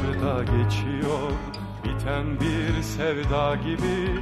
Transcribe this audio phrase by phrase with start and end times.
[0.00, 1.30] Sokaklarda geçiyor
[1.84, 4.20] biten bir sevda gibi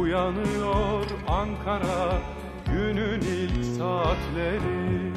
[0.00, 2.18] Uyanıyor Ankara
[2.66, 5.12] günün ilk saatleri.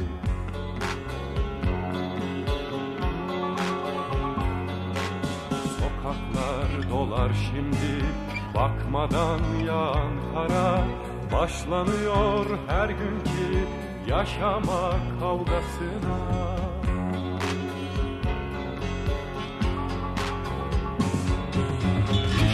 [5.80, 8.06] Sokaklar dolar şimdi
[8.56, 10.84] bakmadan ya Ankara
[11.34, 13.68] Başlanıyor her günkü
[14.08, 16.51] yaşama kavgasına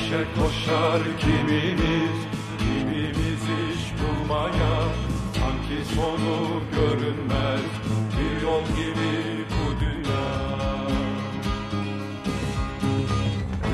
[0.08, 2.18] İşe koşar kimimiz,
[2.60, 4.78] kimimiz iş bulmaya
[5.34, 7.62] Sanki sonu görünmez
[8.18, 10.28] bir yol gibi bu dünya.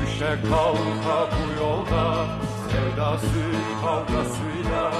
[0.02, 2.26] Düşe kalka bu yolda
[2.70, 3.44] sevdası
[3.82, 4.92] kavgasıyla.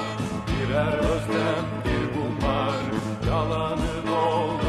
[0.49, 2.75] Birer özlem bir bunlar
[3.29, 4.64] yalanı dolanıyla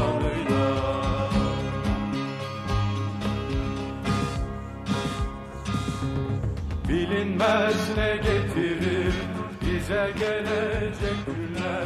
[7.09, 9.13] Bilinmez ne getirir
[9.61, 11.85] bize gelecek günler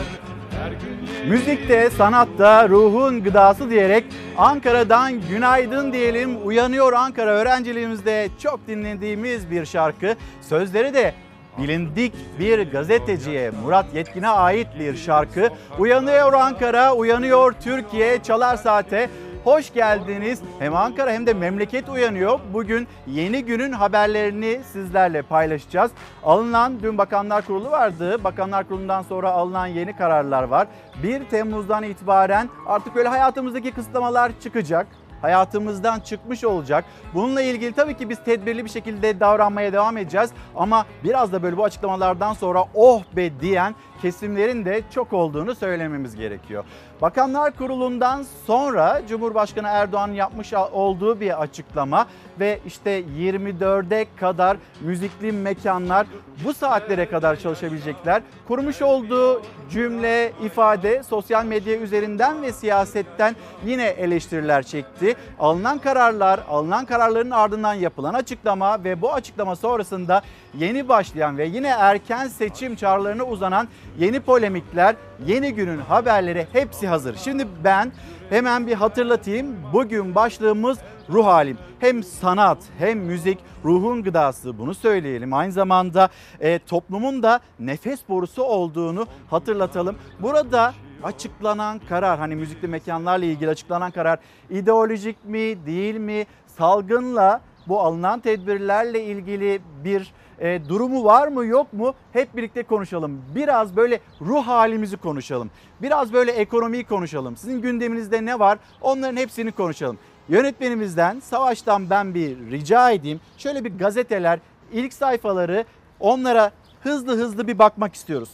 [1.27, 4.03] Müzikte, sanatta ruhun gıdası diyerek
[4.37, 6.47] Ankara'dan günaydın diyelim.
[6.47, 10.15] Uyanıyor Ankara öğrenciliğimizde çok dinlediğimiz bir şarkı.
[10.41, 11.13] Sözleri de
[11.57, 15.49] bilindik bir gazeteciye Murat Yetkin'e ait bir şarkı.
[15.79, 19.09] Uyanıyor Ankara, uyanıyor Türkiye çalar saate.
[19.49, 20.41] Hoş geldiniz.
[20.59, 22.39] Hem Ankara hem de memleket uyanıyor.
[22.53, 25.91] Bugün yeni günün haberlerini sizlerle paylaşacağız.
[26.23, 28.23] Alınan dün Bakanlar Kurulu vardı.
[28.23, 30.67] Bakanlar Kurulu'ndan sonra alınan yeni kararlar var.
[31.03, 34.87] 1 Temmuz'dan itibaren artık böyle hayatımızdaki kısıtlamalar çıkacak
[35.21, 36.85] hayatımızdan çıkmış olacak.
[37.13, 40.29] Bununla ilgili tabii ki biz tedbirli bir şekilde davranmaya devam edeceğiz.
[40.55, 46.15] Ama biraz da böyle bu açıklamalardan sonra oh be diyen kesimlerin de çok olduğunu söylememiz
[46.15, 46.63] gerekiyor.
[47.01, 52.05] Bakanlar Kurulu'ndan sonra Cumhurbaşkanı Erdoğan yapmış olduğu bir açıklama
[52.39, 56.07] ve işte 24'e kadar müzikli mekanlar
[56.45, 58.21] bu saatlere kadar çalışabilecekler.
[58.47, 59.41] Kurmuş olduğu
[59.71, 63.35] cümle, ifade sosyal medya üzerinden ve siyasetten
[63.65, 65.15] yine eleştiriler çekti.
[65.39, 70.21] Alınan kararlar, alınan kararların ardından yapılan açıklama ve bu açıklama sonrasında
[70.57, 73.67] yeni başlayan ve yine erken seçim çağrılarına uzanan
[73.99, 74.95] yeni polemikler,
[75.25, 77.15] yeni günün haberleri hepsi hazır.
[77.15, 77.91] Şimdi ben
[78.29, 79.55] hemen bir hatırlatayım.
[79.73, 80.79] Bugün başlığımız
[81.09, 81.57] ruh halim.
[81.79, 85.33] Hem sanat hem müzik ruhun gıdası bunu söyleyelim.
[85.33, 89.95] Aynı zamanda e, toplumun da nefes borusu olduğunu hatırlatalım.
[90.19, 90.73] Burada
[91.03, 96.25] açıklanan karar hani müzikli mekanlarla ilgili açıklanan karar ideolojik mi değil mi
[96.57, 103.21] salgınla bu alınan tedbirlerle ilgili bir e, durumu var mı yok mu hep birlikte konuşalım.
[103.35, 105.51] Biraz böyle ruh halimizi konuşalım.
[105.81, 107.37] Biraz böyle ekonomiyi konuşalım.
[107.37, 109.97] Sizin gündeminizde ne var onların hepsini konuşalım.
[110.29, 113.19] Yönetmenimizden Savaş'tan ben bir rica edeyim.
[113.37, 114.39] Şöyle bir gazeteler
[114.71, 115.65] ilk sayfaları
[115.99, 116.51] onlara
[116.83, 118.29] hızlı hızlı bir bakmak istiyoruz.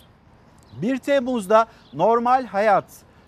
[0.82, 2.86] 1 Temmuz'da normal hayat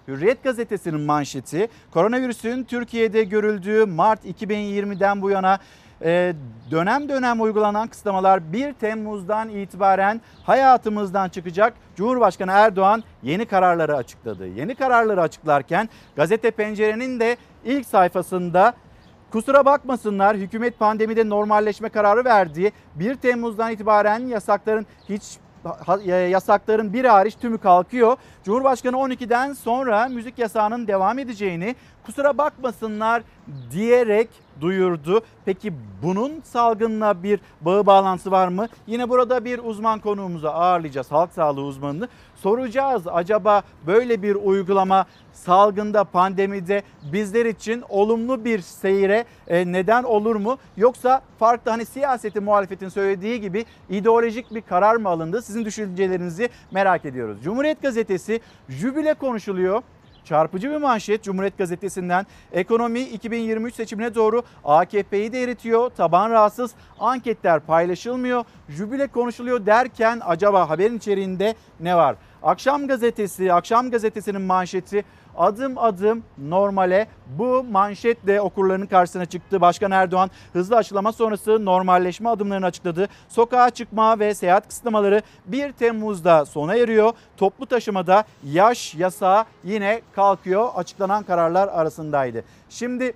[0.07, 5.59] Hürriyet gazetesinin manşeti koronavirüsün Türkiye'de görüldüğü Mart 2020'den bu yana
[6.01, 6.33] e,
[6.71, 11.73] dönem dönem uygulanan kısıtlamalar 1 Temmuz'dan itibaren hayatımızdan çıkacak.
[11.95, 14.47] Cumhurbaşkanı Erdoğan yeni kararları açıkladı.
[14.47, 18.73] Yeni kararları açıklarken gazete Pencere'nin de ilk sayfasında
[19.31, 22.71] Kusura bakmasınlar hükümet pandemide normalleşme kararı verdi.
[22.95, 25.23] 1 Temmuz'dan itibaren yasakların hiç
[26.29, 28.17] yasakların bir hariç tümü kalkıyor.
[28.43, 31.75] Cumhurbaşkanı 12'den sonra müzik yasağının devam edeceğini
[32.05, 33.23] kusura bakmasınlar
[33.71, 34.29] diyerek
[34.61, 35.21] duyurdu.
[35.45, 35.73] Peki
[36.03, 38.67] bunun salgınla bir bağı bağlantısı var mı?
[38.87, 41.11] Yine burada bir uzman konuğumuzu ağırlayacağız.
[41.11, 42.07] Halk sağlığı uzmanını.
[42.35, 50.35] Soracağız acaba böyle bir uygulama salgında, pandemide bizler için olumlu bir seyre e, neden olur
[50.35, 50.57] mu?
[50.77, 55.41] Yoksa farklı hani siyaseti muhalefetin söylediği gibi ideolojik bir karar mı alındı?
[55.41, 57.37] Sizin düşüncelerinizi merak ediyoruz.
[57.43, 59.81] Cumhuriyet Gazetesi jübile konuşuluyor.
[60.27, 62.25] Çarpıcı bir manşet Cumhuriyet Gazetesi'nden.
[62.51, 65.89] Ekonomi 2023 seçimine doğru AKP'yi de eritiyor.
[65.89, 68.43] Taban rahatsız anketler paylaşılmıyor.
[68.69, 72.15] Jübile konuşuluyor derken acaba haberin içeriğinde ne var?
[72.47, 75.05] Akşam gazetesi, akşam gazetesinin manşeti
[75.37, 79.61] adım adım normale bu manşetle okurların karşısına çıktı.
[79.61, 83.07] Başkan Erdoğan hızlı açıklama sonrası normalleşme adımlarını açıkladı.
[83.29, 87.11] Sokağa çıkma ve seyahat kısıtlamaları 1 Temmuz'da sona eriyor.
[87.37, 90.69] Toplu taşımada yaş yasağı yine kalkıyor.
[90.75, 92.43] Açıklanan kararlar arasındaydı.
[92.69, 93.13] Şimdi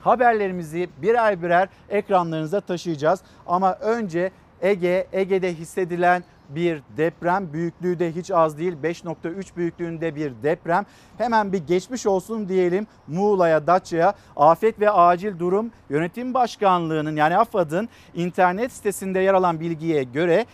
[0.00, 3.20] haberlerimizi birer birer ekranlarınıza taşıyacağız.
[3.46, 4.30] Ama önce
[4.62, 6.24] Ege, Ege'de hissedilen
[6.54, 7.52] bir deprem.
[7.52, 8.72] Büyüklüğü de hiç az değil.
[8.82, 10.86] 5.3 büyüklüğünde bir deprem.
[11.18, 14.14] Hemen bir geçmiş olsun diyelim Muğla'ya, Datça'ya.
[14.36, 20.46] Afet ve Acil Durum Yönetim Başkanlığı'nın yani AFAD'ın internet sitesinde yer alan bilgiye göre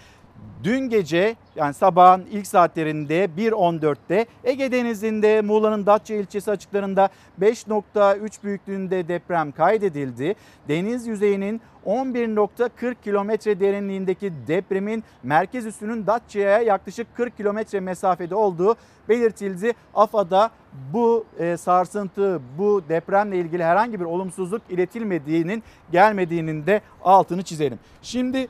[0.64, 7.08] Dün gece yani sabahın ilk saatlerinde 1.14'te Ege Denizi'nde Muğla'nın Datça ilçesi açıklarında
[7.40, 10.34] 5.3 büyüklüğünde deprem kaydedildi.
[10.68, 18.76] Deniz yüzeyinin 11.40 kilometre derinliğindeki depremin merkez üssünün Datça'ya yaklaşık 40 kilometre mesafede olduğu
[19.08, 19.72] belirtildi.
[19.94, 20.50] AFAD'a
[20.92, 25.62] bu e, sarsıntı, bu depremle ilgili herhangi bir olumsuzluk iletilmediğinin,
[25.92, 27.78] gelmediğinin de altını çizelim.
[28.02, 28.48] Şimdi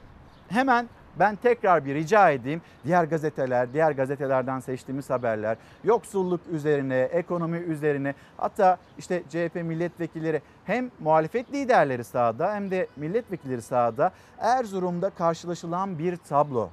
[0.49, 2.63] hemen ben tekrar bir rica edeyim.
[2.85, 10.91] Diğer gazeteler, diğer gazetelerden seçtiğimiz haberler, yoksulluk üzerine, ekonomi üzerine hatta işte CHP milletvekilleri hem
[11.01, 16.69] muhalefet liderleri sahada hem de milletvekilleri sahada Erzurum'da karşılaşılan bir tablo.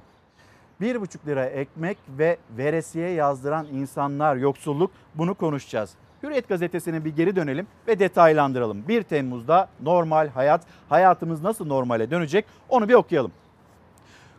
[0.80, 5.90] Bir buçuk lira ekmek ve veresiye yazdıran insanlar yoksulluk bunu konuşacağız.
[6.22, 8.88] Hürriyet gazetesine bir geri dönelim ve detaylandıralım.
[8.88, 13.32] 1 Temmuz'da normal hayat, hayatımız nasıl normale dönecek onu bir okuyalım.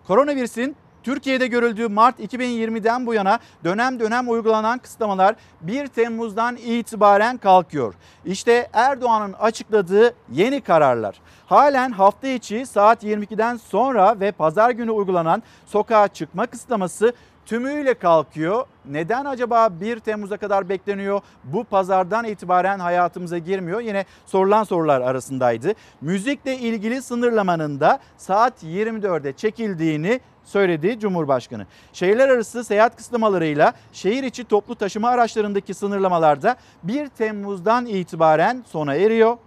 [0.07, 7.93] Koronavirüsün Türkiye'de görüldüğü Mart 2020'den bu yana dönem dönem uygulanan kısıtlamalar 1 Temmuz'dan itibaren kalkıyor.
[8.25, 11.15] İşte Erdoğan'ın açıkladığı yeni kararlar.
[11.45, 17.13] Halen hafta içi saat 22'den sonra ve pazar günü uygulanan sokağa çıkma kısıtlaması
[17.45, 18.65] tümüyle kalkıyor.
[18.85, 21.21] Neden acaba 1 Temmuz'a kadar bekleniyor?
[21.43, 23.79] Bu pazardan itibaren hayatımıza girmiyor.
[23.79, 25.73] Yine sorulan sorular arasındaydı.
[26.01, 31.65] Müzikle ilgili sınırlamanın da saat 24'e çekildiğini söyledi Cumhurbaşkanı.
[31.93, 39.37] Şehirler arası seyahat kısıtlamalarıyla şehir içi toplu taşıma araçlarındaki sınırlamalarda 1 Temmuz'dan itibaren sona eriyor.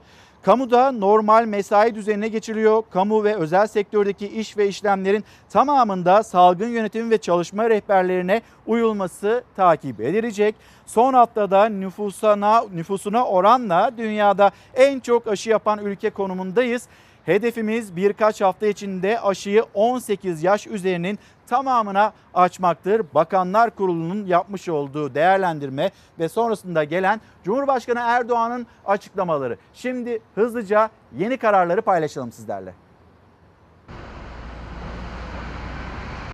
[0.48, 2.82] Kamuda normal mesai düzenine geçiliyor.
[2.90, 10.00] Kamu ve özel sektördeki iş ve işlemlerin tamamında salgın yönetimi ve çalışma rehberlerine uyulması takip
[10.00, 10.54] edilecek.
[10.86, 16.88] Son haftada nüfusuna, nüfusuna oranla dünyada en çok aşı yapan ülke konumundayız.
[17.28, 23.02] Hedefimiz birkaç hafta içinde aşıyı 18 yaş üzerinin tamamına açmaktır.
[23.14, 29.58] Bakanlar Kurulu'nun yapmış olduğu değerlendirme ve sonrasında gelen Cumhurbaşkanı Erdoğan'ın açıklamaları.
[29.74, 32.74] Şimdi hızlıca yeni kararları paylaşalım sizlerle.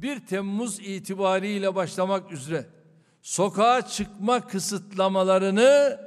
[0.02, 2.66] 1 Temmuz itibariyle başlamak üzere
[3.22, 5.98] sokağa çıkma kısıtlamalarını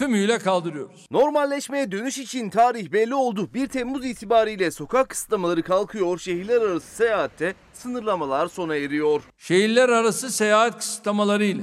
[0.00, 1.06] tümüyle kaldırıyoruz.
[1.10, 3.48] Normalleşmeye dönüş için tarih belli oldu.
[3.54, 6.18] 1 Temmuz itibariyle sokak kısıtlamaları kalkıyor.
[6.18, 9.22] Şehirler arası seyahatte sınırlamalar sona eriyor.
[9.38, 11.62] Şehirler arası seyahat kısıtlamaları ile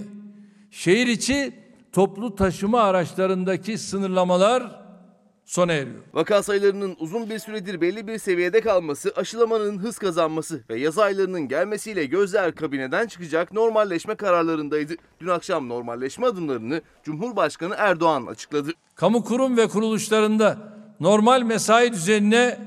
[0.71, 1.53] şehir içi
[1.91, 4.86] toplu taşıma araçlarındaki sınırlamalar
[5.47, 5.95] sona eriyor.
[6.13, 11.47] Vaka sayılarının uzun bir süredir belli bir seviyede kalması, aşılamanın hız kazanması ve yaz aylarının
[11.47, 14.93] gelmesiyle gözler kabineden çıkacak normalleşme kararlarındaydı.
[15.19, 18.71] Dün akşam normalleşme adımlarını Cumhurbaşkanı Erdoğan açıkladı.
[18.95, 20.57] Kamu kurum ve kuruluşlarında
[20.99, 22.59] normal mesai düzenine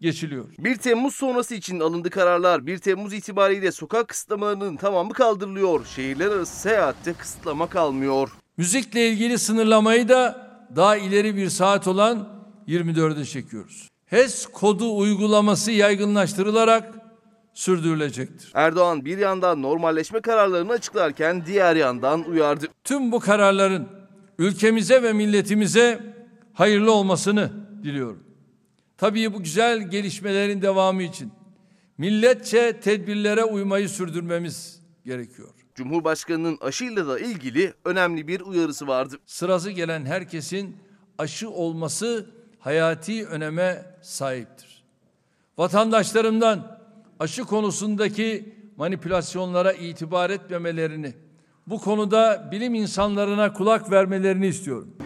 [0.00, 0.44] geçiliyor.
[0.58, 2.66] 1 Temmuz sonrası için alındı kararlar.
[2.66, 5.86] 1 Temmuz itibariyle sokak kısıtlamalarının tamamı kaldırılıyor.
[5.86, 8.30] Şehirler arası seyahatte kısıtlama kalmıyor.
[8.56, 12.28] Müzikle ilgili sınırlamayı da daha ileri bir saat olan
[12.68, 13.88] 24'e çekiyoruz.
[14.06, 16.94] HES kodu uygulaması yaygınlaştırılarak
[17.54, 18.52] sürdürülecektir.
[18.54, 22.66] Erdoğan bir yandan normalleşme kararlarını açıklarken diğer yandan uyardı.
[22.84, 23.88] Tüm bu kararların
[24.38, 26.00] ülkemize ve milletimize
[26.52, 27.50] hayırlı olmasını
[27.82, 28.24] diliyorum.
[28.98, 31.32] Tabii bu güzel gelişmelerin devamı için
[31.98, 35.59] milletçe tedbirlere uymayı sürdürmemiz gerekiyor.
[35.80, 39.18] Cumhurbaşkanının aşıyla da ilgili önemli bir uyarısı vardı.
[39.26, 40.76] Sırası gelen herkesin
[41.18, 42.26] aşı olması
[42.58, 44.84] hayati öneme sahiptir.
[45.58, 46.78] Vatandaşlarımdan
[47.20, 51.14] aşı konusundaki manipülasyonlara itibar etmemelerini,
[51.66, 54.96] bu konuda bilim insanlarına kulak vermelerini istiyorum.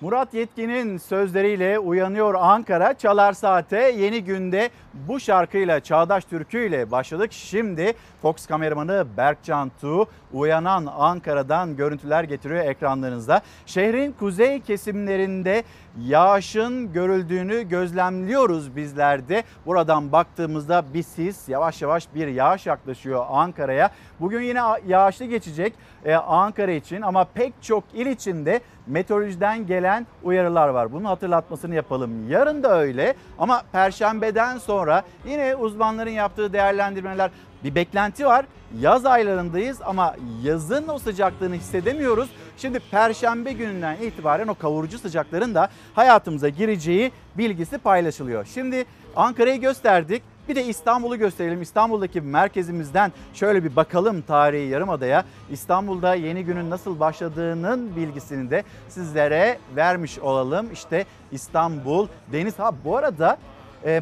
[0.00, 2.94] Murat Yetkin'in sözleriyle uyanıyor Ankara.
[2.94, 7.32] Çalar Saat'e yeni günde bu şarkıyla Çağdaş Türkü ile başladık.
[7.32, 7.92] Şimdi
[8.22, 13.42] Fox kameramanı Berkcan Tuğ uyanan Ankara'dan görüntüler getiriyor ekranlarınızda.
[13.66, 15.64] Şehrin kuzey kesimlerinde
[15.98, 19.42] yağışın görüldüğünü gözlemliyoruz bizler de.
[19.66, 23.90] Buradan baktığımızda bir sis yavaş yavaş bir yağış yaklaşıyor Ankara'ya.
[24.20, 30.68] Bugün yine yağışlı geçecek e, Ankara için ama pek çok il içinde meteorolojiden gelen uyarılar
[30.68, 30.92] var.
[30.92, 32.30] Bunun hatırlatmasını yapalım.
[32.30, 34.79] Yarın da öyle ama perşembeden sonra
[35.26, 37.30] yine uzmanların yaptığı değerlendirmeler
[37.64, 38.44] bir beklenti var.
[38.80, 42.30] Yaz aylarındayız ama yazın o sıcaklığını hissedemiyoruz.
[42.56, 48.44] Şimdi perşembe gününden itibaren o kavurucu sıcakların da hayatımıza gireceği bilgisi paylaşılıyor.
[48.44, 48.84] Şimdi
[49.16, 50.22] Ankara'yı gösterdik.
[50.48, 51.62] Bir de İstanbul'u gösterelim.
[51.62, 55.24] İstanbul'daki merkezimizden şöyle bir bakalım tarihi Yarımada'ya.
[55.50, 60.72] İstanbul'da yeni günün nasıl başladığının bilgisini de sizlere vermiş olalım.
[60.72, 62.58] İşte İstanbul Deniz.
[62.58, 63.36] Ha bu arada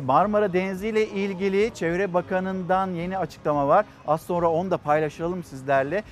[0.04, 3.86] Marmara Denizi ile ilgili Çevre Bakanı'ndan yeni açıklama var.
[4.06, 6.02] Az sonra onu da paylaşalım sizlerle.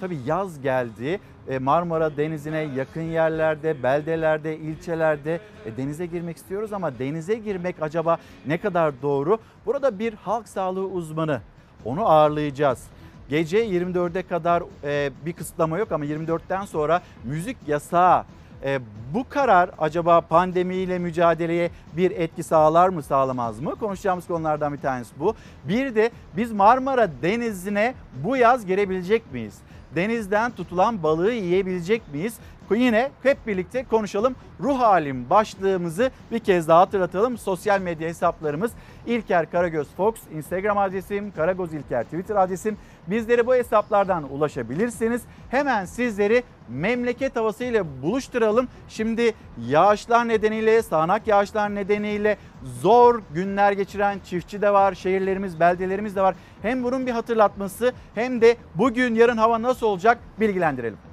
[0.00, 1.20] Tabii yaz geldi.
[1.48, 8.18] E, Marmara Denizi'ne yakın yerlerde, beldelerde, ilçelerde e, denize girmek istiyoruz ama denize girmek acaba
[8.46, 9.38] ne kadar doğru?
[9.66, 11.40] Burada bir halk sağlığı uzmanı
[11.84, 12.86] onu ağırlayacağız.
[13.28, 18.24] Gece 24'e kadar e, bir kısıtlama yok ama 24'ten sonra müzik yasağı
[18.64, 18.80] e,
[19.14, 23.76] bu karar acaba pandemiyle mücadeleye bir etki sağlar mı sağlamaz mı?
[23.76, 25.34] Konuşacağımız konulardan bir tanesi bu.
[25.64, 29.54] Bir de biz Marmara Denizi'ne bu yaz girebilecek miyiz?
[29.94, 32.34] denizden tutulan balığı yiyebilecek miyiz?
[32.76, 34.36] Yine hep birlikte konuşalım.
[34.60, 37.38] Ruh halim başlığımızı bir kez daha hatırlatalım.
[37.38, 38.72] Sosyal medya hesaplarımız
[39.06, 42.76] İlker Karagöz Fox, Instagram adresim, Karagöz İlker Twitter adresim.
[43.06, 45.22] Bizlere bu hesaplardan ulaşabilirsiniz.
[45.50, 48.68] Hemen sizleri memleket havasıyla buluşturalım.
[48.88, 49.34] Şimdi
[49.68, 56.34] yağışlar nedeniyle, sağanak yağışlar nedeniyle zor günler geçiren çiftçi de var, şehirlerimiz, beldelerimiz de var.
[56.62, 61.09] Hem bunun bir hatırlatması hem de bugün yarın hava nasıl olacak bilgilendirelim.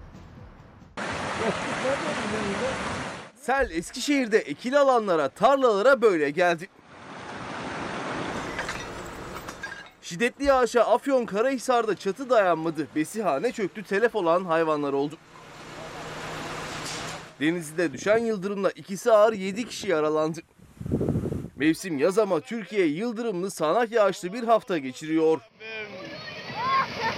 [3.42, 6.70] Sel Eskişehir'de ekili alanlara, tarlalara böyle geldi.
[10.02, 12.88] Şiddetli yağışa Afyon Karahisar'da çatı dayanmadı.
[12.96, 15.18] Besihane çöktü, telef olan hayvanlar oldu.
[17.40, 20.40] Denizli'de düşen yıldırımla ikisi ağır 7 kişi yaralandı.
[21.56, 25.42] Mevsim yaz ama Türkiye yıldırımlı sağanak yağışlı bir hafta geçiriyor.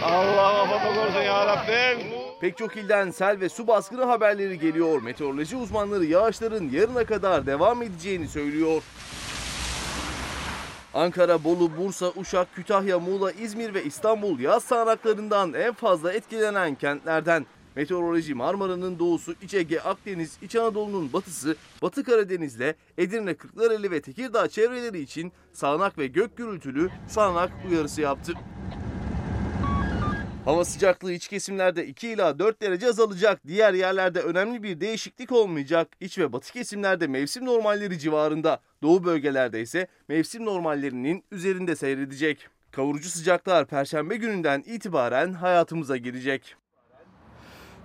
[0.04, 2.29] Allah kafamı korusun ya Rabbim.
[2.42, 5.02] Pek çok ilden sel ve su baskını haberleri geliyor.
[5.02, 8.84] Meteoroloji uzmanları yağışların yarına kadar devam edeceğini söylüyor.
[10.94, 17.46] Ankara, Bolu, Bursa, Uşak, Kütahya, Muğla, İzmir ve İstanbul yaz sağanaklarından en fazla etkilenen kentlerden.
[17.76, 24.48] Meteoroloji Marmara'nın doğusu, İç Ege, Akdeniz, İç Anadolu'nun batısı, Batı Karadeniz'le Edirne, Kırklareli ve Tekirdağ
[24.48, 28.34] çevreleri için sağanak ve gök gürültülü sağanak uyarısı yaptı.
[30.46, 33.48] Hava sıcaklığı iç kesimlerde 2 ila 4 derece azalacak.
[33.48, 35.88] Diğer yerlerde önemli bir değişiklik olmayacak.
[36.00, 38.62] İç ve batı kesimlerde mevsim normalleri civarında.
[38.82, 42.48] Doğu bölgelerde ise mevsim normallerinin üzerinde seyredecek.
[42.72, 46.56] Kavurucu sıcaklar perşembe gününden itibaren hayatımıza girecek.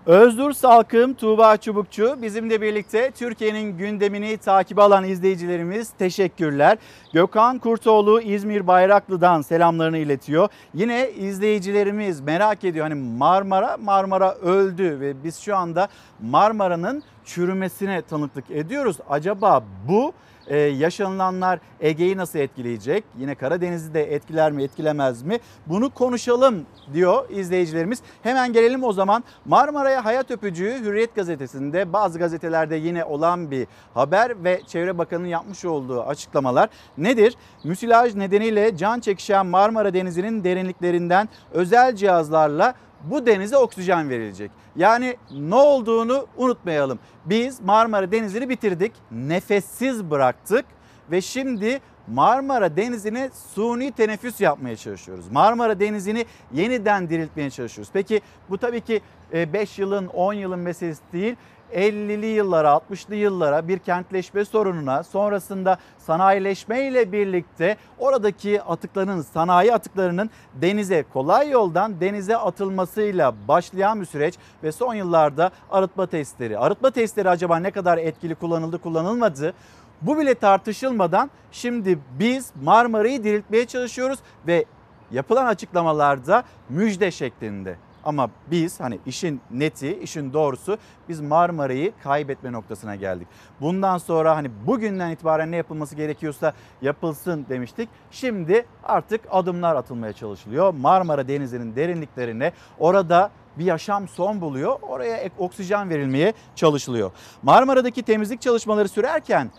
[0.07, 6.79] Özdur Salkım, Tuğba Çubukçu bizimle birlikte Türkiye'nin gündemini takip alan izleyicilerimiz teşekkürler.
[7.13, 10.49] Gökhan Kurtoğlu İzmir Bayraklı'dan selamlarını iletiyor.
[10.75, 15.89] Yine izleyicilerimiz merak ediyor hani Marmara, Marmara öldü ve biz şu anda
[16.21, 18.97] Marmara'nın çürümesine tanıklık ediyoruz.
[19.11, 20.13] Acaba bu
[20.47, 23.05] ee, yaşanılanlar Ege'yi nasıl etkileyecek?
[23.19, 25.39] Yine Karadeniz'i de etkiler mi etkilemez mi?
[25.67, 28.03] Bunu konuşalım diyor izleyicilerimiz.
[28.23, 34.45] Hemen gelelim o zaman Marmara'ya hayat öpücüğü Hürriyet gazetesinde bazı gazetelerde yine olan bir haber
[34.45, 37.37] ve Çevre Bakanı'nın yapmış olduğu açıklamalar nedir?
[37.65, 42.75] Müsilaj nedeniyle can çekişen Marmara Denizi'nin derinliklerinden özel cihazlarla
[43.11, 44.51] bu denize oksijen verilecek.
[44.77, 46.99] Yani ne olduğunu unutmayalım.
[47.25, 50.65] Biz Marmara Denizi'ni bitirdik, nefessiz bıraktık
[51.11, 55.31] ve şimdi Marmara Denizi'ne suni teneffüs yapmaya çalışıyoruz.
[55.33, 57.91] Marmara Denizi'ni yeniden diriltmeye çalışıyoruz.
[57.93, 58.21] Peki
[58.51, 59.01] bu tabii ki
[59.33, 61.37] 5 e, yılın 10 yılın meselesi değil.
[61.75, 70.31] 50'li yıllara 60'lı yıllara bir kentleşme sorununa sonrasında sanayileşme ile birlikte oradaki atıkların sanayi atıklarının
[70.55, 76.59] denize kolay yoldan denize atılmasıyla başlayan bir süreç ve son yıllarda arıtma testleri.
[76.59, 79.55] Arıtma testleri acaba ne kadar etkili kullanıldı kullanılmadı
[80.03, 84.65] bu bile tartışılmadan şimdi biz Marmara'yı diriltmeye çalışıyoruz ve
[85.11, 87.77] yapılan açıklamalarda müjde şeklinde.
[88.05, 93.29] Ama biz hani işin neti, işin doğrusu biz Marmara'yı kaybetme noktasına geldik.
[93.61, 97.89] Bundan sonra hani bugünden itibaren ne yapılması gerekiyorsa yapılsın demiştik.
[98.11, 100.75] Şimdi artık adımlar atılmaya çalışılıyor.
[100.75, 104.79] Marmara Denizi'nin derinliklerine orada bir yaşam son buluyor.
[104.83, 107.11] Oraya ek oksijen verilmeye çalışılıyor.
[107.43, 109.51] Marmara'daki temizlik çalışmaları sürerken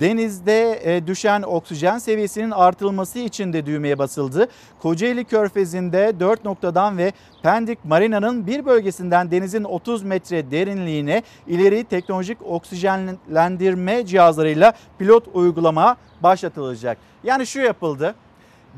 [0.00, 4.48] denizde e, düşen oksijen seviyesinin artırılması için de düğmeye basıldı.
[4.82, 12.38] Kocaeli Körfezi'nde 4 noktadan ve Pendik Marina'nın bir bölgesinden denizin 30 metre derinliğine ileri teknolojik
[12.42, 16.98] oksijenlendirme cihazlarıyla pilot uygulama başlatılacak.
[17.24, 18.14] Yani şu yapıldı.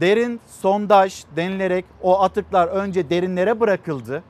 [0.01, 4.23] Derin sondaj denilerek o atıklar önce derinlere bırakıldı.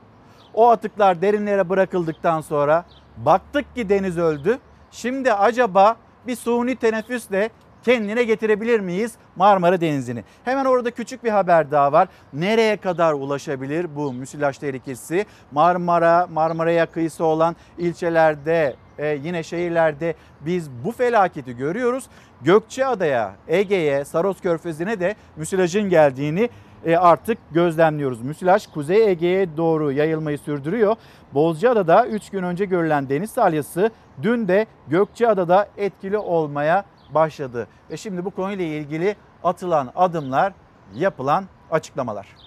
[0.55, 2.85] O atıklar derinlere bırakıldıktan sonra
[3.17, 4.59] baktık ki deniz öldü.
[4.91, 5.95] Şimdi acaba
[6.27, 7.49] bir suni teneffüsle
[7.83, 10.23] kendine getirebilir miyiz Marmara Denizi'ni?
[10.45, 12.07] Hemen orada küçük bir haber daha var.
[12.33, 15.25] Nereye kadar ulaşabilir bu müsilaj tehlikesi?
[15.51, 22.03] Marmara, Marmara'ya kıyısı olan ilçelerde e, yine şehirlerde biz bu felaketi görüyoruz.
[22.41, 26.49] Gökçeada'ya, Ege'ye, Saros Körfezi'ne de müsilajın geldiğini
[26.93, 28.21] artık gözlemliyoruz.
[28.21, 30.95] Müsilaj Kuzey Ege'ye doğru yayılmayı sürdürüyor.
[31.33, 37.67] Bozcaada'da 3 gün önce görülen deniz salyası dün de Gökçeada'da etkili olmaya başladı.
[37.89, 40.53] Ve şimdi bu konuyla ilgili atılan adımlar,
[40.95, 42.44] yapılan açıklamalar.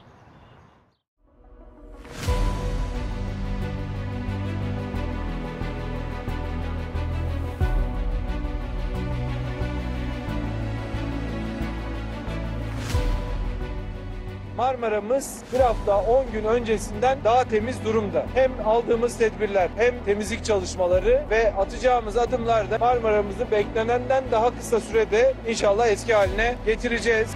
[14.59, 18.27] Marmara'mız bir hafta 10 gün öncesinden daha temiz durumda.
[18.35, 25.87] Hem aldığımız tedbirler hem temizlik çalışmaları ve atacağımız adımlarda Marmara'mızı beklenenden daha kısa sürede inşallah
[25.87, 27.29] eski haline getireceğiz.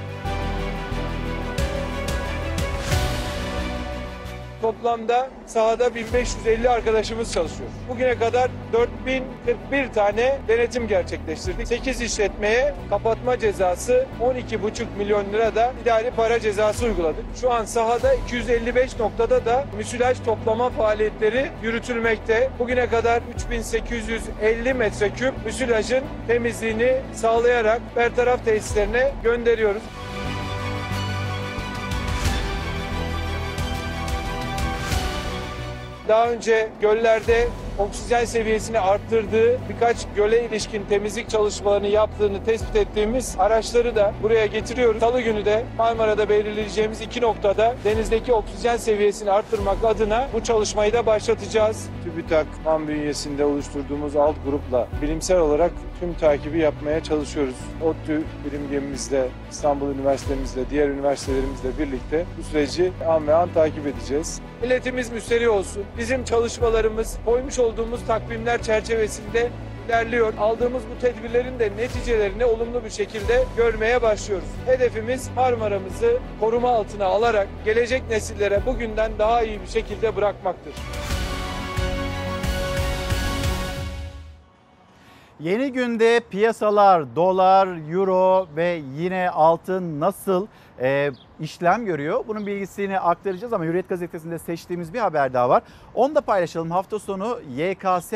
[4.62, 7.70] Toplamda sahada 1550 arkadaşımız çalışıyor.
[7.88, 11.68] Bugüne kadar 4041 tane denetim gerçekleştirdik.
[11.68, 17.24] 8 işletmeye kapatma cezası 12,5 milyon lira da idari para cezası uyguladık.
[17.40, 22.50] Şu an sahada 255 noktada da müsilaj toplama faaliyetleri yürütülmekte.
[22.58, 29.82] Bugüne kadar 3850 metreküp müsilajın temizliğini sağlayarak bertaraf tesislerine gönderiyoruz.
[36.12, 37.48] Daha önce göllerde
[37.78, 45.00] oksijen seviyesini arttırdığı, birkaç göle ilişkin temizlik çalışmalarını yaptığını tespit ettiğimiz araçları da buraya getiriyoruz.
[45.00, 51.06] Salı günü de Marmara'da belirleyeceğimiz iki noktada denizdeki oksijen seviyesini arttırmak adına bu çalışmayı da
[51.06, 51.88] başlatacağız.
[52.04, 57.54] TÜBİTAK MAN bünyesinde oluşturduğumuz alt grupla bilimsel olarak tüm takibi yapmaya çalışıyoruz.
[57.84, 64.40] ODTÜ bilim gemimizle, İstanbul Üniversitemizle, diğer üniversitelerimizle birlikte bu süreci an ve an takip edeceğiz.
[64.62, 65.84] Milletimiz müsterih olsun.
[65.98, 69.50] Bizim çalışmalarımız koymuş olduğumuz takvimler çerçevesinde
[69.86, 70.34] ilerliyor.
[70.38, 74.48] Aldığımız bu tedbirlerin de neticelerini olumlu bir şekilde görmeye başlıyoruz.
[74.66, 80.74] Hedefimiz Marmara'mızı koruma altına alarak gelecek nesillere bugünden daha iyi bir şekilde bırakmaktır.
[85.40, 90.46] Yeni günde piyasalar dolar, euro ve yine altın nasıl
[90.82, 92.24] e, işlem görüyor?
[92.28, 95.62] Bunun bilgisini aktaracağız ama Hürriyet Gazetesi'nde seçtiğimiz bir haber daha var.
[95.94, 96.70] Onu da paylaşalım.
[96.70, 98.12] Hafta sonu YKS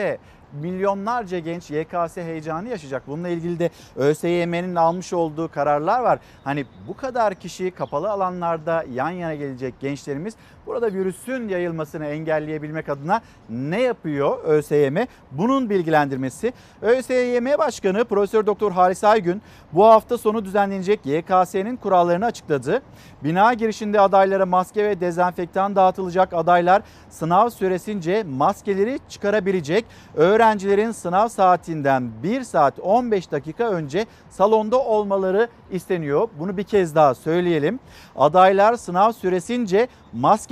[0.53, 3.03] milyonlarca genç YKS heyecanı yaşayacak.
[3.07, 6.19] Bununla ilgili de ÖSYM'nin almış olduğu kararlar var.
[6.45, 10.35] Hani bu kadar kişi kapalı alanlarda yan yana gelecek gençlerimiz
[10.67, 14.97] burada virüsün yayılmasını engelleyebilmek adına ne yapıyor ÖSYM?
[15.31, 16.53] Bunun bilgilendirmesi.
[16.83, 22.83] ÖSYM Başkanı Profesör Doktor Halis Aygün bu hafta sonu düzenlenecek YKS'nin kurallarını açıkladı.
[23.25, 26.33] Bina girişinde adaylara maske ve dezenfektan dağıtılacak.
[26.33, 29.85] Adaylar sınav süresince maskeleri çıkarabilecek.
[30.15, 36.29] Öğrencilerin sınav saatinden 1 saat 15 dakika önce salonda olmaları isteniyor.
[36.39, 37.81] Bunu bir kez daha söyleyelim.
[38.17, 39.89] Adaylar sınav süresince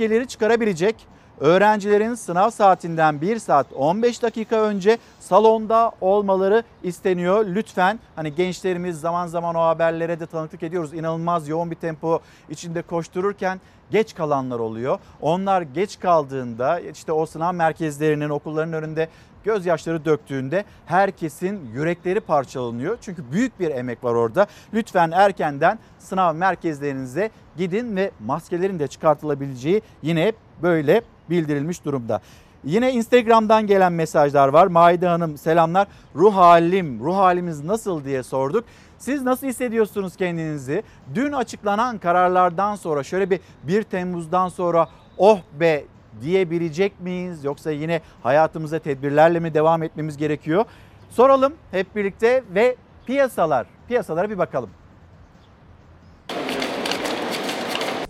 [0.05, 0.95] maskeleri çıkarabilecek.
[1.39, 7.45] Öğrencilerin sınav saatinden 1 saat 15 dakika önce salonda olmaları isteniyor.
[7.45, 10.93] Lütfen hani gençlerimiz zaman zaman o haberlere de tanıklık ediyoruz.
[10.93, 14.99] İnanılmaz yoğun bir tempo içinde koştururken geç kalanlar oluyor.
[15.21, 19.09] Onlar geç kaldığında işte o sınav merkezlerinin okulların önünde
[19.45, 22.97] gözyaşları döktüğünde herkesin yürekleri parçalanıyor.
[23.01, 24.47] Çünkü büyük bir emek var orada.
[24.73, 32.21] Lütfen erkenden sınav merkezlerinize gidin ve maskelerin de çıkartılabileceği yine böyle bildirilmiş durumda.
[32.63, 34.67] Yine Instagram'dan gelen mesajlar var.
[34.67, 35.87] Maide Hanım selamlar.
[36.15, 38.65] Ruh halim, ruh halimiz nasıl diye sorduk.
[38.97, 40.83] Siz nasıl hissediyorsunuz kendinizi?
[41.15, 45.83] Dün açıklanan kararlardan sonra şöyle bir 1 Temmuz'dan sonra oh be
[46.21, 47.43] diyebilecek miyiz?
[47.43, 50.65] Yoksa yine hayatımıza tedbirlerle mi devam etmemiz gerekiyor?
[51.09, 52.75] Soralım hep birlikte ve
[53.05, 54.69] piyasalar, piyasalara bir bakalım.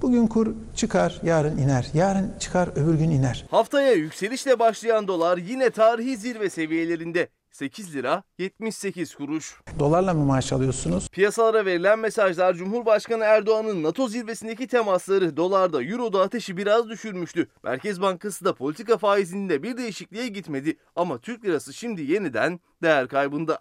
[0.02, 1.88] Bugün kur çıkar, yarın iner.
[1.94, 3.46] Yarın çıkar, öbür gün iner.
[3.52, 7.28] Haftaya yükselişle başlayan dolar yine tarihi zirve seviyelerinde.
[7.56, 9.60] 8 lira 78 kuruş.
[9.80, 11.10] Dolarla mı maaş alıyorsunuz?
[11.10, 17.48] Piyasalara verilen mesajlar Cumhurbaşkanı Erdoğan'ın NATO zirvesindeki temasları dolarda, euroda ateşi biraz düşürmüştü.
[17.64, 23.60] Merkez Bankası da politika faizinde bir değişikliğe gitmedi ama Türk lirası şimdi yeniden değer kaybında.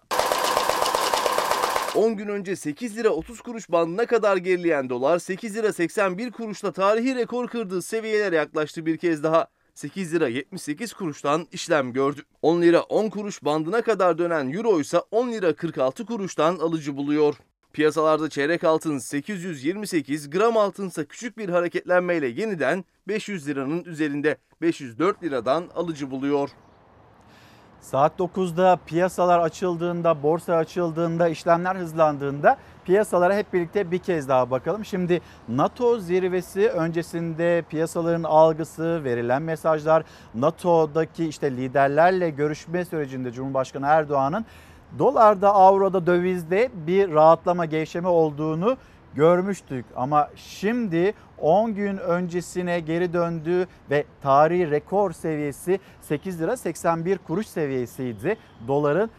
[1.95, 6.71] 10 gün önce 8 lira 30 kuruş bandına kadar gerileyen dolar 8 lira 81 kuruşla
[6.71, 9.47] tarihi rekor kırdığı seviyelere yaklaştı bir kez daha.
[9.75, 12.21] 8 lira 78 kuruştan işlem gördü.
[12.41, 17.35] 10 lira 10 kuruş bandına kadar dönen euro ise 10 lira 46 kuruştan alıcı buluyor.
[17.73, 25.69] Piyasalarda çeyrek altın 828, gram altınsa küçük bir hareketlenmeyle yeniden 500 liranın üzerinde 504 liradan
[25.75, 26.49] alıcı buluyor.
[27.85, 34.85] Saat 9'da piyasalar açıldığında, borsa açıldığında, işlemler hızlandığında piyasalara hep birlikte bir kez daha bakalım.
[34.85, 40.03] Şimdi NATO zirvesi öncesinde piyasaların algısı, verilen mesajlar,
[40.35, 44.45] NATO'daki işte liderlerle görüşme sürecinde Cumhurbaşkanı Erdoğan'ın
[44.99, 48.77] dolarda, avroda, dövizde bir rahatlama, gevşeme olduğunu
[49.15, 57.17] görmüştük ama şimdi 10 gün öncesine geri döndü ve tarihi rekor seviyesi 8 lira 81
[57.17, 58.37] kuruş seviyesiydi.
[58.67, 59.09] Doların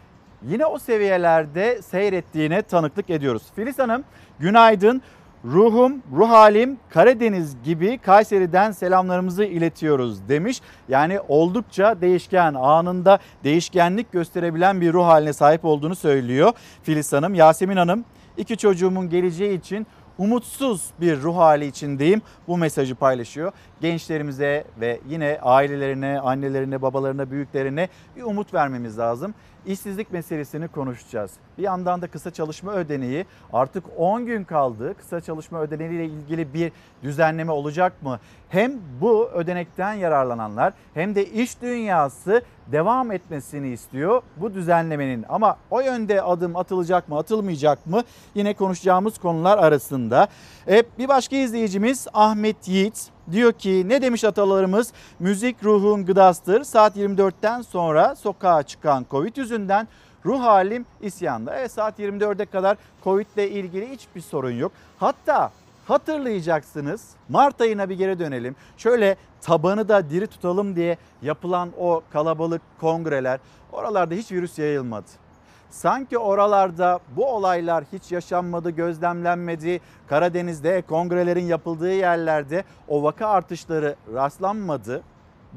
[0.42, 3.42] yine o seviyelerde seyrettiğine tanıklık ediyoruz.
[3.56, 4.04] Filiz Hanım
[4.38, 5.02] günaydın.
[5.44, 10.60] Ruhum, ruh halim Karadeniz gibi Kayseri'den selamlarımızı iletiyoruz demiş.
[10.88, 16.52] Yani oldukça değişken, anında değişkenlik gösterebilen bir ruh haline sahip olduğunu söylüyor
[16.82, 17.34] Filiz Hanım.
[17.34, 18.04] Yasemin Hanım
[18.36, 19.86] iki çocuğumun geleceği için
[20.18, 22.22] umutsuz bir ruh hali içindeyim.
[22.48, 23.52] Bu mesajı paylaşıyor.
[23.80, 29.34] Gençlerimize ve yine ailelerine, annelerine, babalarına, büyüklerine bir umut vermemiz lazım.
[29.66, 31.32] İşsizlik meselesini konuşacağız.
[31.58, 34.94] Bir yandan da kısa çalışma ödeneği artık 10 gün kaldı.
[34.98, 38.20] Kısa çalışma ödeneği ile ilgili bir düzenleme olacak mı?
[38.48, 42.42] Hem bu ödenekten yararlananlar hem de iş dünyası
[42.72, 45.24] devam etmesini istiyor bu düzenlemenin.
[45.28, 48.02] Ama o yönde adım atılacak mı atılmayacak mı
[48.34, 50.28] yine konuşacağımız konular arasında.
[50.68, 56.64] E, bir başka izleyicimiz Ahmet Yiğit diyor ki ne demiş atalarımız müzik ruhun gıdasıdır.
[56.64, 59.88] Saat 24'ten sonra sokağa çıkan Covid yüzünden
[60.26, 61.58] ruh halim isyanda.
[61.58, 64.72] Evet saat 24'e kadar Covid ile ilgili hiçbir sorun yok.
[64.98, 65.50] Hatta
[65.88, 68.56] hatırlayacaksınız Mart ayına bir geri dönelim.
[68.76, 73.40] Şöyle tabanı da diri tutalım diye yapılan o kalabalık kongreler
[73.72, 75.06] oralarda hiç virüs yayılmadı.
[75.70, 79.80] Sanki oralarda bu olaylar hiç yaşanmadı, gözlemlenmedi.
[80.08, 85.02] Karadeniz'de kongrelerin yapıldığı yerlerde o vaka artışları rastlanmadı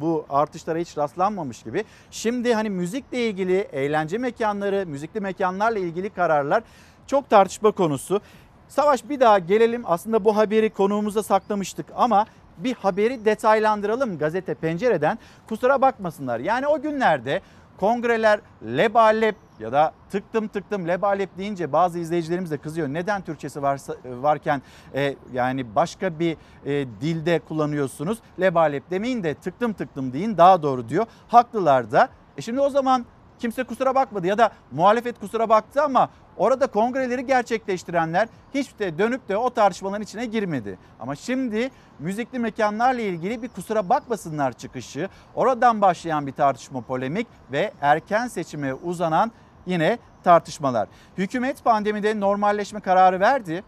[0.02, 1.84] bu artışlara hiç rastlanmamış gibi.
[2.12, 6.64] Şimdi hani müzikle ilgili eğlence mekanları, müzikli mekanlarla ilgili kararlar
[7.08, 8.22] çok tartışma konusu.
[8.68, 12.26] Savaş bir daha gelelim aslında bu haberi konuğumuza saklamıştık ama
[12.58, 16.40] bir haberi detaylandıralım gazete pencereden kusura bakmasınlar.
[16.40, 17.42] Yani o günlerde
[17.80, 22.88] kongreler lebalep ya da tıktım tıktım lebalep deyince bazı izleyicilerimiz de kızıyor.
[22.88, 24.62] Neden Türkçesi varsa, varken
[24.96, 28.20] e, yani başka bir e, dilde kullanıyorsunuz?
[28.40, 31.06] Lebalep demeyin de tıktım tıktım deyin daha doğru diyor.
[31.28, 32.10] Haklılar da.
[32.38, 33.06] E şimdi o zaman
[33.40, 36.10] kimse kusura bakmadı ya da muhalefet kusura baktı ama
[36.40, 40.78] orada kongreleri gerçekleştirenler hiç de dönüp de o tartışmaların içine girmedi.
[41.00, 47.72] Ama şimdi müzikli mekanlarla ilgili bir kusura bakmasınlar çıkışı, oradan başlayan bir tartışma polemik ve
[47.82, 49.32] erken seçime uzanan
[49.66, 50.88] yine tartışmalar.
[51.18, 53.64] Hükümet pandemide normalleşme kararı verdi.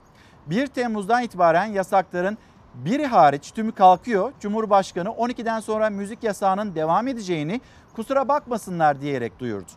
[0.48, 2.38] 1 Temmuz'dan itibaren yasakların
[2.74, 4.32] biri hariç tümü kalkıyor.
[4.40, 7.62] Cumhurbaşkanı 12'den sonra müzik yasağının devam edeceğini
[7.96, 9.72] kusura bakmasınlar diyerek duyurdu.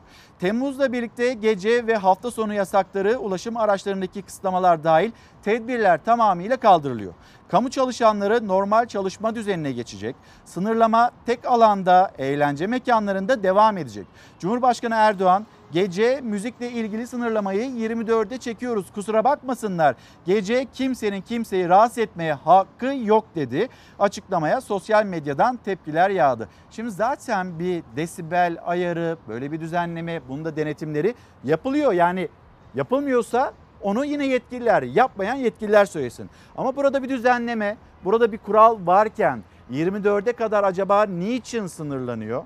[0.44, 5.10] Temmuz'la birlikte gece ve hafta sonu yasakları, ulaşım araçlarındaki kısıtlamalar dahil
[5.42, 7.12] tedbirler tamamıyla kaldırılıyor.
[7.48, 10.16] Kamu çalışanları normal çalışma düzenine geçecek.
[10.44, 14.06] Sınırlama tek alanda eğlence mekanlarında devam edecek.
[14.38, 18.92] Cumhurbaşkanı Erdoğan Gece müzikle ilgili sınırlamayı 24'e çekiyoruz.
[18.94, 19.96] Kusura bakmasınlar.
[20.24, 23.68] Gece kimsenin kimseyi rahatsız etmeye hakkı yok dedi.
[23.98, 26.48] Açıklamaya sosyal medyadan tepkiler yağdı.
[26.70, 31.92] Şimdi zaten bir desibel ayarı, böyle bir düzenleme, bunda denetimleri yapılıyor.
[31.92, 32.28] Yani
[32.74, 36.30] yapılmıyorsa onu yine yetkililer, yapmayan yetkililer söylesin.
[36.56, 42.44] Ama burada bir düzenleme, burada bir kural varken 24'e kadar acaba niçin sınırlanıyor?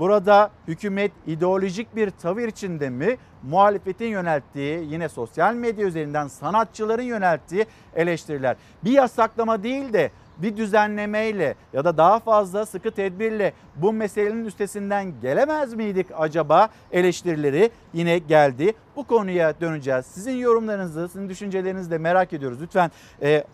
[0.00, 3.16] Burada hükümet ideolojik bir tavır içinde mi?
[3.42, 8.56] Muhalefetin yönelttiği yine sosyal medya üzerinden sanatçıların yönelttiği eleştiriler.
[8.84, 15.20] Bir yasaklama değil de bir düzenlemeyle ya da daha fazla sıkı tedbirle bu meselenin üstesinden
[15.22, 18.72] gelemez miydik acaba eleştirileri yine geldi.
[18.96, 20.06] Bu konuya döneceğiz.
[20.06, 22.58] Sizin yorumlarınızı, sizin düşüncelerinizi de merak ediyoruz.
[22.62, 22.90] Lütfen
[23.22, 23.44] e,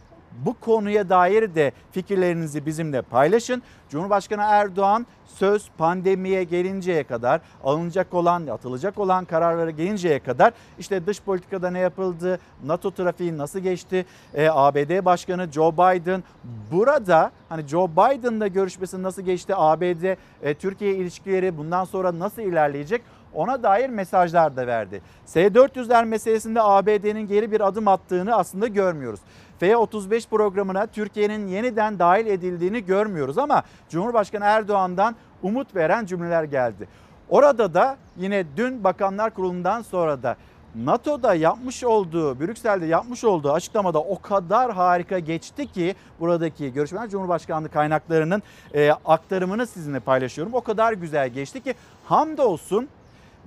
[0.45, 3.63] bu konuya dair de fikirlerinizi bizimle paylaşın.
[3.91, 11.21] Cumhurbaşkanı Erdoğan söz pandemiye gelinceye kadar alınacak olan, atılacak olan kararlara gelinceye kadar işte dış
[11.21, 16.25] politikada ne yapıldı, NATO trafiği nasıl geçti, e, ABD Başkanı Joe Biden
[16.73, 23.03] burada hani Joe Biden'la görüşmesi nasıl geçti, ABD e, Türkiye ilişkileri bundan sonra nasıl ilerleyecek
[23.37, 25.03] ona dair mesajlar da verdi.
[25.27, 29.21] S-400'ler meselesinde ABD'nin geri bir adım attığını aslında görmüyoruz.
[29.61, 36.89] F-35 programına Türkiye'nin yeniden dahil edildiğini görmüyoruz ama Cumhurbaşkanı Erdoğan'dan umut veren cümleler geldi.
[37.29, 40.37] Orada da yine dün Bakanlar Kurulu'ndan sonra da
[40.85, 47.69] NATO'da yapmış olduğu, Brüksel'de yapmış olduğu açıklamada o kadar harika geçti ki buradaki görüşmeler Cumhurbaşkanlığı
[47.69, 48.43] kaynaklarının
[48.75, 50.55] e, aktarımını sizinle paylaşıyorum.
[50.55, 52.89] O kadar güzel geçti ki hamdolsun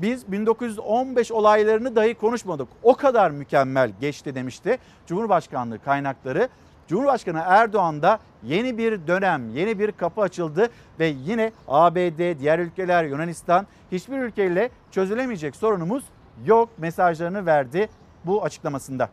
[0.02, 2.68] biz 1915 olaylarını dahi konuşmadık.
[2.84, 6.50] O kadar mükemmel geçti demişti Cumhurbaşkanlığı kaynakları.
[6.88, 13.04] Cumhurbaşkanı Erdoğan da yeni bir dönem, yeni bir kapı açıldı ve yine ABD, diğer ülkeler,
[13.04, 16.04] Yunanistan hiçbir ülkeyle çözülemeyecek sorunumuz
[16.46, 17.90] yok mesajlarını verdi
[18.26, 19.10] bu açıklamasında.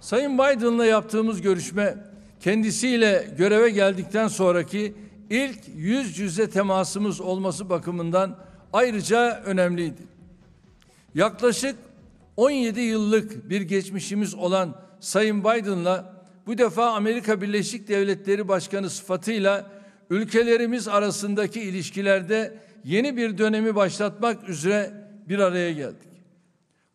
[0.00, 1.94] Sayın Biden'la yaptığımız görüşme
[2.40, 4.94] kendisiyle göreve geldikten sonraki
[5.30, 8.36] ilk yüz yüze temasımız olması bakımından
[8.76, 10.02] ayrıca önemliydi.
[11.14, 11.76] Yaklaşık
[12.36, 19.70] 17 yıllık bir geçmişimiz olan Sayın Biden'la bu defa Amerika Birleşik Devletleri Başkanı sıfatıyla
[20.10, 24.92] ülkelerimiz arasındaki ilişkilerde yeni bir dönemi başlatmak üzere
[25.28, 26.08] bir araya geldik.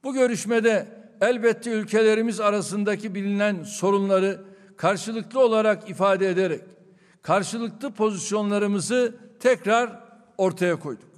[0.03, 0.87] Bu görüşmede
[1.21, 4.41] elbette ülkelerimiz arasındaki bilinen sorunları
[4.77, 6.61] karşılıklı olarak ifade ederek
[7.21, 9.99] karşılıklı pozisyonlarımızı tekrar
[10.37, 11.10] ortaya koyduk.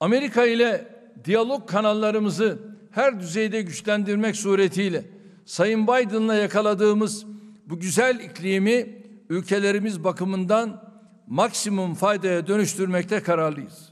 [0.00, 0.88] Amerika ile
[1.24, 2.58] diyalog kanallarımızı
[2.90, 5.04] her düzeyde güçlendirmek suretiyle
[5.44, 7.26] Sayın Biden'la yakaladığımız
[7.66, 8.86] bu güzel iklimi
[9.28, 10.82] ülkelerimiz bakımından
[11.26, 13.88] maksimum faydaya dönüştürmekte kararlıyız.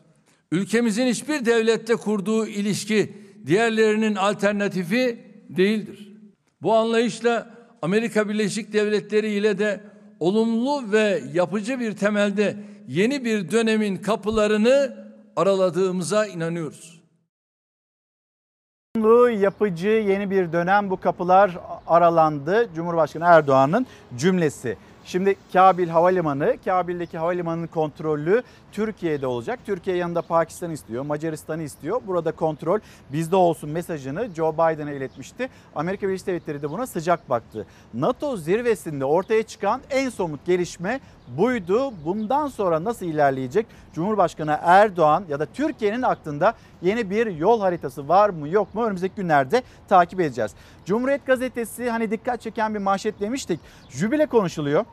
[0.52, 3.12] Ülkemizin hiçbir devlette kurduğu ilişki
[3.46, 6.12] diğerlerinin alternatifi değildir.
[6.62, 7.50] Bu anlayışla
[7.82, 9.80] Amerika Birleşik Devletleri ile de
[10.20, 12.56] olumlu ve yapıcı bir temelde
[12.88, 15.05] yeni bir dönemin kapılarını
[15.36, 16.96] araladığımıza inanıyoruz.
[19.40, 22.68] Yapıcı yeni bir dönem bu kapılar aralandı.
[22.74, 24.76] Cumhurbaşkanı Erdoğan'ın cümlesi.
[25.04, 29.58] Şimdi Kabil Havalimanı, Kabil'deki havalimanının kontrolü Türkiye'de olacak.
[29.66, 32.00] Türkiye yanında Pakistan istiyor, Macaristan'ı istiyor.
[32.06, 32.78] Burada kontrol
[33.12, 35.48] bizde olsun mesajını Joe Biden'a iletmişti.
[35.74, 37.66] Amerika Birleşik Devletleri de buna sıcak baktı.
[37.94, 41.92] NATO zirvesinde ortaya çıkan en somut gelişme buydu.
[42.04, 43.66] Bundan sonra nasıl ilerleyecek?
[43.94, 49.14] Cumhurbaşkanı Erdoğan ya da Türkiye'nin aklında yeni bir yol haritası var mı yok mu önümüzdeki
[49.14, 50.54] günlerde takip edeceğiz.
[50.84, 53.60] Cumhuriyet Gazetesi hani dikkat çeken bir manşet demiştik.
[53.88, 54.84] Jübile konuşuluyor.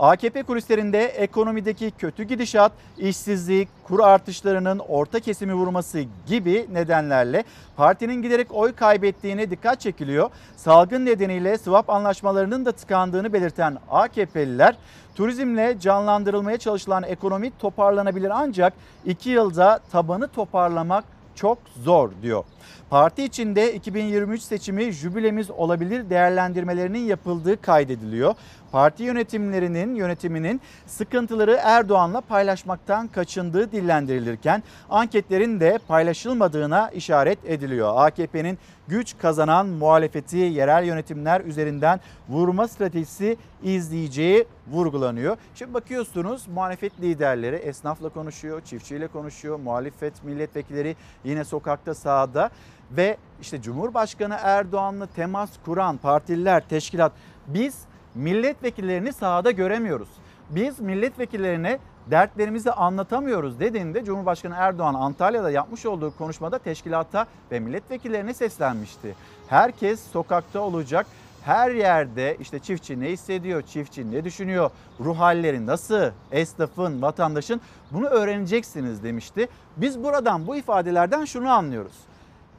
[0.00, 7.44] AKP kulislerinde ekonomideki kötü gidişat, işsizlik, kur artışlarının orta kesimi vurması gibi nedenlerle
[7.76, 10.30] partinin giderek oy kaybettiğine dikkat çekiliyor.
[10.56, 14.76] Salgın nedeniyle swap anlaşmalarının da tıkandığını belirten AKP'liler
[15.14, 18.72] turizmle canlandırılmaya çalışılan ekonomi toparlanabilir ancak
[19.04, 21.04] 2 yılda tabanı toparlamak
[21.34, 22.44] çok zor diyor.
[22.90, 28.34] Parti içinde 2023 seçimi jübilemiz olabilir değerlendirmelerinin yapıldığı kaydediliyor.
[28.72, 37.92] Parti yönetimlerinin yönetiminin sıkıntıları Erdoğan'la paylaşmaktan kaçındığı dillendirilirken anketlerin de paylaşılmadığına işaret ediliyor.
[37.96, 45.36] AKP'nin güç kazanan muhalefeti yerel yönetimler üzerinden vurma stratejisi izleyeceği vurgulanıyor.
[45.54, 52.50] Şimdi bakıyorsunuz muhalefet liderleri esnafla konuşuyor, çiftçiyle konuşuyor, muhalefet milletvekilleri yine sokakta sahada
[52.90, 57.12] ve işte Cumhurbaşkanı Erdoğan'la temas kuran partililer, teşkilat
[57.46, 57.78] biz
[58.16, 60.08] milletvekillerini sahada göremiyoruz.
[60.50, 61.78] Biz milletvekillerine
[62.10, 69.14] dertlerimizi anlatamıyoruz dediğinde Cumhurbaşkanı Erdoğan Antalya'da yapmış olduğu konuşmada teşkilata ve milletvekillerine seslenmişti.
[69.48, 71.06] Herkes sokakta olacak.
[71.44, 78.06] Her yerde işte çiftçi ne hissediyor, çiftçi ne düşünüyor, ruh halleri nasıl, esnafın, vatandaşın bunu
[78.06, 79.48] öğreneceksiniz demişti.
[79.76, 81.96] Biz buradan bu ifadelerden şunu anlıyoruz.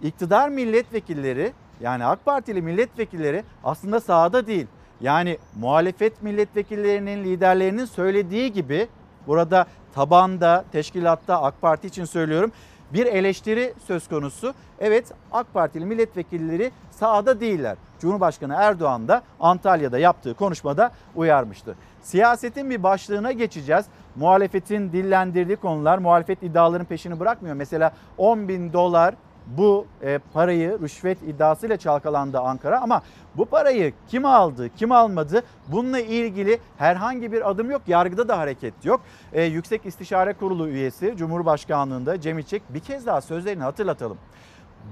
[0.04, 4.68] İktidar milletvekilleri yani AK Partili milletvekilleri aslında sahada değil.
[5.02, 8.88] Yani muhalefet milletvekillerinin liderlerinin söylediği gibi
[9.28, 12.52] burada tabanda, teşkilatta AK Parti için söylüyorum
[12.94, 14.54] bir eleştiri söz konusu.
[14.80, 17.78] Evet AK Partili milletvekilleri sahada değiller.
[18.00, 21.76] Cumhurbaşkanı Erdoğan da Antalya'da yaptığı konuşmada uyarmıştı.
[22.02, 23.86] Siyasetin bir başlığına geçeceğiz.
[24.16, 27.56] Muhalefetin dillendirdiği konular muhalefet iddiaların peşini bırakmıyor.
[27.56, 29.16] Mesela 10 bin dolar
[29.48, 33.02] bu e, parayı rüşvet iddiasıyla çalkalandı Ankara ama
[33.38, 37.82] bu parayı kim aldı, kim almadı bununla ilgili herhangi bir adım yok.
[37.88, 39.02] Yargıda da hareket yok.
[39.34, 44.18] E, Yüksek İstişare Kurulu üyesi Cumhurbaşkanlığında Cem İçek bir kez daha sözlerini hatırlatalım.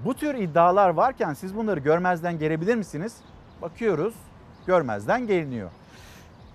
[0.06, 3.15] Bu tür iddialar varken siz bunları görmezden gelebilir misiniz?
[3.62, 4.13] Bakıyoruz
[4.68, 5.70] görmezden geliniyor.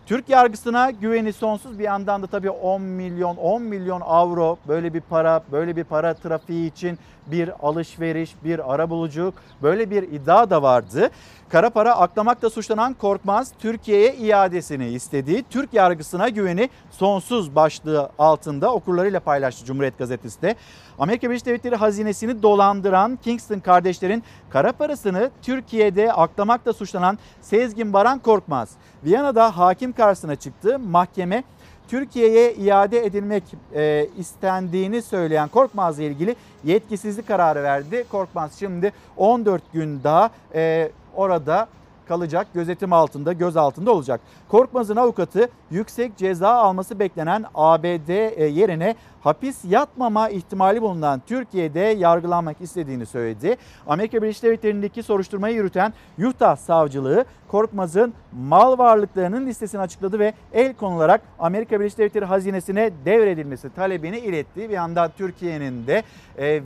[0.06, 5.00] Türk yargısına güveni sonsuz bir yandan da tabii 10 milyon 10 milyon avro böyle bir
[5.00, 6.98] para böyle bir para trafiği için
[7.30, 11.10] bir alışveriş bir arabuluculuk böyle bir iddia da vardı.
[11.48, 19.20] Kara para aklamakla suçlanan Korkmaz Türkiye'ye iadesini istediği Türk yargısına güveni sonsuz başlığı altında okurlarıyla
[19.20, 20.54] paylaştı Cumhuriyet Gazetesi de.
[20.98, 28.70] Amerika Birleşik Devletleri hazinesini dolandıran Kingston kardeşlerin kara parasını Türkiye'de aklamakla suçlanan Sezgin Baran Korkmaz
[29.04, 30.78] Viyana'da hakim karşısına çıktı.
[30.78, 31.44] Mahkeme
[31.90, 33.42] Türkiye'ye iade edilmek
[33.74, 38.04] e, istendiğini söyleyen Korkmaz'la ilgili yetkisizlik kararı verdi.
[38.10, 41.68] Korkmaz şimdi 14 gün daha e, orada
[42.10, 44.20] kalacak, gözetim altında, göz altında olacak.
[44.48, 52.60] Korkmaz'ın avukatı yüksek ceza alması beklenen ABD e, yerine hapis yatmama ihtimali bulunan Türkiye'de yargılanmak
[52.60, 53.56] istediğini söyledi.
[53.86, 61.20] Amerika Birleşik Devletleri'ndeki soruşturmayı yürüten Utah Savcılığı Korkmaz'ın mal varlıklarının listesini açıkladı ve el konularak
[61.38, 64.68] Amerika Birleşik Devletleri hazinesine devredilmesi talebini iletti.
[64.68, 66.02] Bir yandan Türkiye'nin de
[66.38, 66.62] e,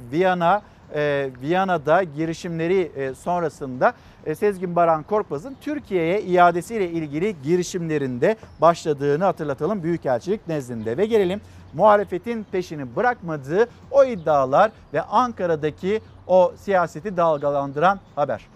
[0.94, 3.94] e, Viyana'da girişimleri e, sonrasında
[4.26, 10.96] e, Sezgin Baran Korkmaz'ın Türkiye'ye iadesiyle ilgili girişimlerinde başladığını hatırlatalım Büyükelçilik nezdinde.
[10.96, 11.40] Ve gelelim
[11.74, 18.46] muhalefetin peşini bırakmadığı o iddialar ve Ankara'daki o siyaseti dalgalandıran haber.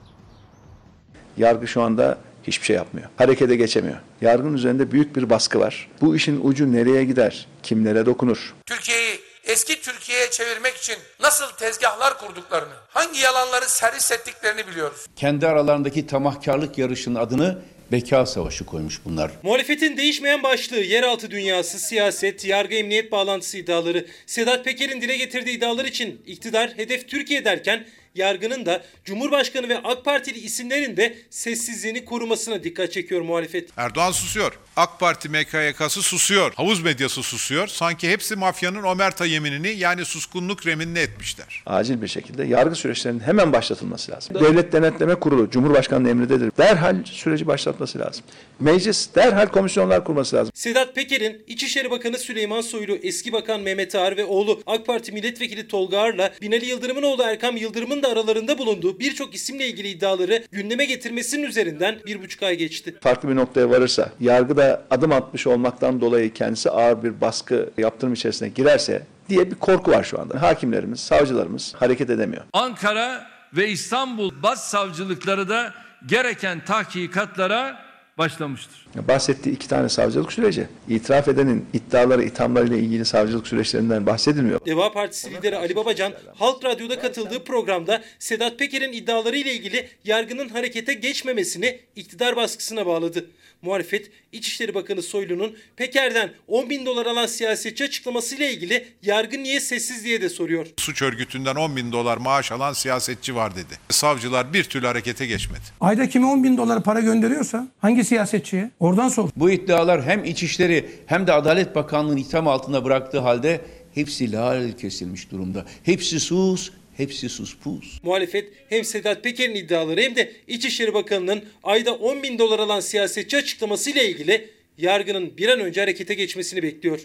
[1.37, 3.09] Yargı şu anda hiçbir şey yapmıyor.
[3.17, 3.97] Harekete geçemiyor.
[4.21, 5.91] Yargının üzerinde büyük bir baskı var.
[6.01, 7.47] Bu işin ucu nereye gider?
[7.63, 8.55] Kimlere dokunur?
[8.67, 15.07] Türkiye'yi eski Türkiye'ye çevirmek için nasıl tezgahlar kurduklarını, hangi yalanları servis ettiklerini biliyoruz.
[15.17, 17.59] Kendi aralarındaki tamahkarlık yarışının adını
[17.93, 19.31] beka savaşı koymuş bunlar.
[19.43, 24.07] Muhalefetin değişmeyen başlığı yeraltı dünyası, siyaset, yargı emniyet bağlantısı iddiaları.
[24.27, 27.87] Sedat Peker'in dile getirdiği iddialar için iktidar hedef Türkiye derken
[28.19, 33.71] yargının da Cumhurbaşkanı ve AK Partili isimlerin de sessizliğini korumasına dikkat çekiyor muhalefet.
[33.77, 34.59] Erdoğan susuyor.
[34.77, 36.53] AK Parti MKYK'sı susuyor.
[36.55, 37.67] Havuz medyası susuyor.
[37.67, 41.63] Sanki hepsi mafyanın omerta yeminini yani suskunluk reminini etmişler.
[41.67, 44.35] Acil bir şekilde yargı süreçlerinin hemen başlatılması lazım.
[44.41, 46.53] Devlet Denetleme Kurulu Cumhurbaşkanı'nın emrindedir.
[46.59, 48.25] Derhal süreci başlatması lazım.
[48.61, 50.53] Meclis derhal komisyonlar kurması lazım.
[50.55, 55.69] Sedat Peker'in İçişleri Bakanı Süleyman Soylu, eski bakan Mehmet Ağar ve oğlu AK Parti Milletvekili
[55.69, 60.85] Tolga Ağar'la Binali Yıldırım'ın oğlu Erkam Yıldırım'ın da aralarında bulunduğu birçok isimle ilgili iddiaları gündeme
[60.85, 62.95] getirmesinin üzerinden bir buçuk ay geçti.
[63.01, 68.49] Farklı bir noktaya varırsa, yargıda adım atmış olmaktan dolayı kendisi ağır bir baskı yaptırım içerisine
[68.49, 70.43] girerse diye bir korku var şu anda.
[70.43, 72.43] Hakimlerimiz, savcılarımız hareket edemiyor.
[72.53, 75.75] Ankara ve İstanbul Başsavcılıkları da
[76.07, 77.88] gereken tahkikatlara
[78.19, 78.87] başlamıştır.
[79.09, 80.67] Bahsettiği iki tane savcılık süreci.
[80.89, 84.61] İtiraf edenin iddiaları, ithamlarıyla ilgili savcılık süreçlerinden bahsedilmiyor.
[84.67, 90.49] Deva Partisi lideri Ali Babacan, Halk Radyo'da katıldığı programda Sedat Peker'in iddiaları ile ilgili yargının
[90.49, 93.27] harekete geçmemesini iktidar baskısına bağladı.
[93.63, 100.05] Muhalefet, İçişleri Bakanı Soylu'nun Peker'den 10 bin dolar alan siyasetçi açıklamasıyla ilgili yargı niye sessiz
[100.05, 100.67] diye de soruyor.
[100.77, 103.75] Suç örgütünden 10 bin dolar maaş alan siyasetçi var dedi.
[103.89, 105.63] Savcılar bir türlü harekete geçmedi.
[105.81, 109.29] Ayda kime 10 bin dolar para gönderiyorsa hangi siyasetçiye oradan sor.
[109.37, 113.61] Bu iddialar hem İçişleri hem de Adalet Bakanlığı'nın itham altında bıraktığı halde
[113.95, 115.65] hepsi lal kesilmiş durumda.
[115.83, 118.03] Hepsi sus, hepsi sus pus.
[118.03, 123.37] Muhalefet hem Sedat Peker'in iddiaları hem de İçişleri Bakanı'nın ayda 10 bin dolar alan siyasetçi
[123.37, 127.01] açıklamasıyla ilgili yargının bir an önce harekete geçmesini bekliyor.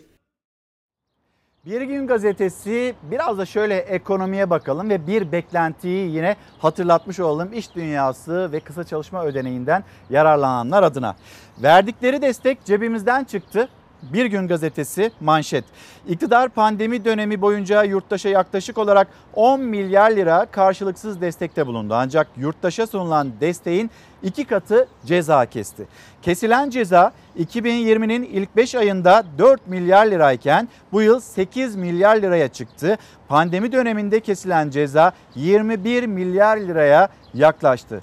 [1.66, 7.76] Bir Gün Gazetesi biraz da şöyle ekonomiye bakalım ve bir beklentiyi yine hatırlatmış olalım iş
[7.76, 11.16] dünyası ve kısa çalışma ödeneğinden yararlananlar adına.
[11.58, 13.70] Verdikleri destek cebimizden çıktı.
[14.12, 15.64] Bir Gün Gazetesi manşet.
[16.08, 21.94] İktidar pandemi dönemi boyunca yurttaşa yaklaşık olarak 10 milyar lira karşılıksız destekte bulundu.
[21.98, 23.92] Ancak yurttaşa sunulan desteğin
[24.24, 25.88] iki katı ceza kesti.
[26.22, 32.98] Kesilen ceza 2020'nin ilk 5 ayında 4 milyar lirayken bu yıl 8 milyar liraya çıktı.
[33.28, 38.02] Pandemi döneminde kesilen ceza 21 milyar liraya yaklaştı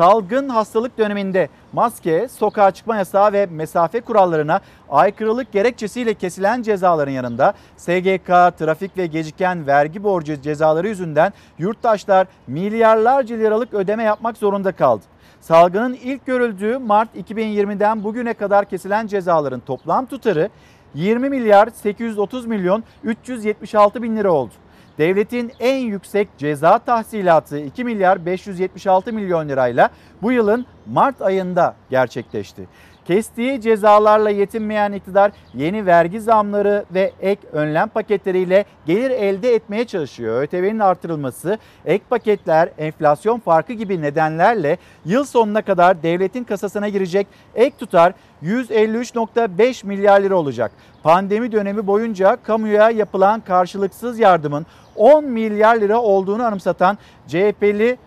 [0.00, 4.60] salgın hastalık döneminde maske, sokağa çıkma yasağı ve mesafe kurallarına
[4.90, 8.26] aykırılık gerekçesiyle kesilen cezaların yanında SGK,
[8.58, 15.04] trafik ve geciken vergi borcu cezaları yüzünden yurttaşlar milyarlarca liralık ödeme yapmak zorunda kaldı.
[15.40, 20.50] Salgının ilk görüldüğü Mart 2020'den bugüne kadar kesilen cezaların toplam tutarı
[20.94, 24.52] 20 milyar 830 milyon 376 bin lira oldu.
[25.00, 29.90] Devletin en yüksek ceza tahsilatı 2 milyar 576 milyon lirayla
[30.22, 32.68] bu yılın Mart ayında gerçekleşti.
[33.10, 40.42] Kestiği cezalarla yetinmeyen iktidar yeni vergi zamları ve ek önlem paketleriyle gelir elde etmeye çalışıyor.
[40.42, 47.76] ÖTV'nin artırılması, ek paketler, enflasyon farkı gibi nedenlerle yıl sonuna kadar devletin kasasına girecek ek
[47.78, 50.72] tutar 153.5 milyar lira olacak.
[51.02, 56.98] Pandemi dönemi boyunca kamuya yapılan karşılıksız yardımın 10 milyar lira olduğunu anımsatan
[57.28, 57.98] CHP'li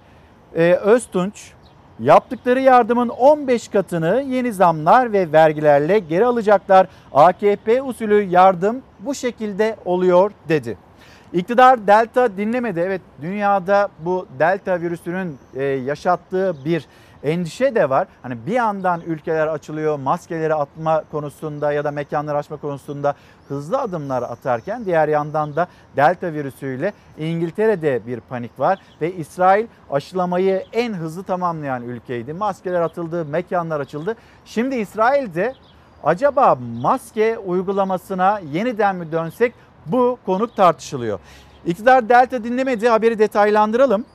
[0.56, 1.54] e, Öztunç
[2.00, 6.88] Yaptıkları yardımın 15 katını yeni zamlar ve vergilerle geri alacaklar.
[7.14, 10.78] AKP usulü yardım bu şekilde oluyor dedi.
[11.34, 12.80] İktidar Delta dinlemedi.
[12.80, 16.86] Evet dünyada bu Delta virüsünün e, yaşattığı bir
[17.24, 18.08] endişe de var.
[18.22, 23.16] Hani bir yandan ülkeler açılıyor, maskeleri atma konusunda ya da mekanları açma konusunda
[23.48, 30.64] hızlı adımlar atarken diğer yandan da delta virüsüyle İngiltere'de bir panik var ve İsrail aşılamayı
[30.74, 32.34] en hızlı tamamlayan ülkeydi.
[32.34, 34.16] Maskeler atıldı, mekanlar açıldı.
[34.46, 35.54] Şimdi İsrail'de
[36.04, 39.54] acaba maske uygulamasına yeniden mi dönsek
[39.86, 41.20] bu konuk tartışılıyor.
[41.66, 44.06] İktidar Delta dinlemedi haberi detaylandıralım.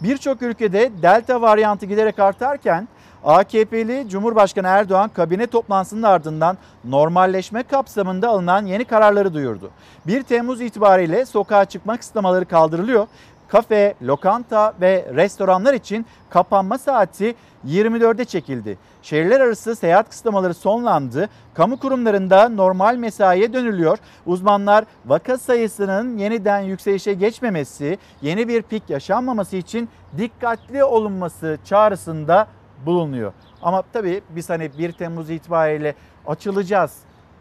[0.00, 2.88] Birçok ülkede delta varyantı giderek artarken
[3.24, 9.70] AKP'li Cumhurbaşkanı Erdoğan kabine toplantısının ardından normalleşme kapsamında alınan yeni kararları duyurdu.
[10.06, 13.06] 1 Temmuz itibariyle sokağa çıkma kısıtlamaları kaldırılıyor.
[13.48, 17.34] Kafe, lokanta ve restoranlar için kapanma saati
[17.66, 18.78] 24'e çekildi.
[19.02, 21.28] Şehirler arası seyahat kısıtlamaları sonlandı.
[21.54, 23.98] Kamu kurumlarında normal mesaiye dönülüyor.
[24.26, 29.88] Uzmanlar vaka sayısının yeniden yükselişe geçmemesi, yeni bir pik yaşanmaması için
[30.18, 32.46] dikkatli olunması çağrısında
[32.86, 33.32] bulunuyor.
[33.62, 35.94] Ama tabii biz hani 1 Temmuz itibariyle
[36.26, 36.92] açılacağız.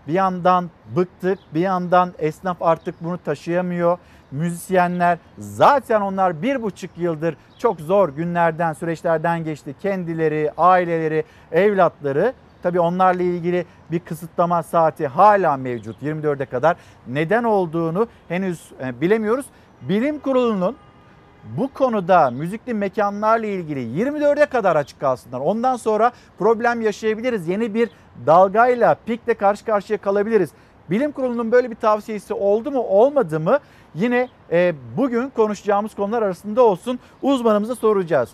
[0.08, 3.98] Bir yandan bıktık, bir yandan esnaf artık bunu taşıyamıyor
[4.32, 9.76] müzisyenler zaten onlar bir buçuk yıldır çok zor günlerden, süreçlerden geçti.
[9.82, 16.78] Kendileri, aileleri, evlatları tabii onlarla ilgili bir kısıtlama saati hala mevcut 24'e kadar.
[17.08, 19.46] Neden olduğunu henüz e, bilemiyoruz.
[19.82, 20.76] Bilim kurulunun
[21.58, 25.40] bu konuda müzikli mekanlarla ilgili 24'e kadar açık kalsınlar.
[25.40, 27.48] Ondan sonra problem yaşayabiliriz.
[27.48, 27.90] Yeni bir
[28.26, 30.50] dalgayla, pikle karşı karşıya kalabiliriz.
[30.90, 33.60] Bilim kurulunun böyle bir tavsiyesi oldu mu olmadı mı
[33.98, 38.30] yine e, bugün konuşacağımız konular arasında olsun uzmanımıza soracağız.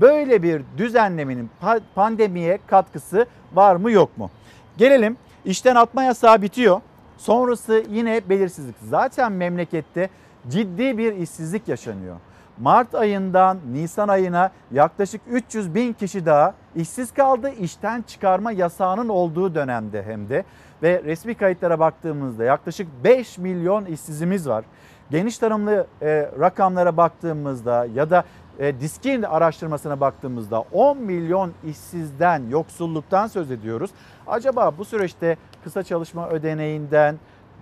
[0.00, 1.50] Böyle bir düzenlemenin
[1.94, 4.30] pandemiye katkısı var mı yok mu?
[4.76, 6.80] Gelelim işten atma yasağı bitiyor.
[7.16, 8.76] Sonrası yine belirsizlik.
[8.82, 10.10] Zaten memlekette
[10.48, 12.16] ciddi bir işsizlik yaşanıyor.
[12.58, 17.52] Mart ayından Nisan ayına yaklaşık 300 bin kişi daha işsiz kaldı.
[17.60, 20.44] İşten çıkarma yasağının olduğu dönemde hem de
[20.82, 24.64] ve resmi kayıtlara baktığımızda yaklaşık 5 milyon işsizimiz var.
[25.10, 28.24] Geniş tanımlı e, rakamlara baktığımızda ya da
[28.58, 33.90] e, Diskin araştırmasına baktığımızda 10 milyon işsizden, yoksulluktan söz ediyoruz.
[34.26, 37.18] Acaba bu süreçte kısa çalışma ödeneğinden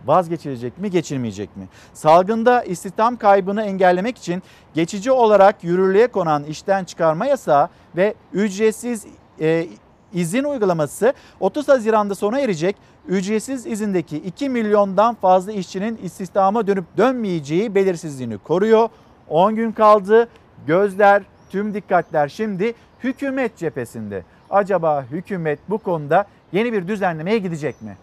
[0.07, 1.68] vazgeçilecek mi, geçilmeyecek mi?
[1.92, 4.42] Salgında istihdam kaybını engellemek için
[4.74, 9.07] geçici olarak yürürlüğe konan işten çıkarma yasağı ve ücretsiz
[9.40, 9.66] e,
[10.12, 12.76] izin uygulaması 30 Haziran'da sona erecek.
[13.09, 18.88] Ücretsiz izindeki 2 milyondan fazla işçinin istihdama dönüp dönmeyeceği belirsizliğini koruyor.
[19.28, 20.28] 10 gün kaldı.
[20.66, 22.74] Gözler, tüm dikkatler şimdi
[23.05, 24.24] hükümet cephesinde.
[24.50, 27.96] Acaba hükümet bu konuda yeni bir düzenlemeye gidecek mi?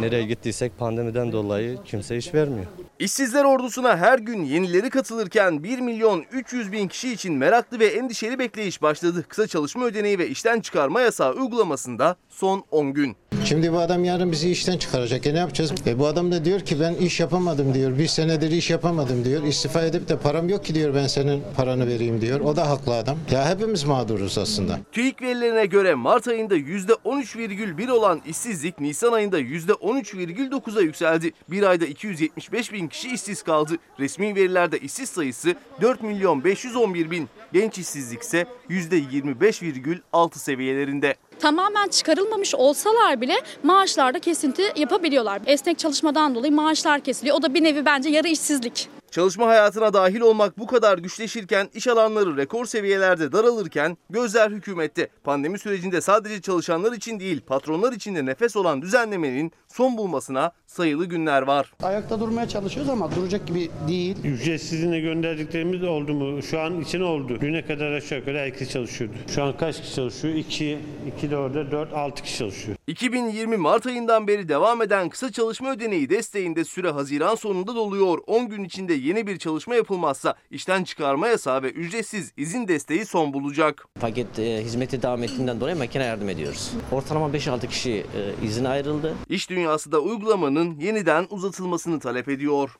[0.00, 2.66] Nereye gittiysek pandemiden dolayı kimse iş vermiyor.
[3.00, 8.38] İşsizler ordusuna her gün yenileri katılırken 1 milyon 300 bin kişi için meraklı ve endişeli
[8.38, 9.24] bekleyiş başladı.
[9.28, 13.16] Kısa çalışma ödeneği ve işten çıkarma yasağı uygulamasında son 10 gün.
[13.50, 15.26] Şimdi bu adam yarın bizi işten çıkaracak.
[15.26, 15.72] E ne yapacağız?
[15.86, 17.98] E bu adam da diyor ki ben iş yapamadım diyor.
[17.98, 19.42] Bir senedir iş yapamadım diyor.
[19.42, 22.40] İstifa edip de param yok ki diyor ben senin paranı vereyim diyor.
[22.40, 23.18] O da haklı adam.
[23.30, 24.78] Ya hepimiz mağduruz aslında.
[24.92, 31.32] TÜİK verilerine göre Mart ayında %13,1 olan işsizlik Nisan ayında %13,9'a yükseldi.
[31.48, 33.72] Bir ayda 275 bin kişi işsiz kaldı.
[34.00, 37.28] Resmi verilerde işsiz sayısı 4 milyon 511 bin.
[37.52, 45.40] Genç işsizlik ise %25,6 seviyelerinde tamamen çıkarılmamış olsalar bile maaşlarda kesinti yapabiliyorlar.
[45.46, 47.36] Esnek çalışmadan dolayı maaşlar kesiliyor.
[47.36, 48.99] O da bir nevi bence yarı işsizlik.
[49.10, 55.08] Çalışma hayatına dahil olmak bu kadar güçleşirken, iş alanları rekor seviyelerde daralırken gözler hükümette.
[55.24, 61.06] Pandemi sürecinde sadece çalışanlar için değil, patronlar için de nefes olan düzenlemenin son bulmasına sayılı
[61.06, 61.72] günler var.
[61.82, 64.16] Ayakta durmaya çalışıyoruz ama duracak gibi değil.
[64.24, 66.42] Ücretsizliğine gönderdiklerimiz oldu mu?
[66.42, 67.40] Şu an için oldu.
[67.40, 69.14] Düne kadar aşağı yukarı herkes çalışıyordu.
[69.34, 70.34] Şu an kaç kişi çalışıyor?
[70.34, 70.78] 2,
[71.16, 72.76] 2 de orada 4, 6 kişi çalışıyor.
[72.86, 78.18] 2020 Mart ayından beri devam eden kısa çalışma ödeneği desteğinde süre Haziran sonunda doluyor.
[78.26, 83.32] 10 gün içinde yeni bir çalışma yapılmazsa işten çıkarma yasağı ve ücretsiz izin desteği son
[83.32, 83.86] bulacak.
[84.00, 86.72] Paket e, hizmeti devam ettiğinden dolayı makine yardım ediyoruz.
[86.92, 89.14] Ortalama 5-6 kişi e, izin ayrıldı.
[89.28, 92.76] İş dünyası da uygulamanın yeniden uzatılmasını talep ediyor.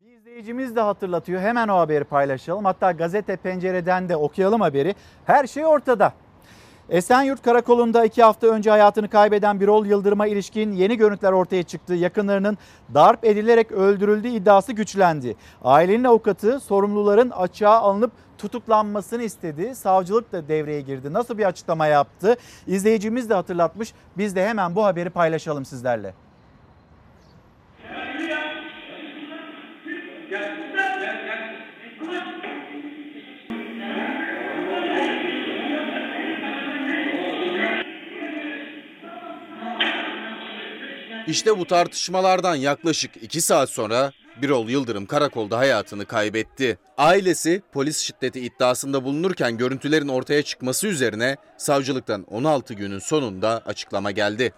[0.00, 1.40] İzleyicimiz de hatırlatıyor.
[1.40, 2.64] Hemen o haberi paylaşalım.
[2.64, 4.94] Hatta gazete pencereden de okuyalım haberi.
[5.24, 6.12] Her şey ortada.
[6.88, 11.94] Esenyurt Karakolu'nda iki hafta önce hayatını kaybeden Birol Yıldırım'a ilişkin yeni görüntüler ortaya çıktı.
[11.94, 12.58] Yakınlarının
[12.94, 15.36] darp edilerek öldürüldüğü iddiası güçlendi.
[15.64, 19.74] Ailenin avukatı sorumluların açığa alınıp tutuklanmasını istedi.
[19.74, 21.12] Savcılık da devreye girdi.
[21.12, 22.36] Nasıl bir açıklama yaptı?
[22.66, 23.94] İzleyicimiz de hatırlatmış.
[24.18, 26.14] Biz de hemen bu haberi paylaşalım sizlerle.
[41.26, 44.12] İşte bu tartışmalardan yaklaşık 2 saat sonra
[44.42, 46.78] Birol Yıldırım karakolda hayatını kaybetti.
[46.98, 54.52] Ailesi polis şiddeti iddiasında bulunurken görüntülerin ortaya çıkması üzerine savcılıktan 16 günün sonunda açıklama geldi.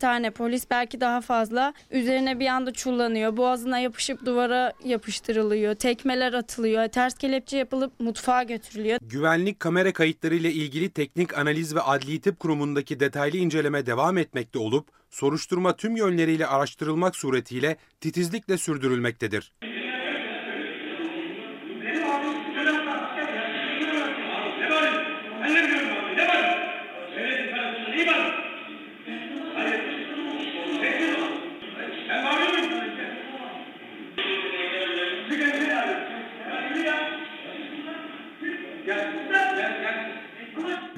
[0.00, 3.36] Tane polis belki daha fazla üzerine bir anda çullanıyor.
[3.36, 5.74] Boğazına yapışıp duvara yapıştırılıyor.
[5.74, 6.88] Tekmeler atılıyor.
[6.88, 8.98] Ters kelepçe yapılıp mutfağa götürülüyor.
[9.02, 14.58] Güvenlik kamera kayıtları ile ilgili teknik analiz ve adli tıp kurumundaki detaylı inceleme devam etmekte
[14.58, 19.52] olup soruşturma tüm yönleriyle araştırılmak suretiyle titizlikle sürdürülmektedir.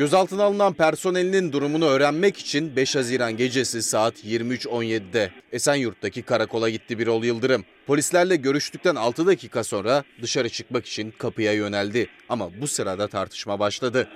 [0.02, 7.24] Gözaltına alınan personelinin durumunu öğrenmek için 5 Haziran gecesi saat 23.17'de Esenyurt'taki karakola gitti Birol
[7.24, 7.64] Yıldırım.
[7.86, 12.08] Polislerle görüştükten 6 dakika sonra dışarı çıkmak için kapıya yöneldi.
[12.28, 14.08] Ama bu sırada tartışma başladı.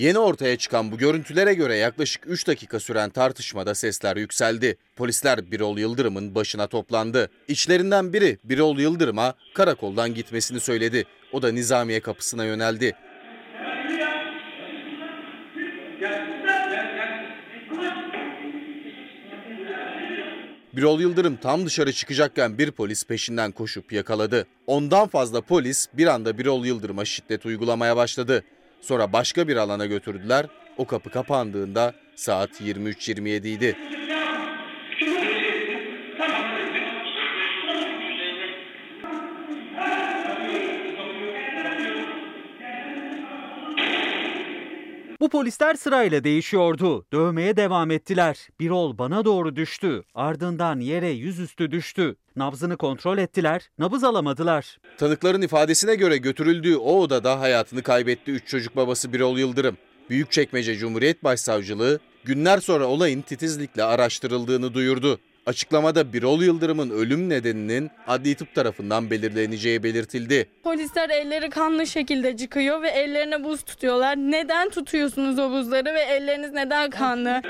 [0.00, 4.76] Yeni ortaya çıkan bu görüntülere göre yaklaşık 3 dakika süren tartışmada sesler yükseldi.
[4.96, 7.30] Polisler Birol Yıldırım'ın başına toplandı.
[7.48, 11.04] İçlerinden biri Birol Yıldırım'a karakoldan gitmesini söyledi.
[11.32, 12.96] O da Nizamiye kapısına yöneldi.
[20.72, 24.46] Birol Yıldırım tam dışarı çıkacakken bir polis peşinden koşup yakaladı.
[24.66, 28.44] Ondan fazla polis bir anda Birol Yıldırım'a şiddet uygulamaya başladı.
[28.80, 30.46] Sonra başka bir alana götürdüler.
[30.76, 33.76] O kapı kapandığında saat 23.27 idi.
[45.20, 47.06] Bu polisler sırayla değişiyordu.
[47.12, 48.48] Dövmeye devam ettiler.
[48.60, 50.02] Birol bana doğru düştü.
[50.14, 52.16] Ardından yere yüzüstü düştü.
[52.36, 53.70] Nabzını kontrol ettiler.
[53.78, 54.78] Nabız alamadılar.
[54.98, 59.76] Tanıkların ifadesine göre götürüldüğü o odada hayatını kaybetti 3 çocuk babası Birol Yıldırım.
[60.10, 65.18] Büyükçekmece Cumhuriyet Başsavcılığı günler sonra olayın titizlikle araştırıldığını duyurdu.
[65.46, 70.48] Açıklamada Birol Yıldırım'ın ölüm nedeninin adli tıp tarafından belirleneceği belirtildi.
[70.64, 74.16] Polisler elleri kanlı şekilde çıkıyor ve ellerine buz tutuyorlar.
[74.16, 77.42] Neden tutuyorsunuz o buzları ve elleriniz neden kanlı?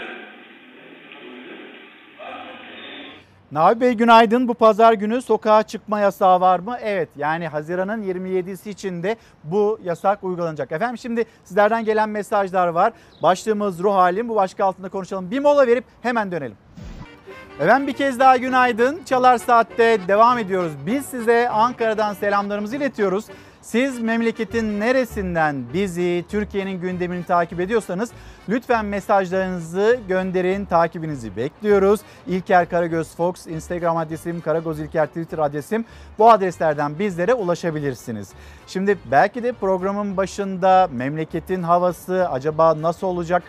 [3.52, 4.48] Nabi Bey günaydın.
[4.48, 6.76] Bu pazar günü sokağa çıkma yasağı var mı?
[6.82, 10.72] Evet yani Haziran'ın 27'si için de bu yasak uygulanacak.
[10.72, 12.92] Efendim şimdi sizlerden gelen mesajlar var.
[13.22, 14.28] Başlığımız ruh halim.
[14.28, 15.30] Bu başlık altında konuşalım.
[15.30, 16.56] Bir mola verip hemen dönelim.
[17.60, 19.00] Efendim bir kez daha günaydın.
[19.04, 20.72] Çalar Saat'te devam ediyoruz.
[20.86, 23.24] Biz size Ankara'dan selamlarımızı iletiyoruz.
[23.62, 28.10] Siz memleketin neresinden bizi, Türkiye'nin gündemini takip ediyorsanız
[28.48, 32.00] lütfen mesajlarınızı gönderin, takibinizi bekliyoruz.
[32.26, 35.84] İlker Karagöz Fox, Instagram adresim, Karagöz İlker Twitter adresim.
[36.18, 38.28] Bu adreslerden bizlere ulaşabilirsiniz.
[38.66, 43.42] Şimdi belki de programın başında memleketin havası acaba nasıl olacak?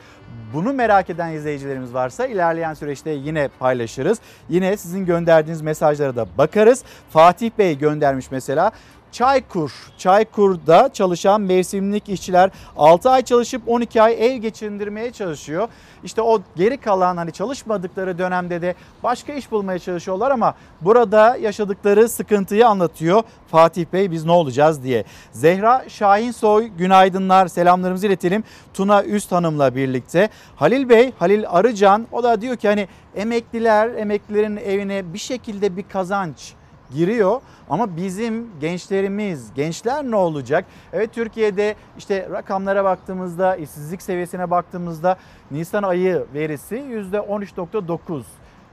[0.53, 4.19] Bunu merak eden izleyicilerimiz varsa ilerleyen süreçte yine paylaşırız.
[4.49, 6.83] Yine sizin gönderdiğiniz mesajlara da bakarız.
[7.09, 8.71] Fatih Bey göndermiş mesela.
[9.11, 15.67] Çaykur, Çaykur'da çalışan mevsimlik işçiler 6 ay çalışıp 12 ay ev geçindirmeye çalışıyor.
[16.03, 22.09] İşte o geri kalan hani çalışmadıkları dönemde de başka iş bulmaya çalışıyorlar ama burada yaşadıkları
[22.09, 25.03] sıkıntıyı anlatıyor Fatih Bey biz ne olacağız diye.
[25.31, 28.43] Zehra Şahinsoy günaydınlar selamlarımızı iletelim
[28.73, 30.29] Tuna Üst Hanım'la birlikte.
[30.55, 35.83] Halil Bey, Halil Arıcan o da diyor ki hani emekliler, emeklilerin evine bir şekilde bir
[35.83, 36.53] kazanç
[36.91, 40.65] giriyor ama bizim gençlerimiz, gençler ne olacak?
[40.93, 45.17] Evet Türkiye'de işte rakamlara baktığımızda, işsizlik seviyesine baktığımızda
[45.51, 48.21] Nisan ayı verisi %13.9.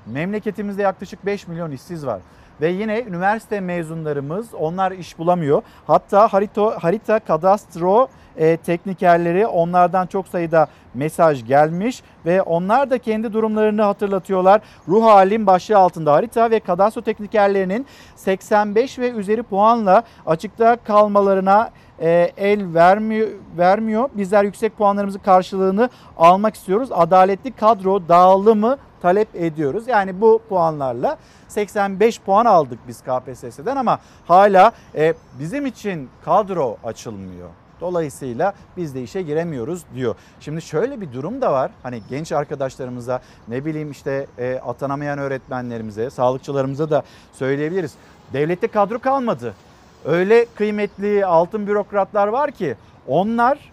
[0.06, 2.20] Memleketimizde yaklaşık 5 milyon işsiz var.
[2.60, 5.62] Ve yine üniversite mezunlarımız onlar iş bulamıyor.
[5.86, 13.32] Hatta harita, harita kadastro e, teknikerleri onlardan çok sayıda mesaj gelmiş ve onlar da kendi
[13.32, 14.60] durumlarını hatırlatıyorlar.
[14.88, 17.86] Ruh halim başlığı altında harita ve kadastro teknikerlerinin
[18.16, 21.70] 85 ve üzeri puanla açıkta kalmalarına
[22.00, 23.28] e, el vermiyor,
[23.58, 24.08] vermiyor.
[24.14, 26.88] Bizler yüksek puanlarımızın karşılığını almak istiyoruz.
[26.92, 29.88] Adaletli kadro dağılımı talep ediyoruz.
[29.88, 31.16] Yani bu puanlarla
[31.48, 37.48] 85 puan aldık biz KPSS'den ama hala e, bizim için kadro açılmıyor.
[37.80, 40.14] Dolayısıyla biz de işe giremiyoruz diyor.
[40.40, 41.70] Şimdi şöyle bir durum da var.
[41.82, 47.94] Hani genç arkadaşlarımıza ne bileyim işte e, atanamayan öğretmenlerimize, sağlıkçılarımıza da söyleyebiliriz.
[48.32, 49.54] Devlette kadro kalmadı.
[50.04, 52.76] Öyle kıymetli altın bürokratlar var ki
[53.06, 53.72] onlar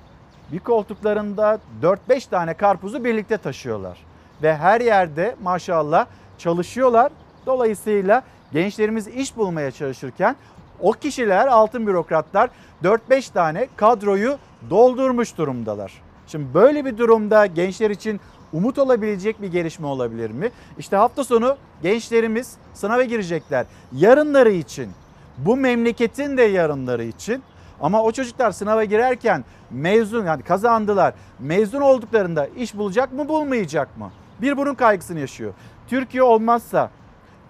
[0.51, 3.97] bir koltuklarında 4-5 tane karpuzu birlikte taşıyorlar.
[4.43, 6.05] Ve her yerde maşallah
[6.37, 7.11] çalışıyorlar.
[7.45, 8.23] Dolayısıyla
[8.53, 10.35] gençlerimiz iş bulmaya çalışırken
[10.79, 12.49] o kişiler altın bürokratlar
[12.83, 14.37] 4-5 tane kadroyu
[14.69, 16.01] doldurmuş durumdalar.
[16.27, 18.21] Şimdi böyle bir durumda gençler için
[18.53, 20.51] umut olabilecek bir gelişme olabilir mi?
[20.77, 23.65] İşte hafta sonu gençlerimiz sınava girecekler.
[23.91, 24.91] Yarınları için,
[25.37, 27.43] bu memleketin de yarınları için
[27.81, 31.13] ama o çocuklar sınava girerken mezun yani kazandılar.
[31.39, 34.11] Mezun olduklarında iş bulacak mı bulmayacak mı?
[34.41, 35.53] Bir bunun kaygısını yaşıyor.
[35.87, 36.89] Türkiye olmazsa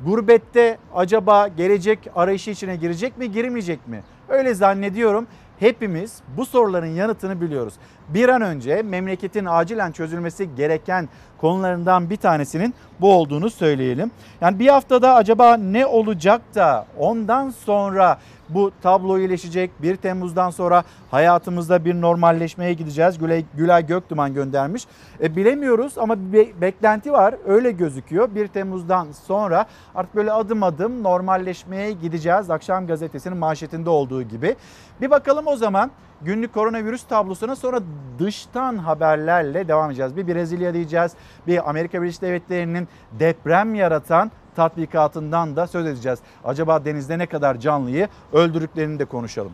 [0.05, 4.03] gurbette acaba gelecek arayışı içine girecek mi girmeyecek mi?
[4.29, 5.27] Öyle zannediyorum.
[5.59, 7.73] Hepimiz bu soruların yanıtını biliyoruz.
[8.09, 14.11] Bir an önce memleketin acilen çözülmesi gereken konularından bir tanesinin bu olduğunu söyleyelim.
[14.41, 18.17] Yani bir haftada acaba ne olacak da ondan sonra
[18.49, 19.71] bu tablo iyileşecek.
[19.81, 23.17] 1 Temmuz'dan sonra hayatımızda bir normalleşmeye gideceğiz.
[23.17, 24.87] Gülay, Gülay Göktuman göndermiş.
[25.23, 27.35] E, bilemiyoruz ama bir beklenti var.
[27.45, 28.35] Öyle gözüküyor.
[28.35, 29.65] 1 Temmuz'dan sonra
[29.95, 32.49] artık böyle adım adım normalleşmeye gideceğiz.
[32.49, 34.55] Akşam gazetesinin manşetinde olduğu gibi.
[35.01, 35.91] Bir bakalım o zaman
[36.21, 37.79] günlük koronavirüs tablosuna sonra
[38.19, 40.17] dıştan haberlerle devam edeceğiz.
[40.17, 41.11] Bir Brezilya diyeceğiz.
[41.47, 42.87] Bir Amerika Birleşik Devletleri'nin
[43.19, 46.19] deprem yaratan tatbikatından da söz edeceğiz.
[46.43, 49.51] Acaba denizde ne kadar canlıyı öldürdüklerini de konuşalım.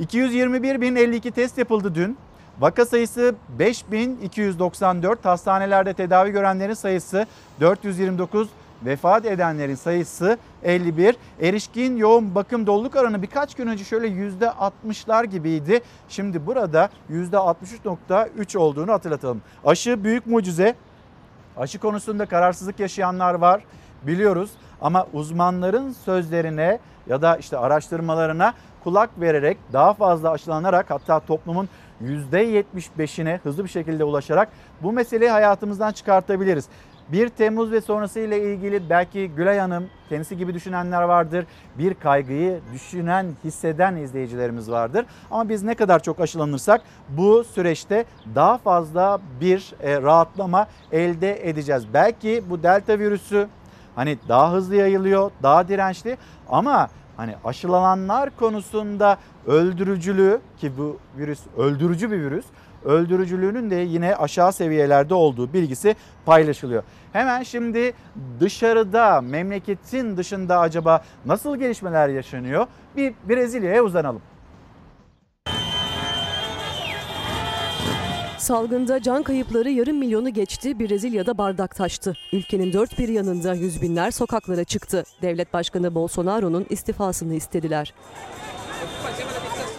[0.00, 2.18] 221.052 test yapıldı dün.
[2.60, 5.24] Vaka sayısı 5294.
[5.24, 7.26] Hastanelerde tedavi görenlerin sayısı
[7.60, 8.48] 429
[8.84, 11.16] vefat edenlerin sayısı 51.
[11.40, 15.80] Erişkin yoğun bakım doluluk oranı birkaç gün önce şöyle %60'lar gibiydi.
[16.08, 19.42] Şimdi burada %63.3 olduğunu hatırlatalım.
[19.64, 20.74] Aşı büyük mucize.
[21.56, 23.64] Aşı konusunda kararsızlık yaşayanlar var
[24.02, 31.68] biliyoruz ama uzmanların sözlerine ya da işte araştırmalarına kulak vererek daha fazla aşılanarak hatta toplumun
[32.04, 34.48] %75'ine hızlı bir şekilde ulaşarak
[34.82, 36.68] bu meseleyi hayatımızdan çıkartabiliriz.
[37.12, 41.46] 1 Temmuz ve sonrası ile ilgili belki Gülay Hanım kendisi gibi düşünenler vardır.
[41.78, 45.06] Bir kaygıyı düşünen, hisseden izleyicilerimiz vardır.
[45.30, 51.84] Ama biz ne kadar çok aşılanırsak bu süreçte daha fazla bir e, rahatlama elde edeceğiz.
[51.94, 53.48] Belki bu delta virüsü
[54.00, 56.16] hani daha hızlı yayılıyor, daha dirençli
[56.48, 62.44] ama hani aşılananlar konusunda öldürücülüğü ki bu virüs öldürücü bir virüs
[62.84, 65.96] öldürücülüğünün de yine aşağı seviyelerde olduğu bilgisi
[66.26, 66.82] paylaşılıyor.
[67.12, 67.92] Hemen şimdi
[68.40, 72.66] dışarıda memleketin dışında acaba nasıl gelişmeler yaşanıyor?
[72.96, 74.22] Bir Brezilya'ya uzanalım.
[78.50, 82.16] Salgında can kayıpları yarım milyonu geçti, Brezilya'da bardak taştı.
[82.32, 85.04] Ülkenin dört bir yanında yüz binler sokaklara çıktı.
[85.22, 87.94] Devlet Başkanı Bolsonaro'nun istifasını istediler.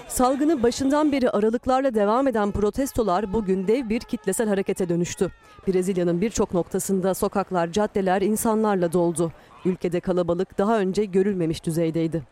[0.08, 5.32] Salgının başından beri aralıklarla devam eden protestolar bugün dev bir kitlesel harekete dönüştü.
[5.68, 9.32] Brezilya'nın birçok noktasında sokaklar, caddeler insanlarla doldu.
[9.66, 12.24] Ülkede kalabalık daha önce görülmemiş düzeydeydi.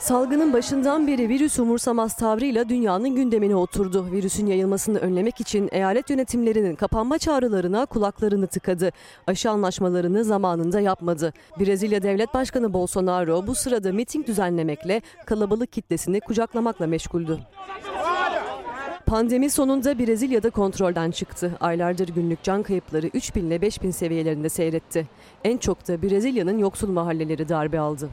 [0.00, 4.06] Salgının başından beri virüs umursamaz tavrıyla dünyanın gündemine oturdu.
[4.12, 8.90] Virüsün yayılmasını önlemek için eyalet yönetimlerinin kapanma çağrılarına kulaklarını tıkadı.
[9.26, 11.32] Aşı anlaşmalarını zamanında yapmadı.
[11.60, 17.38] Brezilya Devlet Başkanı Bolsonaro bu sırada miting düzenlemekle kalabalık kitlesini kucaklamakla meşguldü.
[19.06, 21.56] Pandemi sonunda Brezilya'da kontrolden çıktı.
[21.60, 25.08] Aylardır günlük can kayıpları 3000 ile 5000 seviyelerinde seyretti.
[25.44, 28.10] En çok da Brezilya'nın yoksul mahalleleri darbe aldı.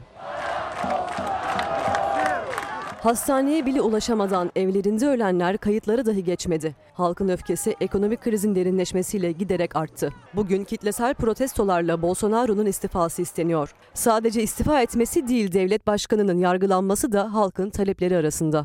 [3.00, 6.76] Hastaneye bile ulaşamadan evlerinde ölenler kayıtları dahi geçmedi.
[6.94, 10.12] Halkın öfkesi ekonomik krizin derinleşmesiyle giderek arttı.
[10.34, 13.74] Bugün kitlesel protestolarla Bolsonaro'nun istifası isteniyor.
[13.94, 18.64] Sadece istifa etmesi değil devlet başkanının yargılanması da halkın talepleri arasında.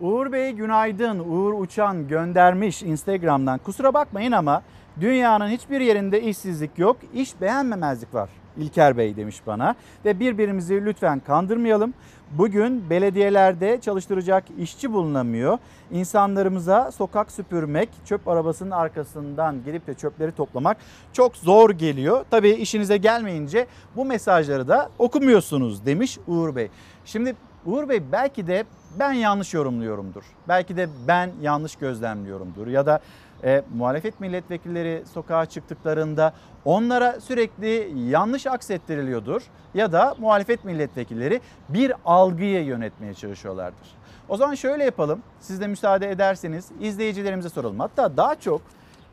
[0.00, 1.18] Uğur Bey günaydın.
[1.18, 3.58] Uğur Uçan göndermiş Instagram'dan.
[3.58, 4.62] Kusura bakmayın ama
[5.00, 8.30] dünyanın hiçbir yerinde işsizlik yok, iş beğenmemezlik var.
[8.58, 11.94] İlker Bey demiş bana ve birbirimizi lütfen kandırmayalım.
[12.30, 15.58] Bugün belediyelerde çalıştıracak işçi bulunamıyor.
[15.90, 20.76] İnsanlarımıza sokak süpürmek, çöp arabasının arkasından gelip de çöpleri toplamak
[21.12, 22.24] çok zor geliyor.
[22.30, 26.68] Tabii işinize gelmeyince bu mesajları da okumuyorsunuz demiş Uğur Bey.
[27.04, 27.34] Şimdi
[27.66, 28.64] Uğur Bey belki de
[28.98, 30.22] ben yanlış yorumluyorumdur.
[30.48, 33.00] Belki de ben yanlış gözlemliyorumdur ya da
[33.44, 36.32] e, muhalefet milletvekilleri sokağa çıktıklarında
[36.64, 39.42] onlara sürekli yanlış aksettiriliyordur
[39.74, 43.88] ya da muhalefet milletvekilleri bir algıyı yönetmeye çalışıyorlardır.
[44.28, 45.22] O zaman şöyle yapalım.
[45.40, 47.80] Siz de müsaade ederseniz izleyicilerimize soralım.
[47.80, 48.60] Hatta daha çok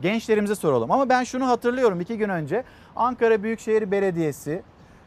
[0.00, 0.90] gençlerimize soralım.
[0.90, 2.64] Ama ben şunu hatırlıyorum iki gün önce
[2.96, 4.62] Ankara Büyükşehir Belediyesi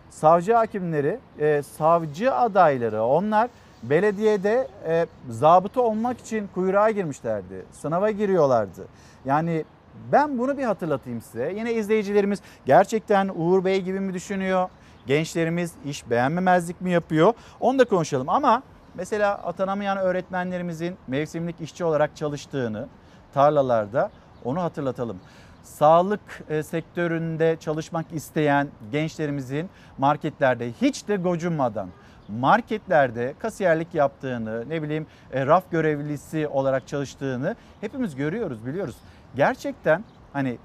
[0.09, 3.49] savcı hakimleri, e, savcı adayları onlar
[3.83, 7.65] belediyede e, zabıta olmak için kuyruğa girmişlerdi.
[7.71, 8.87] Sınava giriyorlardı.
[9.25, 9.65] Yani
[10.11, 11.53] ben bunu bir hatırlatayım size.
[11.55, 14.69] Yine izleyicilerimiz gerçekten Uğur Bey gibi mi düşünüyor?
[15.07, 17.33] Gençlerimiz iş beğenmemezlik mi yapıyor?
[17.59, 18.63] Onu da konuşalım ama
[18.95, 22.87] mesela atanamayan öğretmenlerimizin mevsimlik işçi olarak çalıştığını
[23.33, 24.11] tarlalarda
[24.45, 25.17] onu hatırlatalım.
[25.63, 31.89] Sağlık e, sektöründe çalışmak isteyen gençlerimizin marketlerde hiç de gocunmadan
[32.29, 38.95] marketlerde kasiyerlik yaptığını, ne bileyim e, raf görevlisi olarak çalıştığını hepimiz görüyoruz, biliyoruz.
[39.35, 40.03] Gerçekten
[40.33, 40.57] hani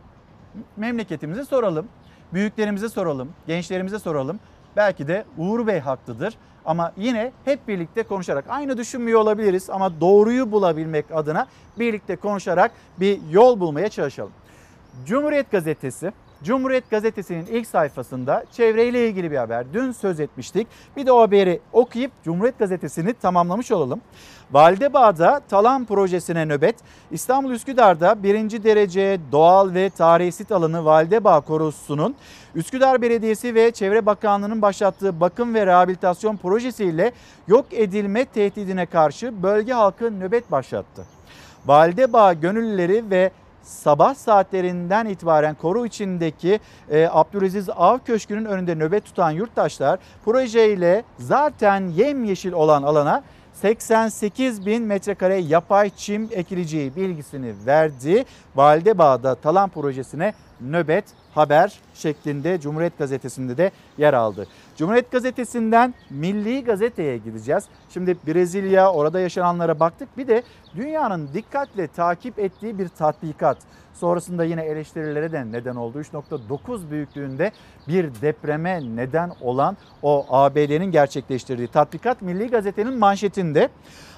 [0.77, 1.87] memleketimize soralım,
[2.33, 4.41] büyüklerimize soralım, gençlerimize soralım.
[4.77, 6.35] Belki de Uğur Bey haklıdır
[6.65, 11.47] ama yine hep birlikte konuşarak aynı düşünmüyor olabiliriz ama doğruyu bulabilmek adına
[11.79, 14.33] birlikte konuşarak bir yol bulmaya çalışalım.
[15.07, 16.13] Cumhuriyet Gazetesi
[16.45, 19.66] Cumhuriyet Gazetesi'nin ilk sayfasında çevreyle ilgili bir haber.
[19.72, 20.66] Dün söz etmiştik.
[20.97, 24.01] Bir de o haberi okuyup Cumhuriyet Gazetesi'ni tamamlamış olalım.
[24.53, 26.76] Validebağ'da talan projesine nöbet,
[27.11, 32.14] İstanbul Üsküdar'da birinci derece doğal ve tarihi sit alanı Validebağ Korusu'nun
[32.55, 37.12] Üsküdar Belediyesi ve Çevre Bakanlığı'nın başlattığı bakım ve rehabilitasyon projesiyle
[37.49, 41.07] yok edilme tehdidine karşı bölge halkı nöbet başlattı.
[41.66, 43.30] Validebağ gönüllüleri ve
[43.63, 46.61] sabah saatlerinden itibaren koru içindeki
[46.91, 54.83] e, Abdülaziz Av Köşkü'nün önünde nöbet tutan yurttaşlar projeyle zaten yemyeşil olan alana 88 bin
[54.83, 58.25] metrekare yapay çim ekileceği bilgisini verdi.
[58.57, 60.35] Validebağ'da talan projesine
[60.71, 61.05] nöbet
[61.35, 64.47] haber şeklinde Cumhuriyet Gazetesi'nde de yer aldı.
[64.77, 67.65] Cumhuriyet Gazetesi'nden Milli Gazete'ye gideceğiz.
[67.89, 70.19] Şimdi Brezilya orada yaşananlara baktık.
[70.19, 70.43] Bir de
[70.77, 73.59] dünyanın dikkatle takip ettiği bir tatbikat.
[73.95, 76.01] Sonrasında yine eleştirilere de neden oldu.
[76.01, 77.53] 3.9 büyüklüğünde
[77.89, 83.69] bir depreme neden olan o ABD'nin gerçekleştirdiği tatbikat Milli Gazete'nin manşetinde.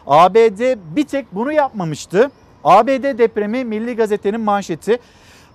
[0.06, 2.30] ABD bir tek bunu yapmamıştı.
[2.64, 4.98] ABD depremi Milli Gazete'nin manşeti.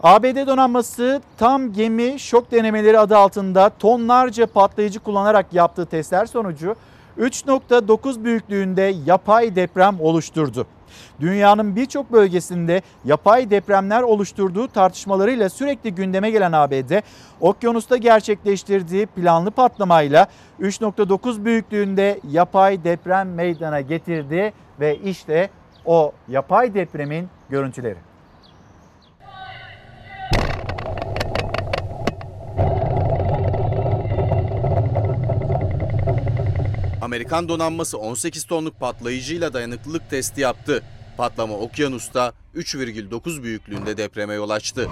[0.03, 6.75] ABD donanması tam gemi şok denemeleri adı altında tonlarca patlayıcı kullanarak yaptığı testler sonucu
[7.19, 10.67] 3.9 büyüklüğünde yapay deprem oluşturdu.
[11.19, 17.01] Dünyanın birçok bölgesinde yapay depremler oluşturduğu tartışmalarıyla sürekli gündeme gelen ABD,
[17.41, 20.27] okyanusta gerçekleştirdiği planlı patlamayla
[20.61, 25.49] 3.9 büyüklüğünde yapay deprem meydana getirdi ve işte
[25.85, 28.08] o yapay depremin görüntüleri.
[37.09, 40.83] Amerikan donanması 18 tonluk patlayıcıyla dayanıklılık testi yaptı.
[41.17, 44.89] Patlama okyanusta 3,9 büyüklüğünde depreme yol açtı.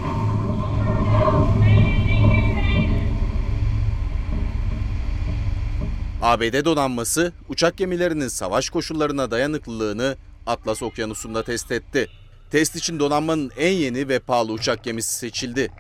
[6.22, 12.08] ABD donanması uçak gemilerinin savaş koşullarına dayanıklılığını Atlas Okyanusu'nda test etti.
[12.52, 15.72] Test için donanmanın en yeni ve pahalı uçak gemisi seçildi.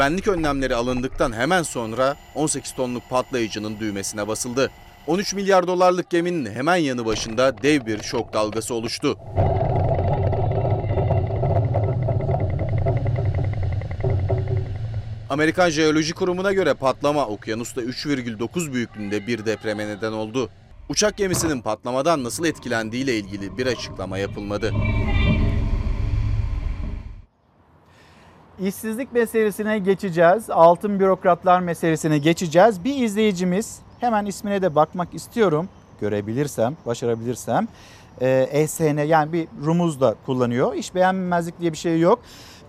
[0.00, 4.70] Güvenlik önlemleri alındıktan hemen sonra 18 tonluk patlayıcının düğmesine basıldı.
[5.06, 9.18] 13 milyar dolarlık geminin hemen yanı başında dev bir şok dalgası oluştu.
[15.30, 20.50] Amerikan Jeoloji Kurumu'na göre patlama okyanusta 3,9 büyüklüğünde bir depreme neden oldu.
[20.88, 24.72] Uçak gemisinin patlamadan nasıl etkilendiği ile ilgili bir açıklama yapılmadı.
[28.60, 30.50] İşsizlik meselesine geçeceğiz.
[30.50, 32.84] Altın bürokratlar meselesine geçeceğiz.
[32.84, 35.68] Bir izleyicimiz hemen ismine de bakmak istiyorum.
[36.00, 37.68] Görebilirsem, başarabilirsem.
[38.20, 40.74] Ee, ESN yani bir rumuz da kullanıyor.
[40.74, 42.18] İş beğenmemezlik diye bir şey yok.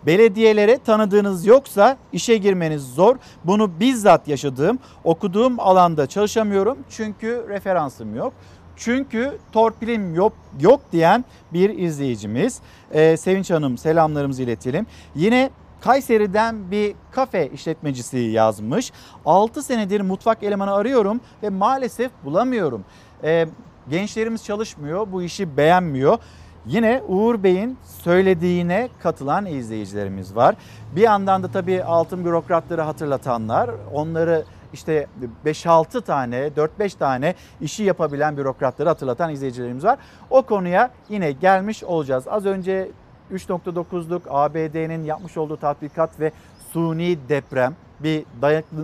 [0.06, 3.16] Belediyelere tanıdığınız yoksa işe girmeniz zor.
[3.44, 8.34] Bunu bizzat yaşadığım, okuduğum alanda çalışamıyorum çünkü referansım yok.
[8.76, 12.60] Çünkü torpilim yok, yok diyen bir izleyicimiz.
[12.92, 14.86] Ee, Sevinç Hanım selamlarımızı iletelim.
[15.16, 15.50] Yine
[15.82, 18.92] Kayseri'den bir kafe işletmecisi yazmış.
[19.26, 22.86] 6 senedir mutfak elemanı arıyorum ve maalesef bulamıyorum.
[23.24, 23.48] Ee,
[23.90, 26.18] gençlerimiz çalışmıyor, bu işi beğenmiyor.
[26.66, 30.56] Yine Uğur Bey'in söylediğine katılan izleyicilerimiz var.
[30.96, 35.08] Bir yandan da tabii altın bürokratları hatırlatanlar, onları işte
[35.46, 36.38] 5-6 tane,
[36.80, 40.00] 4-5 tane işi yapabilen bürokratları hatırlatan izleyicilerimiz var.
[40.30, 42.28] O konuya yine gelmiş olacağız.
[42.28, 42.92] Az önce
[43.32, 46.32] 3.9'luk ABD'nin yapmış olduğu tatbikat ve
[46.74, 48.26] suni deprem bir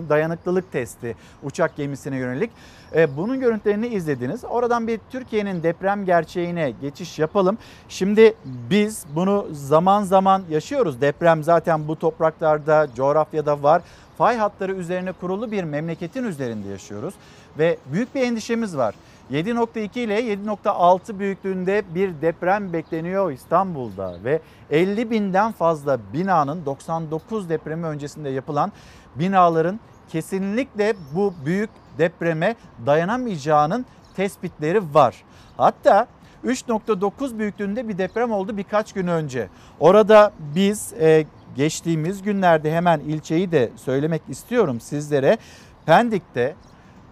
[0.08, 2.50] dayanıklılık testi uçak gemisine yönelik.
[2.94, 4.44] E, bunun görüntülerini izlediniz.
[4.44, 7.58] Oradan bir Türkiye'nin deprem gerçeğine geçiş yapalım.
[7.88, 11.00] Şimdi biz bunu zaman zaman yaşıyoruz.
[11.00, 13.82] Deprem zaten bu topraklarda, coğrafyada var.
[14.18, 17.14] Fay hatları üzerine kurulu bir memleketin üzerinde yaşıyoruz
[17.58, 18.94] ve büyük bir endişemiz var.
[19.30, 27.86] 7.2 ile 7.6 büyüklüğünde bir deprem bekleniyor İstanbul'da ve 50 binden fazla binanın 99 depremi
[27.86, 28.72] öncesinde yapılan
[29.16, 32.54] binaların kesinlikle bu büyük depreme
[32.86, 35.24] dayanamayacağının tespitleri var.
[35.56, 36.06] Hatta
[36.44, 39.48] 3.9 büyüklüğünde bir deprem oldu birkaç gün önce.
[39.80, 41.26] Orada biz e,
[41.56, 45.38] geçtiğimiz günlerde hemen ilçeyi de söylemek istiyorum sizlere.
[45.86, 46.54] Pendik'te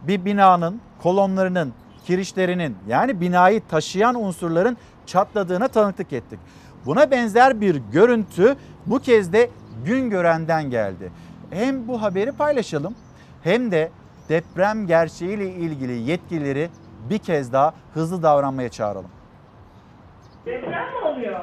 [0.02, 1.72] bir binanın kolonlarının,
[2.06, 4.76] kirişlerinin yani binayı taşıyan unsurların
[5.06, 6.38] çatladığına tanıklık ettik.
[6.86, 9.50] Buna benzer bir görüntü bu kez de
[9.84, 11.12] Güngören'den geldi.
[11.50, 12.94] Hem bu haberi paylaşalım
[13.42, 13.90] hem de
[14.28, 16.68] deprem gerçeğiyle ilgili yetkilileri
[17.10, 19.10] bir kez daha hızlı davranmaya çağıralım.
[20.46, 21.40] Deprem mi oluyor?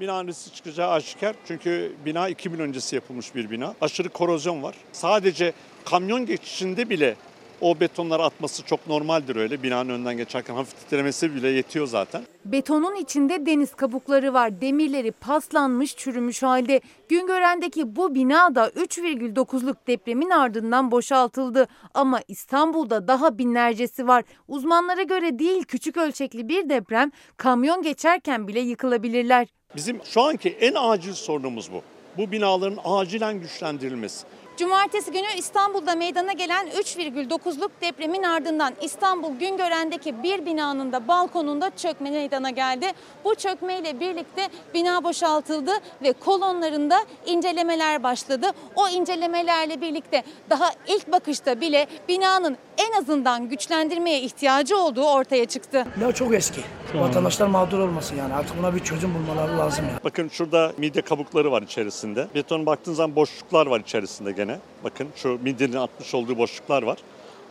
[0.00, 1.36] Binanın riski çıkacağı aşikar.
[1.46, 3.74] Çünkü bina 2000 öncesi yapılmış bir bina.
[3.80, 4.74] Aşırı korozyon var.
[4.92, 5.52] Sadece
[5.84, 7.16] kamyon geçişinde bile
[7.60, 9.62] o betonları atması çok normaldir öyle.
[9.62, 12.22] Binanın önünden geçerken hafif titremesi bile yetiyor zaten.
[12.44, 14.60] Betonun içinde deniz kabukları var.
[14.60, 16.80] Demirleri paslanmış, çürümüş halde.
[17.08, 21.68] Güngören'deki bu bina da 3,9'luk depremin ardından boşaltıldı.
[21.94, 24.24] Ama İstanbul'da daha binlercesi var.
[24.48, 29.48] Uzmanlara göre değil küçük ölçekli bir deprem kamyon geçerken bile yıkılabilirler.
[29.76, 31.82] Bizim şu anki en acil sorunumuz bu.
[32.18, 34.26] Bu binaların acilen güçlendirilmesi.
[34.60, 42.10] Cumartesi günü İstanbul'da meydana gelen 3,9'luk depremin ardından İstanbul Güngören'deki bir binanın da balkonunda çökme
[42.10, 42.86] meydana geldi.
[43.24, 45.70] Bu çökmeyle birlikte bina boşaltıldı
[46.02, 48.46] ve kolonlarında incelemeler başladı.
[48.76, 55.86] O incelemelerle birlikte daha ilk bakışta bile binanın en azından güçlendirmeye ihtiyacı olduğu ortaya çıktı.
[56.00, 56.60] Ya çok eski.
[56.94, 60.00] Vatandaşlar mağdur olmasın yani artık buna bir çözüm bulmaları lazım ya.
[60.04, 62.28] Bakın şurada midye kabukları var içerisinde.
[62.34, 64.49] Beton baktığınız zaman boşluklar var içerisinde gene.
[64.84, 66.98] Bakın şu midyenin atmış olduğu boşluklar var.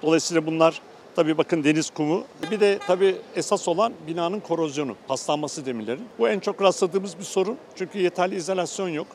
[0.01, 0.81] Dolayısıyla bunlar
[1.15, 2.23] tabii bakın deniz kumu.
[2.51, 6.05] Bir de tabii esas olan binanın korozyonu, paslanması demirlerin.
[6.19, 7.57] Bu en çok rastladığımız bir sorun.
[7.75, 9.07] Çünkü yeterli izolasyon yok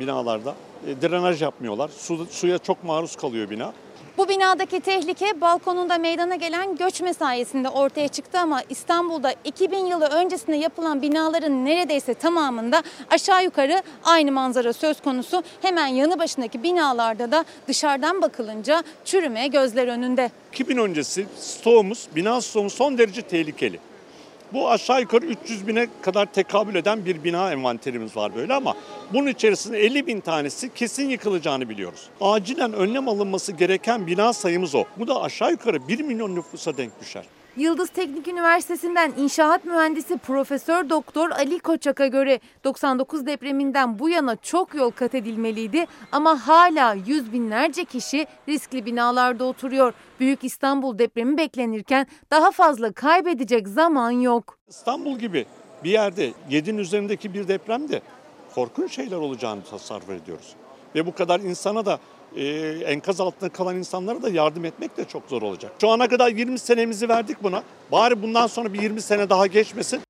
[0.00, 0.54] binalarda.
[0.86, 1.90] E, drenaj yapmıyorlar.
[1.98, 3.72] Su, suya çok maruz kalıyor bina.
[4.20, 10.56] Bu binadaki tehlike balkonunda meydana gelen göçme sayesinde ortaya çıktı ama İstanbul'da 2000 yılı öncesinde
[10.56, 15.42] yapılan binaların neredeyse tamamında aşağı yukarı aynı manzara söz konusu.
[15.62, 20.30] Hemen yanı başındaki binalarda da dışarıdan bakılınca çürüme gözler önünde.
[20.52, 23.89] 2000 öncesi stoğumuz, bina stoğumuz son derece tehlikeli.
[24.52, 28.74] Bu aşağı yukarı 300 bine kadar tekabül eden bir bina envanterimiz var böyle ama
[29.12, 32.08] bunun içerisinde 50 bin tanesi kesin yıkılacağını biliyoruz.
[32.20, 34.84] Acilen önlem alınması gereken bina sayımız o.
[34.96, 37.24] Bu da aşağı yukarı 1 milyon nüfusa denk düşer.
[37.56, 44.74] Yıldız Teknik Üniversitesi'nden inşaat mühendisi Profesör Doktor Ali Koçak'a göre 99 depreminden bu yana çok
[44.74, 49.92] yol kat edilmeliydi ama hala yüz binlerce kişi riskli binalarda oturuyor.
[50.20, 54.58] Büyük İstanbul depremi beklenirken daha fazla kaybedecek zaman yok.
[54.68, 55.46] İstanbul gibi
[55.84, 58.02] bir yerde 7'nin üzerindeki bir depremde
[58.54, 60.54] korkunç şeyler olacağını tasarruf ediyoruz.
[60.94, 61.98] Ve bu kadar insana da
[62.36, 62.44] e,
[62.86, 65.72] enkaz altında kalan insanlara da yardım etmek de çok zor olacak.
[65.80, 67.62] Şu ana kadar 20 senemizi verdik buna.
[67.92, 70.00] Bari bundan sonra bir 20 sene daha geçmesin.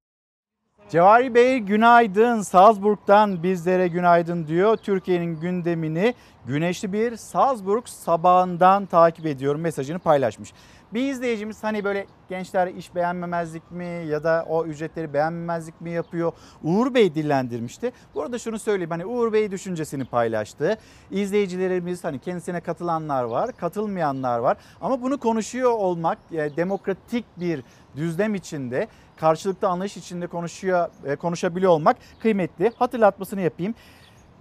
[0.91, 2.41] Cevari Bey günaydın.
[2.41, 4.77] Salzburg'dan bizlere günaydın diyor.
[4.77, 6.15] Türkiye'nin gündemini
[6.47, 10.53] güneşli bir Salzburg sabahından takip ediyorum mesajını paylaşmış.
[10.95, 16.33] Bir izleyicimiz hani böyle gençler iş beğenmemezlik mi ya da o ücretleri beğenmemezlik mi yapıyor?
[16.63, 17.93] Uğur Bey dillendirmişti.
[18.15, 20.79] Bu arada şunu söyleyeyim hani Uğur Bey düşüncesini paylaştı.
[21.11, 24.57] İzleyicilerimiz hani kendisine katılanlar var, katılmayanlar var.
[24.81, 27.63] Ama bunu konuşuyor olmak e, demokratik bir
[27.97, 32.73] düzlem içinde karşılıklı anlayış içinde konuşuyor e, konuşabiliyor olmak kıymetli.
[32.79, 33.75] Hatırlatmasını yapayım.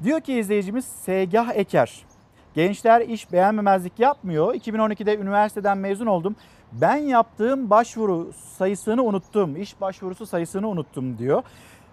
[0.03, 2.08] Diyor ki izleyicimiz Segah Eker.
[2.59, 4.53] Gençler iş beğenmemezlik yapmıyor.
[4.53, 6.35] 2012'de üniversiteden mezun oldum.
[6.71, 9.55] Ben yaptığım başvuru sayısını unuttum.
[9.55, 11.43] İş başvurusu sayısını unuttum diyor.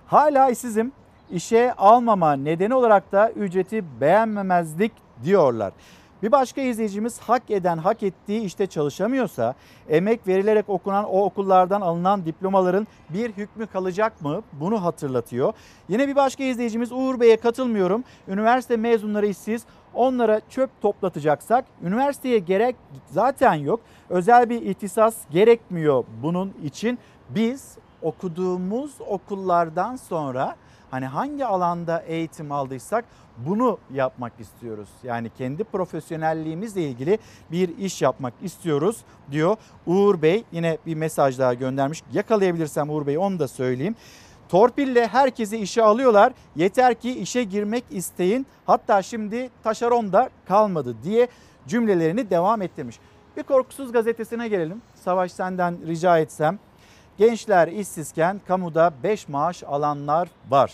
[0.06, 0.92] Hala işsizim.
[1.30, 4.92] İşe almama nedeni olarak da ücreti beğenmemezlik
[5.24, 5.72] diyorlar.
[6.22, 9.54] Bir başka izleyicimiz hak eden hak ettiği işte çalışamıyorsa
[9.88, 14.42] emek verilerek okunan o okullardan alınan diplomaların bir hükmü kalacak mı?
[14.52, 15.52] Bunu hatırlatıyor.
[15.88, 18.04] Yine bir başka izleyicimiz Uğur Bey'e katılmıyorum.
[18.28, 19.64] Üniversite mezunları işsiz.
[19.96, 22.76] Onlara çöp toplatacaksak üniversiteye gerek
[23.10, 23.80] zaten yok.
[24.08, 26.98] Özel bir ihtisas gerekmiyor bunun için.
[27.28, 30.56] Biz okuduğumuz okullardan sonra
[30.90, 33.04] hani hangi alanda eğitim aldıysak
[33.36, 34.88] bunu yapmak istiyoruz.
[35.02, 37.18] Yani kendi profesyonelliğimizle ilgili
[37.52, 40.44] bir iş yapmak istiyoruz diyor Uğur Bey.
[40.52, 42.02] Yine bir mesaj daha göndermiş.
[42.12, 43.94] Yakalayabilirsem Uğur Bey onu da söyleyeyim.
[44.48, 46.32] Torpille herkesi işe alıyorlar.
[46.56, 48.46] Yeter ki işe girmek isteyin.
[48.66, 51.28] Hatta şimdi taşeron da kalmadı diye
[51.68, 52.98] cümlelerini devam ettirmiş.
[53.36, 54.82] Bir Korkusuz gazetesine gelelim.
[54.94, 56.58] Savaş senden rica etsem.
[57.18, 60.72] Gençler işsizken kamuda 5 maaş alanlar var.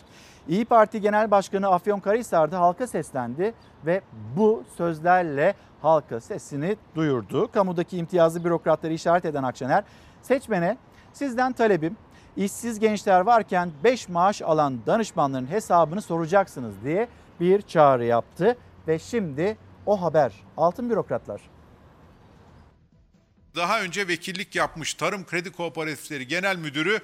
[0.49, 3.55] İyi Parti Genel Başkanı Afyonkarahisar'da halka seslendi
[3.87, 4.01] ve
[4.37, 7.51] bu sözlerle halka sesini duyurdu.
[7.53, 9.85] Kamudaki imtiyazlı bürokratları işaret eden Akşener,
[10.23, 10.77] seçmene
[11.13, 11.97] sizden talebim
[12.37, 17.09] işsiz gençler varken 5 maaş alan danışmanların hesabını soracaksınız diye
[17.41, 18.57] bir çağrı yaptı
[18.89, 19.57] ve şimdi
[19.87, 21.41] o haber altın bürokratlar.
[23.57, 26.99] Daha önce vekillik yapmış Tarım Kredi Kooperatifleri Genel Müdürü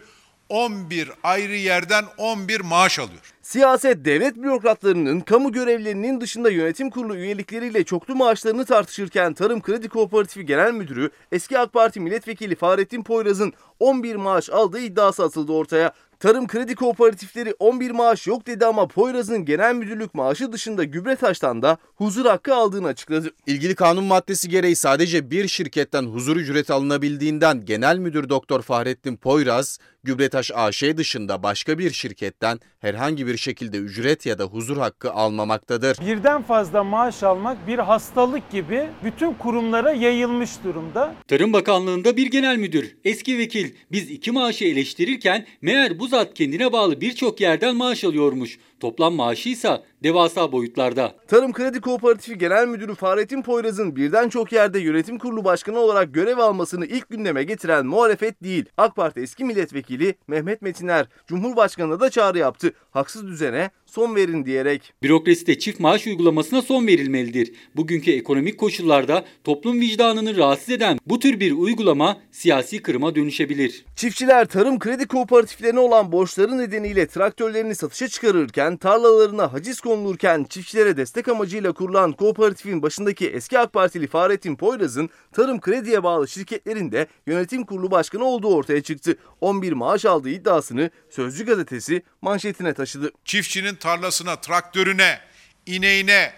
[0.48, 3.34] 11 ayrı yerden 11 maaş alıyor.
[3.42, 10.46] Siyaset devlet bürokratlarının kamu görevlilerinin dışında yönetim kurulu üyelikleriyle çoklu maaşlarını tartışırken Tarım Kredi Kooperatifi
[10.46, 15.92] Genel Müdürü eski AK Parti Milletvekili Fahrettin Poyraz'ın 11 maaş aldığı iddiası atıldı ortaya.
[16.20, 21.78] Tarım Kredi Kooperatifleri 11 maaş yok dedi ama Poyraz'ın genel müdürlük maaşı dışında Gübretaş'tan da
[21.96, 23.30] huzur hakkı aldığını açıkladı.
[23.46, 29.78] İlgili kanun maddesi gereği sadece bir şirketten huzur ücreti alınabildiğinden Genel Müdür Doktor Fahrettin Poyraz,
[30.04, 35.98] Gübretaş AŞ dışında başka bir şirketten herhangi bir şekilde ücret ya da huzur hakkı almamaktadır.
[36.06, 41.14] Birden fazla maaş almak bir hastalık gibi bütün kurumlara yayılmış durumda.
[41.28, 46.72] Tarım Bakanlığı'nda bir genel müdür, eski vekil biz iki maaşı eleştirirken meğer bu zat kendine
[46.72, 48.58] bağlı birçok yerden maaş alıyormuş.
[48.80, 51.14] Toplam maaşı ise devasa boyutlarda.
[51.28, 56.38] Tarım Kredi Kooperatifi Genel Müdürü Fahrettin Poyraz'ın birden çok yerde yönetim kurulu başkanı olarak görev
[56.38, 58.64] almasını ilk gündeme getiren muhalefet değil.
[58.76, 62.72] AK Parti eski milletvekili Mehmet Metiner Cumhurbaşkanı'na da çağrı yaptı.
[62.90, 64.92] Haksız düzene son verin diyerek.
[65.02, 67.52] Bürokraside çift maaş uygulamasına son verilmelidir.
[67.76, 73.84] Bugünkü ekonomik koşullarda toplum vicdanını rahatsız eden bu tür bir uygulama siyasi kırıma dönüşebilir.
[73.96, 81.28] Çiftçiler tarım kredi kooperatiflerine olan borçları nedeniyle traktörlerini satışa çıkarırken, tarlalarına haciz konulurken çiftçilere destek
[81.28, 87.90] amacıyla kurulan kooperatifin başındaki eski AK Partili Fahrettin Poyraz'ın tarım krediye bağlı şirketlerinde yönetim kurulu
[87.90, 89.16] başkanı olduğu ortaya çıktı.
[89.40, 93.12] 11 maaş aldığı iddiasını Sözcü gazetesi manşetine taşıdı.
[93.24, 95.20] Çiftçinin tarlasına, traktörüne,
[95.66, 96.32] ineğine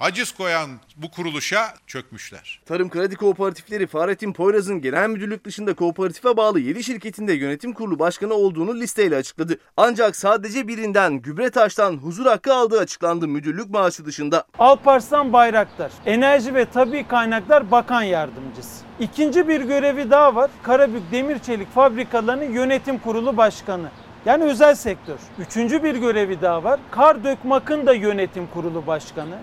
[0.00, 2.60] haciz koyan bu kuruluşa çökmüşler.
[2.66, 8.34] Tarım Kredi Kooperatifleri Fahrettin Poyraz'ın genel müdürlük dışında kooperatife bağlı 7 şirketinde yönetim kurulu başkanı
[8.34, 9.58] olduğunu listeyle açıkladı.
[9.76, 14.44] Ancak sadece birinden Gübretaş'tan huzur hakkı aldığı açıklandı müdürlük maaşı dışında.
[14.58, 18.84] Alparslan Bayraktar, Enerji ve Tabi Kaynaklar Bakan Yardımcısı.
[19.00, 20.50] İkinci bir görevi daha var.
[20.62, 23.90] Karabük Demir Çelik Fabrikalarının Yönetim Kurulu Başkanı.
[24.26, 25.18] Yani özel sektör.
[25.38, 26.80] Üçüncü bir görevi daha var.
[26.90, 29.38] Kar Dökmak'ın da yönetim kurulu başkanı.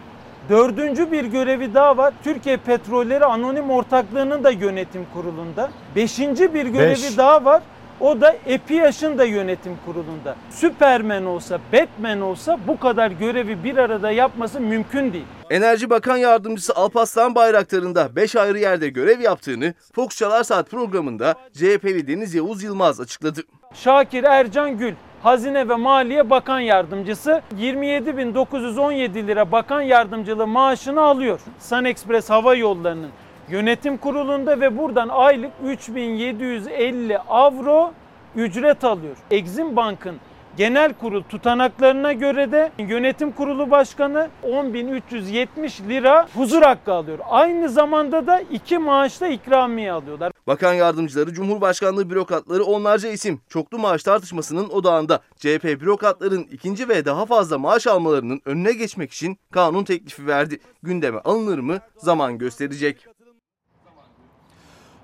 [0.50, 2.14] Dördüncü bir görevi daha var.
[2.24, 5.70] Türkiye Petrolleri Anonim Ortaklığı'nın da yönetim kurulunda.
[5.96, 7.18] Beşinci bir görevi Beş.
[7.18, 7.62] daha var.
[8.00, 10.36] O da EPİAŞ'ın da yönetim kurulunda.
[10.50, 15.26] Süpermen olsa, Batman olsa bu kadar görevi bir arada yapması mümkün değil.
[15.50, 21.36] Enerji Bakan Yardımcısı Alparslan Bayraktar'ın da 5 ayrı yerde görev yaptığını Fox Çalar Saat programında
[21.54, 23.42] CHP'li Deniz Yavuz Yılmaz açıkladı.
[23.74, 24.93] Şakir Ercan Gül,
[25.24, 31.39] Hazine ve Maliye Bakan Yardımcısı 27.917 lira bakan yardımcılığı maaşını alıyor.
[31.59, 33.09] Sun Express Hava Yolları'nın
[33.49, 37.91] yönetim kurulunda ve buradan aylık 3750 avro
[38.36, 39.18] ücret alıyor.
[39.32, 40.18] Exim Bank'ın
[40.58, 47.20] genel kurul tutanaklarına göre de yönetim kurulu başkanı 10.370 lira huzur hakkı alıyor.
[47.30, 50.32] Aynı zamanda da iki maaşla ikramiye alıyorlar.
[50.47, 55.20] Bakan yardımcıları, Cumhurbaşkanlığı bürokratları onlarca isim çoklu maaş tartışmasının odağında.
[55.36, 60.60] CHP bürokratların ikinci ve daha fazla maaş almalarının önüne geçmek için kanun teklifi verdi.
[60.84, 63.05] Gündeme alınır mı zaman gösterecek.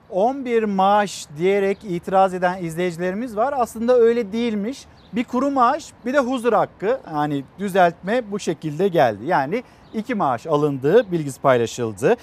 [0.10, 3.54] 11 maaş diyerek itiraz eden izleyicilerimiz var.
[3.58, 4.86] Aslında öyle değilmiş.
[5.16, 7.00] Bir kuru maaş bir de huzur hakkı.
[7.14, 9.26] Yani düzeltme bu şekilde geldi.
[9.26, 12.16] Yani iki maaş alındığı bilgisi paylaşıldı.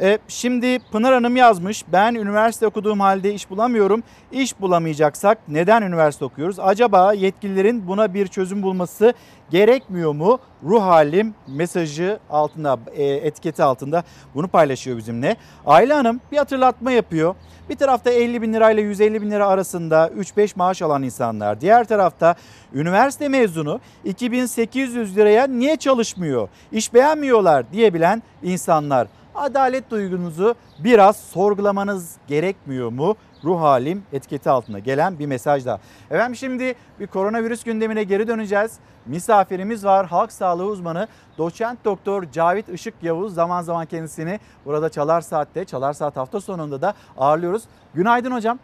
[0.00, 1.84] Ee, şimdi Pınar Hanım yazmış.
[1.92, 4.02] Ben üniversite okuduğum halde iş bulamıyorum.
[4.32, 6.58] İş bulamayacaksak neden üniversite okuyoruz?
[6.58, 9.14] Acaba yetkililerin buna bir çözüm bulması
[9.50, 10.38] gerekmiyor mu?
[10.64, 15.36] Ruh halim mesajı altında, e, etiketi altında bunu paylaşıyor bizimle.
[15.66, 17.34] Ayla Hanım bir hatırlatma yapıyor.
[17.70, 21.60] Bir tarafta 50 bin lirayla 150 bin lira arasında 3-5 maaş alan insanlar.
[21.60, 22.34] Diğer tarafta
[22.74, 29.08] üniversite mezunu 2800 liraya niye çalışmıyor, iş beğenmiyorlar diyebilen insanlar.
[29.34, 33.16] Adalet duygunuzu biraz sorgulamanız gerekmiyor mu?
[33.44, 35.80] Ruh halim etiketi altında gelen bir mesaj da.
[36.10, 38.78] Efendim şimdi bir koronavirüs gündemine geri döneceğiz.
[39.06, 41.08] Misafirimiz var halk sağlığı uzmanı
[41.38, 46.80] doçent doktor Cavit Işık Yavuz zaman zaman kendisini burada Çalar Saat'te Çalar Saat hafta sonunda
[46.82, 47.62] da ağırlıyoruz.
[47.94, 48.58] Günaydın hocam.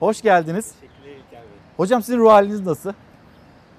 [0.00, 0.74] Hoş geldiniz.
[1.76, 2.92] Hocam sizin ruh haliniz nasıl?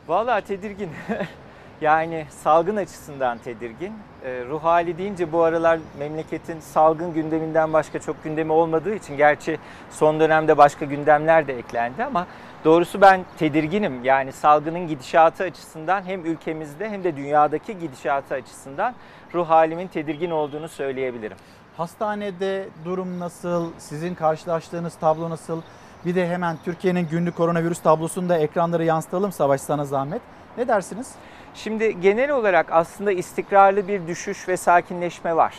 [0.07, 0.89] Vallahi tedirgin.
[1.83, 3.93] yani salgın açısından tedirgin.
[4.23, 9.59] Ee, ruh hali deyince bu aralar memleketin salgın gündeminden başka çok gündemi olmadığı için gerçi
[9.91, 12.27] son dönemde başka gündemler de eklendi ama
[12.65, 14.03] doğrusu ben tedirginim.
[14.03, 18.93] Yani salgının gidişatı açısından hem ülkemizde hem de dünyadaki gidişatı açısından
[19.33, 21.37] ruh halimin tedirgin olduğunu söyleyebilirim.
[21.77, 23.71] Hastanede durum nasıl?
[23.77, 25.61] Sizin karşılaştığınız tablo nasıl?
[26.05, 30.21] Bir de hemen Türkiye'nin günlük koronavirüs tablosunu da ekranlara yansıtalım Savaş sana zahmet.
[30.57, 31.15] Ne dersiniz?
[31.53, 35.55] Şimdi genel olarak aslında istikrarlı bir düşüş ve sakinleşme var.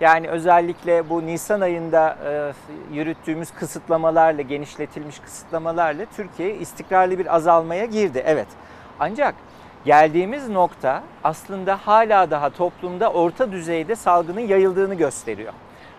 [0.00, 2.52] Yani özellikle bu Nisan ayında e,
[2.94, 8.22] yürüttüğümüz kısıtlamalarla, genişletilmiş kısıtlamalarla Türkiye istikrarlı bir azalmaya girdi.
[8.26, 8.46] Evet.
[9.00, 9.34] Ancak
[9.84, 15.52] geldiğimiz nokta aslında hala daha toplumda orta düzeyde salgının yayıldığını gösteriyor.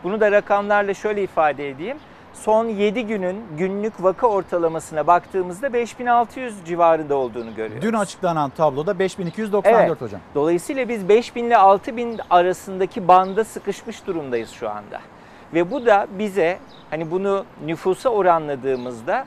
[0.03, 1.97] Bunu da rakamlarla şöyle ifade edeyim.
[2.33, 7.81] Son 7 günün günlük vaka ortalamasına baktığımızda 5600 civarında olduğunu görüyoruz.
[7.87, 10.01] Dün açıklanan tabloda 5294 Evet.
[10.01, 10.21] hocam.
[10.35, 15.01] Dolayısıyla biz 5000 ile 6000 arasındaki banda sıkışmış durumdayız şu anda.
[15.53, 16.59] Ve bu da bize
[16.89, 19.25] hani bunu nüfusa oranladığımızda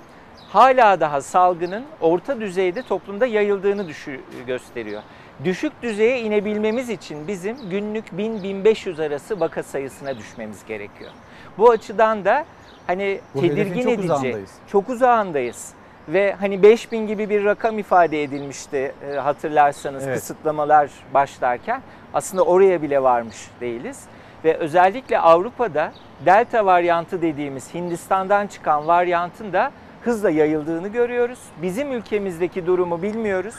[0.48, 5.02] hala daha salgının orta düzeyde toplumda yayıldığını düşü- gösteriyor.
[5.44, 11.11] Düşük düzeye inebilmemiz için bizim günlük 1000-1500 arası vaka sayısına düşmemiz gerekiyor.
[11.59, 12.44] Bu açıdan da
[12.87, 14.51] hani Bu tedirgin çok edici, uzağındayız.
[14.66, 15.72] çok uzağındayız.
[16.09, 20.14] Ve hani 5000 gibi bir rakam ifade edilmişti e, hatırlarsanız Evet.
[20.18, 21.82] kısıtlamalar başlarken.
[22.14, 24.01] Aslında oraya bile varmış değiliz.
[24.45, 25.93] Ve özellikle Avrupa'da
[26.26, 29.70] delta varyantı dediğimiz Hindistan'dan çıkan varyantın da
[30.03, 31.39] hızla yayıldığını görüyoruz.
[31.62, 33.55] Bizim ülkemizdeki durumu bilmiyoruz.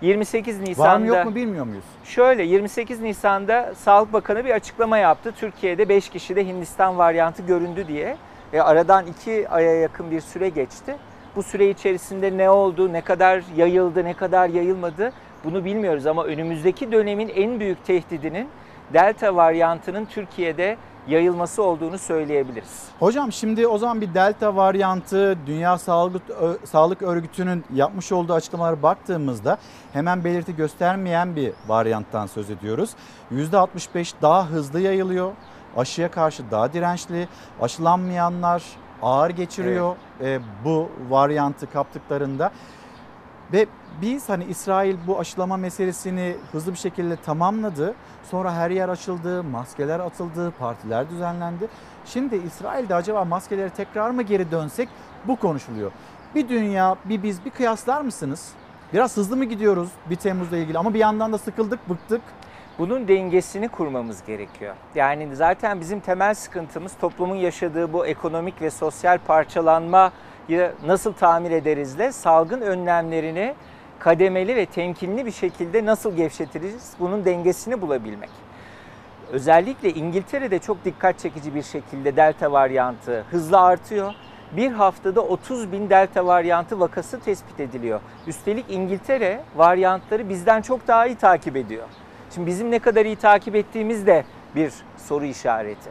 [0.00, 1.84] 28 Nisan'da Var mı yok mu bilmiyor muyuz?
[2.04, 5.32] Şöyle 28 Nisan'da Sağlık Bakanı bir açıklama yaptı.
[5.36, 8.16] Türkiye'de 5 kişide Hindistan varyantı göründü diye.
[8.54, 10.96] E, aradan 2 aya yakın bir süre geçti.
[11.36, 15.12] Bu süre içerisinde ne oldu, ne kadar yayıldı, ne kadar yayılmadı
[15.44, 16.06] bunu bilmiyoruz.
[16.06, 18.48] Ama önümüzdeki dönemin en büyük tehdidinin
[18.92, 20.76] Delta varyantının Türkiye'de
[21.08, 22.82] yayılması olduğunu söyleyebiliriz.
[22.98, 25.78] Hocam şimdi o zaman bir delta varyantı Dünya
[26.64, 29.58] Sağlık Örgütü'nün yapmış olduğu açıklamalara baktığımızda
[29.92, 32.90] hemen belirti göstermeyen bir varyanttan söz ediyoruz.
[33.32, 35.32] %65 daha hızlı yayılıyor.
[35.76, 37.28] Aşıya karşı daha dirençli.
[37.60, 38.62] Aşılanmayanlar
[39.02, 42.50] ağır geçiriyor e, bu varyantı kaptıklarında.
[43.52, 43.66] Ve
[44.02, 47.94] biz hani İsrail bu aşılama meselesini hızlı bir şekilde tamamladı.
[48.30, 51.68] Sonra her yer açıldı, maskeler atıldı, partiler düzenlendi.
[52.04, 54.88] Şimdi İsrail'de acaba maskelere tekrar mı geri dönsek
[55.24, 55.92] bu konuşuluyor.
[56.34, 58.52] Bir dünya, bir biz, bir kıyaslar mısınız?
[58.92, 62.22] Biraz hızlı mı gidiyoruz 1 Temmuz'la ilgili ama bir yandan da sıkıldık, bıktık.
[62.78, 64.74] Bunun dengesini kurmamız gerekiyor.
[64.94, 72.12] Yani zaten bizim temel sıkıntımız toplumun yaşadığı bu ekonomik ve sosyal parçalanmayı nasıl tamir ederizle
[72.12, 73.54] salgın önlemlerini
[73.98, 78.30] kademeli ve temkinli bir şekilde nasıl gevşetiriz bunun dengesini bulabilmek.
[79.32, 84.14] Özellikle İngiltere'de çok dikkat çekici bir şekilde delta varyantı hızla artıyor.
[84.56, 88.00] Bir haftada 30 bin delta varyantı vakası tespit ediliyor.
[88.26, 91.84] Üstelik İngiltere varyantları bizden çok daha iyi takip ediyor.
[92.34, 94.24] Şimdi bizim ne kadar iyi takip ettiğimiz de
[94.54, 95.90] bir soru işareti.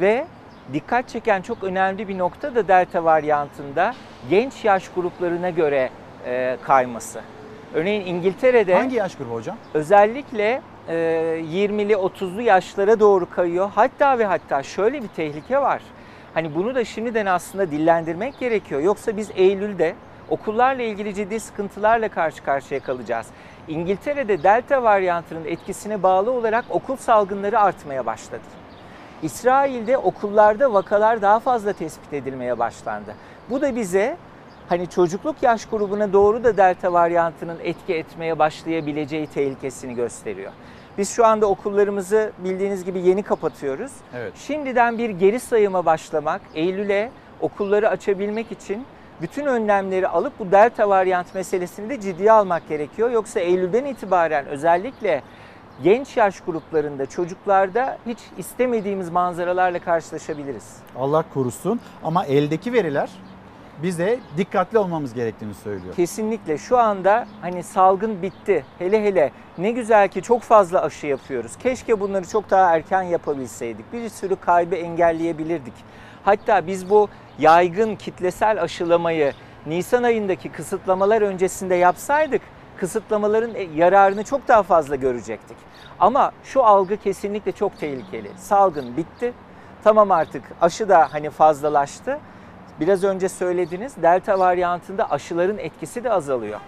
[0.00, 0.26] Ve
[0.72, 3.94] dikkat çeken çok önemli bir nokta da delta varyantında
[4.30, 5.90] genç yaş gruplarına göre
[6.26, 7.20] e, kayması.
[7.74, 9.56] Örneğin İngiltere'de Hangi yaş grubu hocam?
[9.74, 13.70] özellikle e, 20'li 30'lu yaşlara doğru kayıyor.
[13.74, 15.82] Hatta ve hatta şöyle bir tehlike var.
[16.34, 18.80] Hani bunu da şimdiden aslında dillendirmek gerekiyor.
[18.80, 19.94] Yoksa biz Eylül'de
[20.28, 23.26] okullarla ilgili ciddi sıkıntılarla karşı karşıya kalacağız.
[23.68, 28.42] İngiltere'de delta varyantının etkisine bağlı olarak okul salgınları artmaya başladı.
[29.22, 33.14] İsrail'de okullarda vakalar daha fazla tespit edilmeye başlandı.
[33.50, 34.16] Bu da bize
[34.68, 40.52] hani çocukluk yaş grubuna doğru da delta varyantının etki etmeye başlayabileceği tehlikesini gösteriyor.
[40.98, 43.92] Biz şu anda okullarımızı bildiğiniz gibi yeni kapatıyoruz.
[44.14, 44.32] Evet.
[44.36, 47.10] Şimdiden bir geri sayıma başlamak, Eylül'e
[47.40, 48.86] okulları açabilmek için
[49.22, 53.10] bütün önlemleri alıp bu delta varyant meselesini de ciddiye almak gerekiyor.
[53.10, 55.22] Yoksa Eylül'den itibaren özellikle
[55.82, 60.76] genç yaş gruplarında, çocuklarda hiç istemediğimiz manzaralarla karşılaşabiliriz.
[60.98, 63.10] Allah korusun ama eldeki veriler
[63.82, 65.94] bize dikkatli olmamız gerektiğini söylüyor.
[65.94, 68.64] Kesinlikle şu anda hani salgın bitti.
[68.78, 71.56] Hele hele ne güzel ki çok fazla aşı yapıyoruz.
[71.56, 73.92] Keşke bunları çok daha erken yapabilseydik.
[73.92, 75.74] Bir sürü kaybı engelleyebilirdik.
[76.26, 77.08] Hatta biz bu
[77.38, 79.32] yaygın kitlesel aşılamayı
[79.66, 82.42] Nisan ayındaki kısıtlamalar öncesinde yapsaydık
[82.76, 85.56] kısıtlamaların e, yararını çok daha fazla görecektik.
[86.00, 88.30] Ama şu algı kesinlikle çok tehlikeli.
[88.36, 89.32] Salgın bitti.
[89.84, 92.18] Tamam artık aşı da hani fazlalaştı.
[92.80, 96.60] Biraz önce söylediniz delta varyantında aşıların etkisi de azalıyor.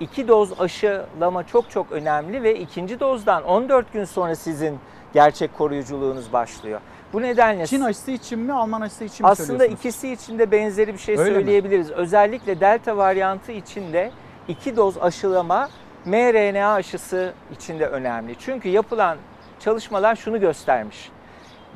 [0.00, 4.78] İki doz aşılama çok çok önemli ve ikinci dozdan 14 gün sonra sizin
[5.12, 6.80] gerçek koruyuculuğunuz başlıyor.
[7.12, 10.92] Bu nedenle Çin aşısı için mi Alman aşısı için mi aslında ikisi için de benzeri
[10.92, 11.34] bir şey Öyle mi?
[11.36, 11.90] söyleyebiliriz.
[11.90, 14.10] Özellikle delta varyantı için de
[14.48, 15.68] iki doz aşılama
[16.04, 18.36] mRNA aşısı için de önemli.
[18.38, 19.18] Çünkü yapılan
[19.60, 21.10] çalışmalar şunu göstermiş.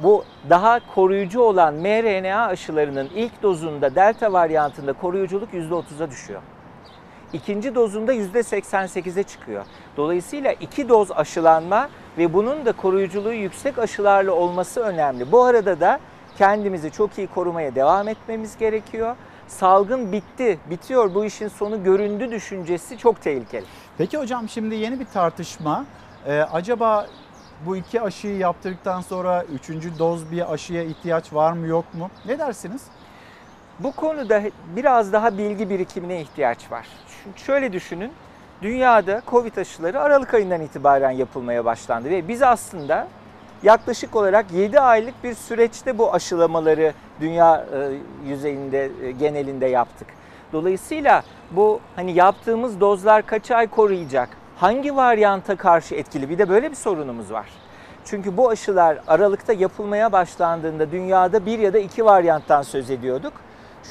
[0.02, 6.40] Bu daha koruyucu olan mRNA aşılarının ilk dozunda delta varyantında koruyuculuk %30'a düşüyor.
[7.35, 9.65] İkinci dozunda %88'e çıkıyor.
[9.97, 11.89] Dolayısıyla iki doz aşılanma
[12.19, 15.32] ve bunun da koruyuculuğu yüksek aşılarla olması önemli.
[15.32, 16.01] Bu arada da
[16.39, 19.16] kendimizi çok iyi korumaya devam etmemiz gerekiyor.
[19.48, 23.65] Salgın bitti, bitiyor bu işin sonu göründü düşüncesi çok tehlikeli.
[23.98, 25.85] Peki hocam şimdi yeni bir tartışma.
[26.27, 27.06] Ee, acaba
[27.66, 32.11] bu iki aşıyı yaptırdıktan sonra üçüncü doz bir aşıya ihtiyaç var mı yok mu?
[32.27, 32.82] Ne dersiniz?
[33.78, 34.43] Bu konuda
[34.77, 36.86] biraz daha bilgi birikimine ihtiyaç var.
[37.24, 38.12] Şu- Şöyle düşünün.
[38.62, 43.09] Dünyada Covid aşıları Aralık ayından itibaren yapılmaya başlandı ve biz aslında
[43.62, 47.90] yaklaşık olarak 7 aylık bir süreçte bu aşılamaları dünya e,
[48.28, 50.09] yüzeyinde e, genelinde yaptık.
[50.52, 54.28] Dolayısıyla bu hani yaptığımız dozlar kaç ay koruyacak?
[54.56, 56.28] Hangi varyanta karşı etkili?
[56.30, 57.46] Bir de böyle bir sorunumuz var.
[58.05, 63.32] Çünkü bu aşılar Aralık'ta yapılmaya başlandığında dünyada bir ya da iki varyanttan söz ediyorduk.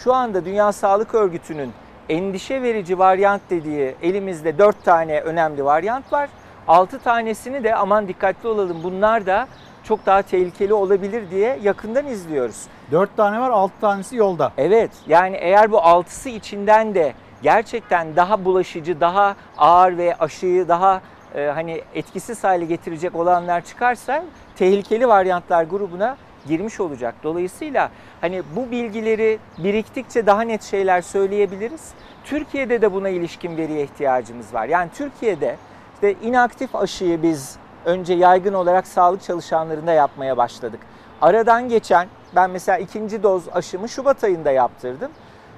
[0.04, 1.72] Şu anda Dünya Sağlık Örgütü'nün
[2.10, 6.30] endişe verici varyant dediği elimizde 4 tane önemli varyant var.
[6.68, 9.48] 6 tanesini de aman dikkatli olalım bunlar da
[9.84, 12.64] çok daha tehlikeli olabilir diye yakından izliyoruz.
[12.92, 14.52] 4 tane var 6 tanesi yolda.
[14.58, 21.02] Evet yani eğer bu altısı içinden de gerçekten daha bulaşıcı, daha ağır ve aşıyı daha
[21.36, 24.24] e, hani etkisiz hale getirecek olanlar çıkarsa
[24.56, 26.18] tehlikeli varyantlar grubuna
[26.48, 27.16] girmiş olacak.
[27.24, 27.92] Dolayısıyla
[28.22, 31.92] hani bu bilgileri biriktikçe daha net şeyler söyleyebiliriz.
[32.24, 34.66] Türkiye'de de buna ilişkin veriye ihtiyacımız var.
[34.66, 35.56] Yani Türkiye'de
[35.94, 37.56] işte inaktif aşıyı biz
[37.86, 40.80] önce yaygın olarak sağlık çalışanlarında yapmaya başladık.
[41.22, 45.12] Aradan geçen ben mesela ikinci doz aşımı Şubat ayında yaptırdım.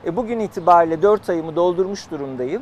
[0.05, 2.61] E bugün itibariyle 4 ayımı doldurmuş durumdayım.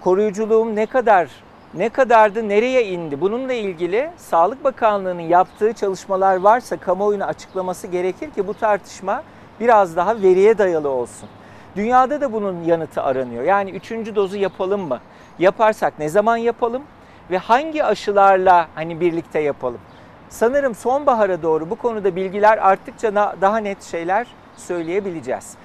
[0.00, 1.30] Koruyuculuğum ne kadar
[1.74, 3.20] ne kadardı, nereye indi?
[3.20, 9.22] Bununla ilgili Sağlık Bakanlığı'nın yaptığı çalışmalar varsa kamuoyuna açıklaması gerekir ki bu tartışma
[9.60, 11.28] biraz daha veriye dayalı olsun.
[11.76, 13.44] Dünyada da bunun yanıtı aranıyor.
[13.44, 15.00] Yani üçüncü dozu yapalım mı?
[15.38, 16.82] Yaparsak ne zaman yapalım?
[17.30, 19.80] Ve hangi aşılarla hani birlikte yapalım?
[20.28, 24.26] Sanırım sonbahara doğru bu konuda bilgiler arttıkça daha net şeyler
[24.56, 25.56] söyleyebileceğiz.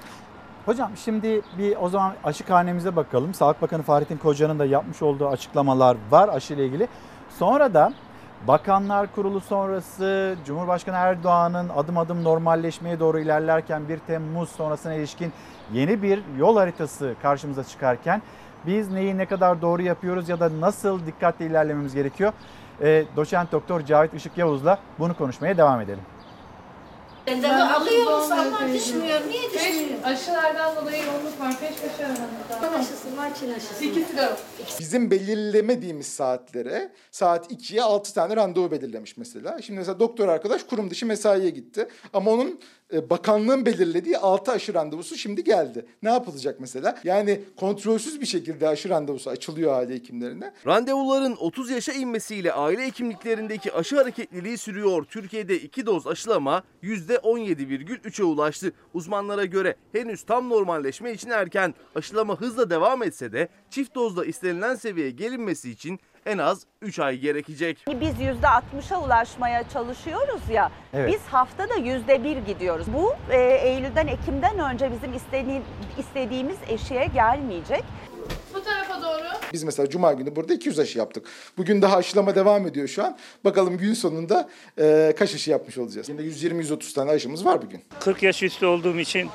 [0.67, 3.33] Hocam şimdi bir o zaman aşıkhanemize bakalım.
[3.33, 6.87] Sağlık Bakanı Fahrettin Koca'nın da yapmış olduğu açıklamalar var aşı ile ilgili.
[7.29, 7.93] Sonra da
[8.47, 15.33] Bakanlar Kurulu sonrası Cumhurbaşkanı Erdoğan'ın adım adım normalleşmeye doğru ilerlerken 1 Temmuz sonrasına ilişkin
[15.73, 18.21] yeni bir yol haritası karşımıza çıkarken
[18.65, 22.33] biz neyi ne kadar doğru yapıyoruz ya da nasıl dikkatli ilerlememiz gerekiyor?
[22.81, 26.03] E, doçent doktor Cavit Işık Yavuz'la bunu konuşmaya devam edelim.
[27.27, 29.21] Randevu alıyoruz ama düşmüyor.
[29.29, 30.03] Niye düşmüyor?
[30.03, 31.59] Aşılardan dolayı yoğunluk var.
[31.59, 32.59] Peş peşe aranızda.
[32.61, 33.83] Kan aşısı mı, Çin aşısı?
[33.83, 34.29] İkisi de.
[34.79, 39.61] Bizim belirlemediğimiz saatlere saat 2'ye 6 tane randevu belirlemiş mesela.
[39.61, 41.87] Şimdi mesela doktor arkadaş kurum dışı mesaiye gitti.
[42.13, 42.59] Ama onun
[42.93, 45.85] bakanlığın belirlediği 6 aşı randevusu şimdi geldi.
[46.03, 46.99] Ne yapılacak mesela?
[47.03, 50.53] Yani kontrolsüz bir şekilde aşı randevusu açılıyor aile hekimlerine.
[50.67, 55.05] Randevuların 30 yaşa inmesiyle aile hekimliklerindeki aşı hareketliliği sürüyor.
[55.05, 58.73] Türkiye'de 2 doz aşılama %17,3'e ulaştı.
[58.93, 61.73] Uzmanlara göre henüz tam normalleşme için erken.
[61.95, 67.17] Aşılama hızla devam etse de çift dozla istenilen seviyeye gelinmesi için en az 3 ay
[67.17, 67.85] gerekecek.
[67.87, 70.71] Biz %60'a ulaşmaya çalışıyoruz ya.
[70.93, 71.13] Evet.
[71.13, 72.87] Biz haftada %1 gidiyoruz.
[72.93, 75.61] Bu e, Eylül'den Ekim'den önce bizim istediği,
[75.97, 77.83] istediğimiz eşiğe gelmeyecek.
[78.53, 79.27] Bu tarafa doğru.
[79.53, 81.25] Biz mesela cuma günü burada 200 aşı yaptık.
[81.57, 83.17] Bugün daha aşılama devam ediyor şu an.
[83.45, 84.49] Bakalım gün sonunda
[84.79, 86.09] e, kaç aşı yapmış olacağız.
[86.09, 87.81] Yine 120-130 tane aşımız var bugün.
[87.99, 89.29] 40 yaş üstü olduğum için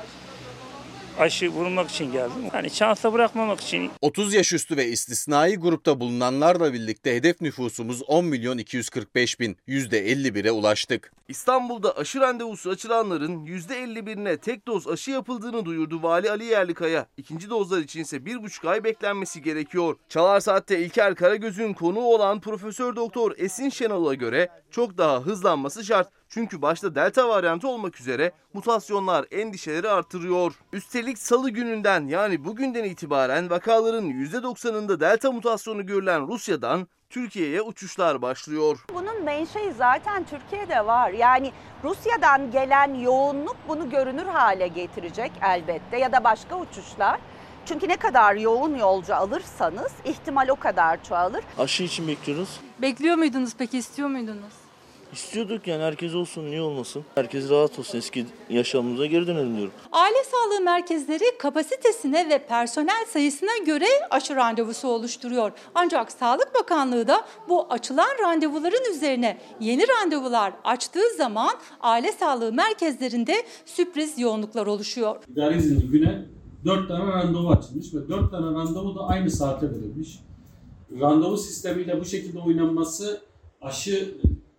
[1.19, 2.49] aşı vurulmak için geldim.
[2.51, 8.25] Hani şansa bırakmamak için 30 yaş üstü ve istisnai grupta bulunanlarla birlikte hedef nüfusumuz 10
[8.25, 9.57] milyon 245 bin.
[9.67, 11.11] %51'e ulaştık.
[11.27, 17.07] İstanbul'da aşı randevusu açılanların %51'ine tek doz aşı yapıldığını duyurdu Vali Ali Yerlikaya.
[17.17, 19.95] İkinci dozlar için ise 1,5 ay beklenmesi gerekiyor.
[20.09, 26.09] Çalar Saat'te İlker Karagöz'ün konuğu olan Profesör Doktor Esin Şenol'a göre çok daha hızlanması şart.
[26.33, 30.53] Çünkü başta delta varyantı olmak üzere mutasyonlar endişeleri artırıyor.
[30.73, 38.85] Üstelik salı gününden yani bugünden itibaren vakaların %90'ında delta mutasyonu görülen Rusya'dan Türkiye'ye uçuşlar başlıyor.
[38.93, 41.09] Bunun menşei zaten Türkiye'de var.
[41.09, 41.51] Yani
[41.83, 47.19] Rusya'dan gelen yoğunluk bunu görünür hale getirecek elbette ya da başka uçuşlar.
[47.65, 51.43] Çünkü ne kadar yoğun yolcu alırsanız ihtimal o kadar çoğalır.
[51.57, 52.59] Aşı için bekliyoruz.
[52.81, 54.62] Bekliyor muydunuz peki istiyor muydunuz?
[55.13, 57.05] İstiyorduk yani herkes olsun niye olmasın.
[57.15, 59.73] Herkes rahat olsun eski yaşamımıza geri dönelim diyorum.
[59.91, 65.51] Aile sağlığı merkezleri kapasitesine ve personel sayısına göre aşı randevusu oluşturuyor.
[65.75, 73.43] Ancak Sağlık Bakanlığı da bu açılan randevuların üzerine yeni randevular açtığı zaman aile sağlığı merkezlerinde
[73.65, 75.15] sürpriz yoğunluklar oluşuyor.
[75.31, 76.25] İdari izinli güne
[76.65, 80.19] 4 tane randevu açılmış ve 4 tane randevu da aynı saate verilmiş.
[81.01, 83.21] Randevu sistemiyle bu şekilde oynanması
[83.61, 84.15] aşı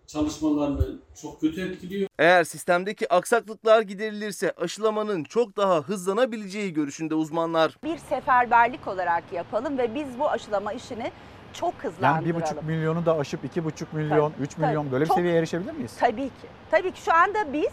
[0.07, 2.09] çalışmalarını çok kötü etkiliyor.
[2.19, 7.77] Eğer sistemdeki aksaklıklar giderilirse aşılamanın çok daha hızlanabileceği görüşünde uzmanlar.
[7.83, 11.11] Bir seferberlik olarak yapalım ve biz bu aşılama işini
[11.53, 12.41] çok Yani hızlandıralım.
[12.41, 14.91] 1,5 milyonu da aşıp 2,5 milyon, Tabii, 3 milyon tabii.
[14.91, 15.91] böyle bir Çok- seviyeye erişebilir miyiz?
[15.99, 16.47] Tabii ki.
[16.71, 17.69] Tabii ki şu anda biz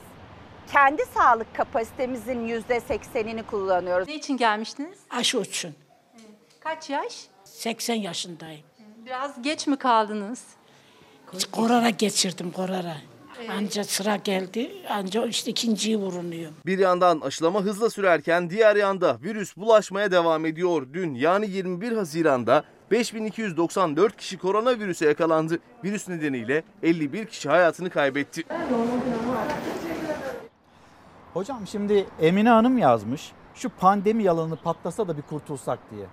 [0.73, 4.09] kendi sağlık kapasitemizin %80'ini kullanıyoruz.
[4.09, 4.99] Ne için gelmiştiniz?
[5.11, 5.75] Aşı için.
[6.61, 7.27] Kaç yaş?
[7.45, 8.63] 80 yaşındayım.
[9.07, 10.45] Biraz geç mi kaldınız?
[11.53, 12.97] Korara geçirdim korara.
[13.59, 14.73] Anca sıra geldi.
[14.91, 16.55] Anca işte ikinciyi vurunuyorum.
[16.67, 20.87] Bir yandan aşılama hızla sürerken diğer yanda virüs bulaşmaya devam ediyor.
[20.93, 25.59] Dün yani 21 Haziran'da 5294 kişi koronavirüse yakalandı.
[25.85, 28.43] Virüs nedeniyle 51 kişi hayatını kaybetti.
[31.35, 33.33] Hocam şimdi Emine Hanım yazmış.
[33.55, 36.07] Şu pandemi yalanını patlasa da bir kurtulsak diye.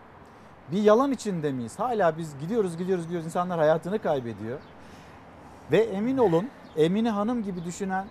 [0.72, 1.80] Bir yalan içinde miyiz?
[1.80, 4.60] Hala biz gidiyoruz gidiyoruz gidiyoruz insanlar hayatını kaybediyor.
[5.72, 8.06] Ve emin olun Emine Hanım gibi düşünen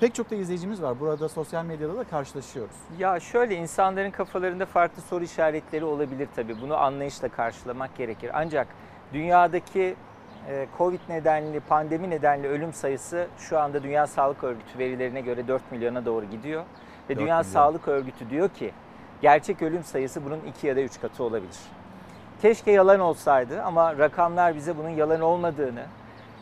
[0.00, 1.00] pek çok da izleyicimiz var.
[1.00, 2.76] Burada sosyal medyada da karşılaşıyoruz.
[2.98, 6.60] Ya şöyle insanların kafalarında farklı soru işaretleri olabilir tabii.
[6.62, 8.30] Bunu anlayışla karşılamak gerekir.
[8.34, 8.66] Ancak
[9.12, 9.96] dünyadaki
[10.48, 15.72] e, Covid nedenli, pandemi nedenli ölüm sayısı şu anda Dünya Sağlık Örgütü verilerine göre 4
[15.72, 16.64] milyona doğru gidiyor.
[17.10, 17.52] Ve 4 Dünya milyon.
[17.52, 18.72] Sağlık Örgütü diyor ki
[19.22, 21.56] gerçek ölüm sayısı bunun 2 ya da 3 katı olabilir.
[22.42, 25.84] Keşke yalan olsaydı ama rakamlar bize bunun yalan olmadığını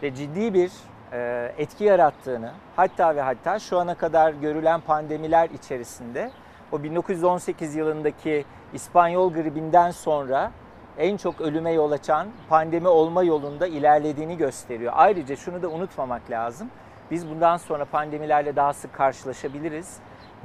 [0.02, 0.72] ve ciddi bir
[1.12, 6.30] e, etki yarattığını hatta ve hatta şu ana kadar görülen pandemiler içerisinde
[6.72, 10.50] o 1918 yılındaki İspanyol gribinden sonra
[10.98, 14.92] en çok ölüme yol açan pandemi olma yolunda ilerlediğini gösteriyor.
[14.96, 16.70] Ayrıca şunu da unutmamak lazım.
[17.10, 19.96] Biz bundan sonra pandemilerle daha sık karşılaşabiliriz.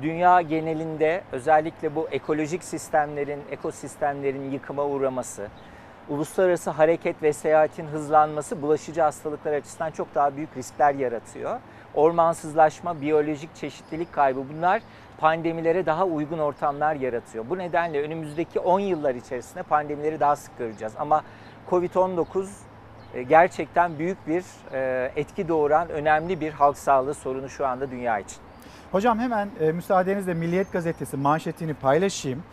[0.01, 5.47] Dünya genelinde özellikle bu ekolojik sistemlerin, ekosistemlerin yıkıma uğraması,
[6.11, 11.59] uluslararası hareket ve seyahatin hızlanması bulaşıcı hastalıklar açısından çok daha büyük riskler yaratıyor.
[11.93, 14.81] Ormansızlaşma, biyolojik çeşitlilik kaybı bunlar
[15.17, 17.45] pandemilere daha uygun ortamlar yaratıyor.
[17.49, 20.93] Bu nedenle önümüzdeki 10 yıllar içerisinde pandemileri daha sık göreceğiz.
[20.99, 21.23] Ama
[21.69, 22.47] Covid-19
[23.13, 24.43] e, gerçekten büyük bir
[24.73, 28.37] e, etki doğuran önemli bir halk sağlığı sorunu şu anda dünya için.
[28.91, 32.43] Hocam hemen e, müsaadenizle Milliyet Gazetesi manşetini paylaşayım.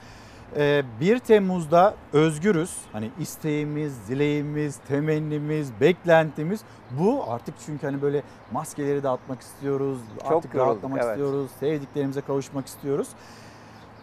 [0.57, 2.77] E, 1 Temmuz'da özgürüz.
[2.93, 6.61] Hani isteğimiz, dileğimiz, temennimiz, beklentimiz
[6.91, 7.25] bu.
[7.29, 8.23] Artık çünkü hani böyle
[8.53, 9.99] maskeleri de atmak istiyoruz.
[10.23, 11.11] Çok artık yorulduk, rahatlamak evet.
[11.11, 11.51] istiyoruz.
[11.61, 13.09] Sevdiklerimize kavuşmak istiyoruz.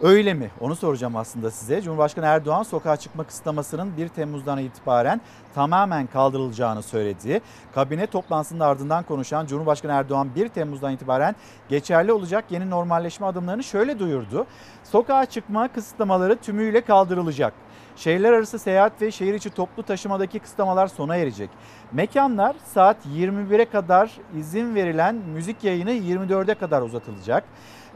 [0.02, 0.52] Öyle mi?
[0.62, 1.82] Onu soracağım aslında size.
[1.82, 5.22] Cumhurbaşkanı Erdoğan sokağa çıkma kısıtlamasının 1 Temmuz'dan itibaren
[5.56, 7.42] tamamen kaldırılacağını söyledi.
[7.76, 11.36] Kabine toplantısının ardından konuşan Cumhurbaşkanı Erdoğan 1 Temmuz'dan itibaren
[11.70, 14.46] geçerli olacak yeni normalleşme adımlarını şöyle duyurdu.
[14.84, 17.54] Sokağa çıkma kısıtlamaları tümüyle kaldırılacak.
[17.96, 21.50] Şehirler arası seyahat ve şehir içi toplu taşımadaki kısıtlamalar sona erecek.
[21.92, 27.44] Mekanlar saat 21'e kadar izin verilen müzik yayını 24'e kadar uzatılacak.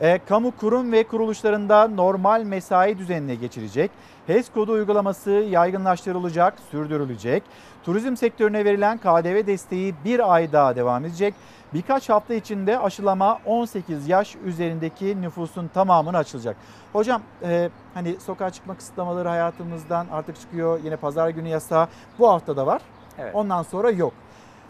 [0.01, 3.91] E, kamu kurum ve kuruluşlarında normal mesai düzenine geçilecek.
[4.27, 7.43] HES kodu uygulaması yaygınlaştırılacak, sürdürülecek.
[7.83, 11.33] Turizm sektörüne verilen KDV desteği bir ay daha devam edecek.
[11.73, 16.55] Birkaç hafta içinde aşılama 18 yaş üzerindeki nüfusun tamamına açılacak.
[16.93, 20.79] Hocam e, hani sokağa çıkma kısıtlamaları hayatımızdan artık çıkıyor.
[20.83, 21.87] Yine pazar günü yasağı
[22.19, 22.81] bu hafta da var.
[23.17, 23.35] Evet.
[23.35, 24.13] Ondan sonra yok.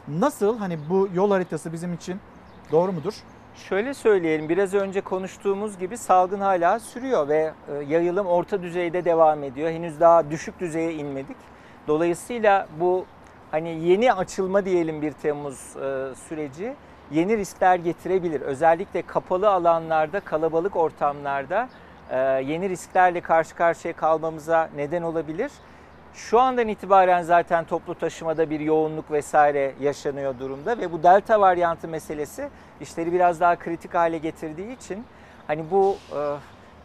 [0.07, 2.19] Nasıl hani bu yol haritası bizim için
[2.72, 3.14] doğru mudur?
[3.68, 9.44] Şöyle söyleyelim biraz önce konuştuğumuz gibi salgın hala sürüyor ve e, yayılım orta düzeyde devam
[9.44, 9.69] ediyor.
[9.72, 11.38] Henüz daha düşük düzeye inmedik.
[11.88, 13.06] Dolayısıyla bu
[13.52, 16.73] hani yeni açılma diyelim 1 Temmuz e, süreci
[17.11, 18.41] yeni riskler getirebilir.
[18.41, 21.69] Özellikle kapalı alanlarda, kalabalık ortamlarda
[22.10, 25.52] e, yeni risklerle karşı karşıya kalmamıza neden olabilir.
[26.14, 31.88] Şu andan itibaren zaten toplu taşımada bir yoğunluk vesaire yaşanıyor durumda ve bu delta varyantı
[31.88, 32.49] meselesi
[32.81, 35.06] işleri biraz daha kritik hale getirdiği için
[35.48, 36.19] hani bu e,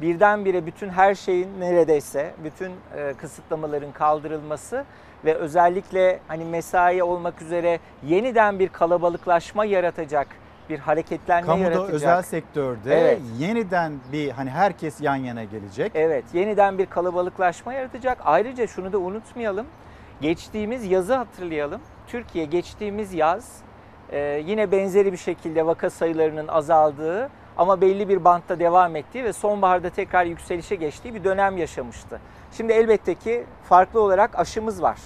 [0.01, 4.84] birdenbire bütün her şeyin neredeyse bütün e, kısıtlamaların kaldırılması
[5.24, 10.26] ve özellikle hani mesai olmak üzere yeniden bir kalabalıklaşma yaratacak
[10.70, 11.94] bir hareketlenme Kamuda, yaratacak.
[11.94, 13.20] özel sektörde Evet.
[13.38, 15.92] yeniden bir hani herkes yan yana gelecek.
[15.94, 18.18] Evet, yeniden bir kalabalıklaşma yaratacak.
[18.24, 19.66] Ayrıca şunu da unutmayalım.
[20.20, 21.80] Geçtiğimiz yazı hatırlayalım.
[22.06, 23.56] Türkiye geçtiğimiz yaz
[24.12, 29.32] e, yine benzeri bir şekilde vaka sayılarının azaldığı ama belli bir bantta devam ettiği ve
[29.32, 32.20] sonbaharda tekrar yükselişe geçtiği bir dönem yaşamıştı.
[32.52, 34.98] Şimdi elbette ki farklı olarak aşımız var.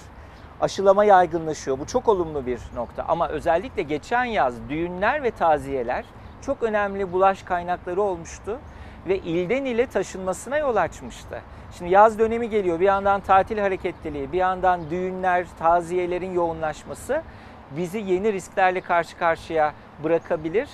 [0.61, 1.79] Aşılama yaygınlaşıyor.
[1.79, 3.03] Bu çok olumlu bir nokta.
[3.07, 6.05] Ama özellikle geçen yaz düğünler ve taziyeler
[6.41, 8.59] çok önemli bulaş kaynakları olmuştu
[9.07, 11.41] ve ilden ile taşınmasına yol açmıştı.
[11.77, 12.79] Şimdi yaz dönemi geliyor.
[12.79, 17.21] Bir yandan tatil hareketliliği, bir yandan düğünler, taziyelerin yoğunlaşması
[17.71, 19.73] bizi yeni risklerle karşı karşıya
[20.03, 20.69] bırakabilir.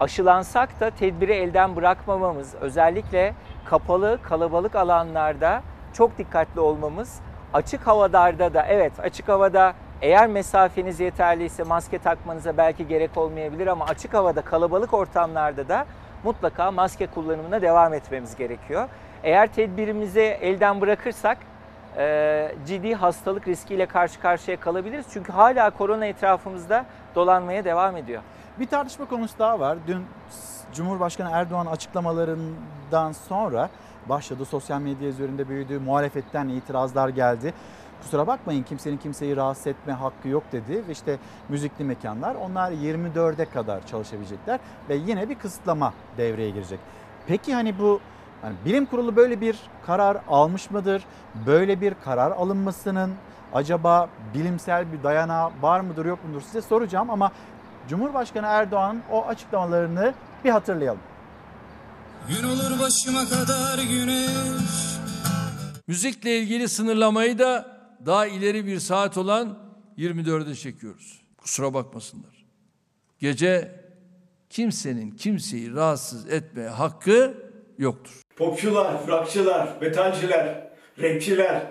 [0.00, 3.34] Aşılansak da tedbiri elden bırakmamamız, özellikle
[3.64, 5.62] kapalı, kalabalık alanlarda
[5.92, 7.20] çok dikkatli olmamız,
[7.54, 13.84] açık havalarda da evet açık havada eğer mesafeniz yeterliyse maske takmanıza belki gerek olmayabilir ama
[13.84, 15.86] açık havada kalabalık ortamlarda da
[16.24, 18.88] mutlaka maske kullanımına devam etmemiz gerekiyor.
[19.22, 21.38] Eğer tedbirimizi elden bırakırsak
[21.96, 25.06] e, ciddi hastalık riskiyle karşı karşıya kalabiliriz.
[25.12, 28.22] Çünkü hala korona etrafımızda dolanmaya devam ediyor.
[28.60, 29.78] Bir tartışma konusu daha var.
[29.86, 30.04] Dün
[30.74, 33.70] Cumhurbaşkanı Erdoğan açıklamalarından sonra
[34.08, 34.44] başladı.
[34.44, 35.78] Sosyal medya üzerinde büyüdü.
[35.78, 37.54] Muhalefetten itirazlar geldi.
[38.02, 40.84] Kusura bakmayın kimsenin kimseyi rahatsız etme hakkı yok dedi.
[40.88, 41.18] Ve işte
[41.48, 44.60] müzikli mekanlar onlar 24'e kadar çalışabilecekler.
[44.88, 46.80] Ve yine bir kısıtlama devreye girecek.
[47.26, 48.00] Peki hani bu
[48.42, 51.04] hani bilim kurulu böyle bir karar almış mıdır?
[51.46, 53.14] Böyle bir karar alınmasının
[53.54, 57.32] acaba bilimsel bir dayanağı var mıdır yok mudur size soracağım ama
[57.88, 61.00] Cumhurbaşkanı Erdoğan'ın o açıklamalarını bir hatırlayalım.
[62.28, 64.94] Gün olur başıma kadar güneş.
[65.86, 69.58] Müzikle ilgili sınırlamayı da daha ileri bir saat olan
[69.98, 71.22] 24'e çekiyoruz.
[71.36, 72.46] Kusura bakmasınlar.
[73.18, 73.84] Gece
[74.50, 77.34] kimsenin kimseyi rahatsız etmeye hakkı
[77.78, 78.22] yoktur.
[78.36, 80.70] Popçular, rockçılar, metalciler,
[81.02, 81.62] rapçiler,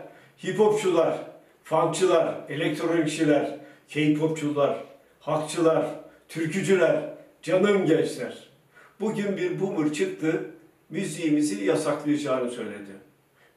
[0.44, 1.18] hip hopçular,
[1.64, 3.60] funkçılar, elektronikçiler,
[3.90, 4.78] K-popçular,
[5.20, 5.86] hakçılar,
[6.34, 8.50] türkücüler, canım gençler.
[9.00, 10.52] Bugün bir boomer çıktı,
[10.90, 12.92] müziğimizi yasaklayacağını söyledi.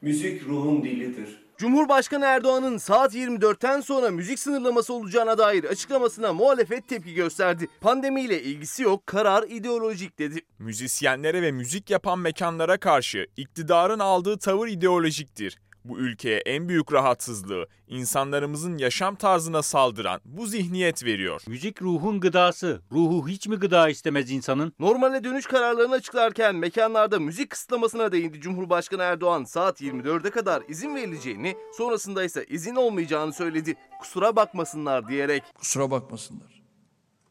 [0.01, 1.47] Müzik ruhun dilidir.
[1.57, 7.67] Cumhurbaşkanı Erdoğan'ın saat 24'ten sonra müzik sınırlaması olacağına dair açıklamasına muhalefet tepki gösterdi.
[7.81, 10.39] Pandemiyle ilgisi yok, karar ideolojik dedi.
[10.59, 15.57] Müzisyenlere ve müzik yapan mekanlara karşı iktidarın aldığı tavır ideolojiktir.
[15.89, 21.41] Bu ülkeye en büyük rahatsızlığı insanlarımızın yaşam tarzına saldıran bu zihniyet veriyor.
[21.47, 22.81] Müzik ruhun gıdası.
[22.91, 24.73] Ruhu hiç mi gıda istemez insanın?
[24.79, 31.55] Normale dönüş kararlarını açıklarken mekanlarda müzik kısıtlamasına değindi Cumhurbaşkanı Erdoğan saat 24'e kadar izin verileceğini
[31.77, 33.75] sonrasında ise izin olmayacağını söyledi.
[33.99, 35.43] Kusura bakmasınlar diyerek.
[35.55, 36.63] Kusura bakmasınlar.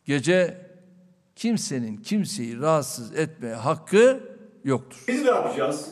[0.05, 0.67] Gece
[1.37, 4.21] kimsenin kimseyi rahatsız etmeye hakkı
[4.65, 5.05] yoktur.
[5.09, 5.89] Biz ne yapacağız?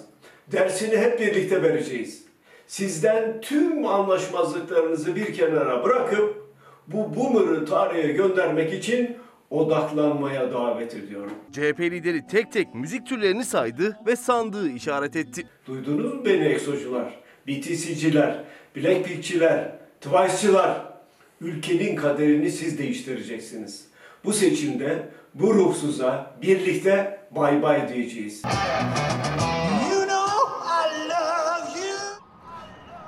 [0.52, 2.23] Dersini hep birlikte vereceğiz.
[2.66, 6.44] Sizden tüm anlaşmazlıklarınızı bir kenara bırakıp
[6.86, 9.16] bu boomer'ı tarihe göndermek için
[9.50, 11.32] odaklanmaya davet ediyorum.
[11.52, 15.46] CHP lideri tek tek müzik türlerini saydı ve sandığı işaret etti.
[15.66, 18.44] Duydunuz mu beni egzocular, BTC'ciler,
[18.76, 20.94] Blackpink'çiler, Twice'çılar?
[21.40, 23.84] Ülkenin kaderini siz değiştireceksiniz.
[24.24, 28.42] Bu seçimde bu ruhsuza birlikte bay bay diyeceğiz.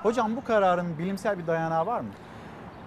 [0.07, 2.09] Hocam bu kararın bilimsel bir dayanağı var mı?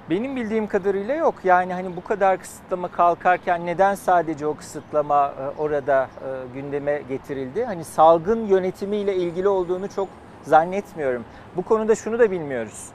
[0.09, 1.35] Benim bildiğim kadarıyla yok.
[1.43, 7.65] Yani hani bu kadar kısıtlama kalkarken neden sadece o kısıtlama e, orada e, gündeme getirildi?
[7.65, 10.07] Hani salgın yönetimiyle ilgili olduğunu çok
[10.43, 11.25] zannetmiyorum.
[11.55, 12.85] Bu konuda şunu da bilmiyoruz.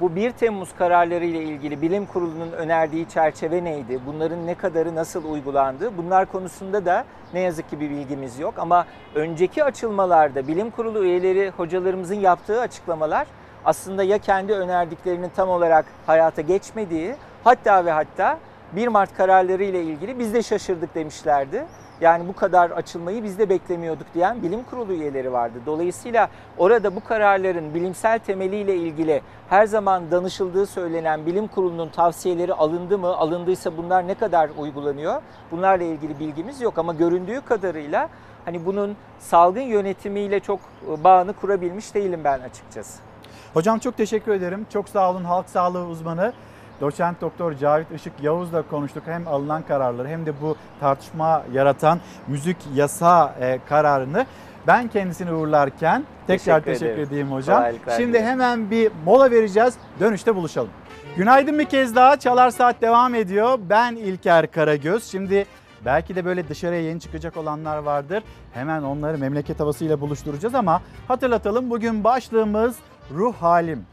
[0.00, 4.00] Bu 1 Temmuz kararları ile ilgili bilim kurulunun önerdiği çerçeve neydi?
[4.06, 5.90] Bunların ne kadarı nasıl uygulandı?
[5.96, 7.04] Bunlar konusunda da
[7.34, 8.54] ne yazık ki bir bilgimiz yok.
[8.58, 13.26] Ama önceki açılmalarda bilim kurulu üyeleri hocalarımızın yaptığı açıklamalar
[13.66, 17.14] aslında ya kendi önerdiklerinin tam olarak hayata geçmediği
[17.44, 18.38] hatta ve hatta
[18.72, 21.66] 1 Mart kararları ile ilgili biz de şaşırdık demişlerdi.
[22.00, 25.58] Yani bu kadar açılmayı biz de beklemiyorduk diyen bilim kurulu üyeleri vardı.
[25.66, 26.28] Dolayısıyla
[26.58, 33.16] orada bu kararların bilimsel temeliyle ilgili her zaman danışıldığı söylenen bilim kurulunun tavsiyeleri alındı mı?
[33.16, 35.22] Alındıysa bunlar ne kadar uygulanıyor?
[35.50, 38.08] Bunlarla ilgili bilgimiz yok ama göründüğü kadarıyla
[38.44, 40.60] hani bunun salgın yönetimiyle çok
[41.04, 43.05] bağını kurabilmiş değilim ben açıkçası.
[43.54, 44.66] Hocam çok teşekkür ederim.
[44.72, 46.32] Çok sağ olun halk sağlığı uzmanı.
[46.80, 49.02] Doçent Doktor Cavit Işık Yavuz'la konuştuk.
[49.06, 54.26] Hem alınan kararları hem de bu tartışma yaratan müzik yasa e, kararını.
[54.66, 57.08] Ben kendisini uğurlarken tekrar Teşekkür teşekkür, ederim.
[57.08, 57.56] edeyim hocam.
[57.58, 59.74] Kolaylıklar Şimdi hemen bir mola vereceğiz.
[60.00, 60.70] Dönüşte buluşalım.
[61.16, 62.16] Günaydın bir kez daha.
[62.18, 63.58] Çalar Saat devam ediyor.
[63.70, 65.04] Ben İlker Karagöz.
[65.04, 65.46] Şimdi
[65.84, 68.22] belki de böyle dışarıya yeni çıkacak olanlar vardır.
[68.54, 72.76] Hemen onları memleket havasıyla buluşturacağız ama hatırlatalım bugün başlığımız
[73.10, 73.86] ruh halim.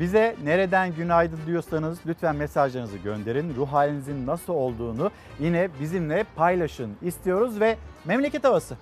[0.00, 3.54] Bize nereden günaydın diyorsanız lütfen mesajlarınızı gönderin.
[3.56, 5.10] Ruh halinizin nasıl olduğunu
[5.40, 8.76] yine bizimle paylaşın istiyoruz ve memleket havası.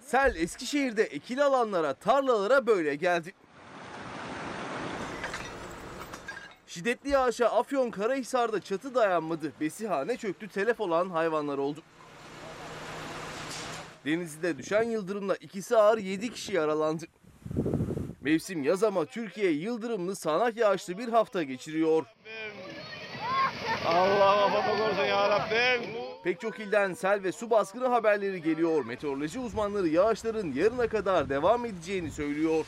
[0.00, 3.34] Sel Eskişehir'de ekili alanlara, tarlalara böyle geldi.
[6.66, 9.52] Şiddetli yağışa Afyon Karahisar'da çatı dayanmadı.
[9.60, 11.82] Besihane çöktü, telef olan hayvanlar oldu.
[14.06, 17.04] Denizli'de düşen yıldırımla ikisi ağır 7 kişi yaralandı.
[18.20, 22.06] Mevsim yaz ama Türkiye yıldırımlı sağanak yağışlı bir hafta geçiriyor.
[23.86, 25.90] Allah'ım affetme korusun ya Rabbim.
[26.24, 28.84] Pek çok ilden sel ve su baskını haberleri geliyor.
[28.84, 32.66] Meteoroloji uzmanları yağışların yarına kadar devam edeceğini söylüyor.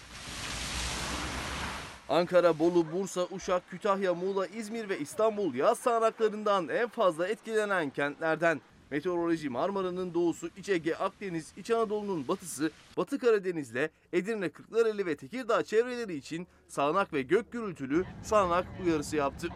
[2.08, 8.60] Ankara, Bolu, Bursa, Uşak, Kütahya, Muğla, İzmir ve İstanbul yaz sağanaklarından en fazla etkilenen kentlerden.
[8.90, 15.64] Meteoroloji Marmara'nın doğusu, İç Ege, Akdeniz, İç Anadolu'nun batısı, Batı Karadeniz'le Edirne, Kırklareli ve Tekirdağ
[15.64, 19.48] çevreleri için sağanak ve gök gürültülü sağanak uyarısı yaptı.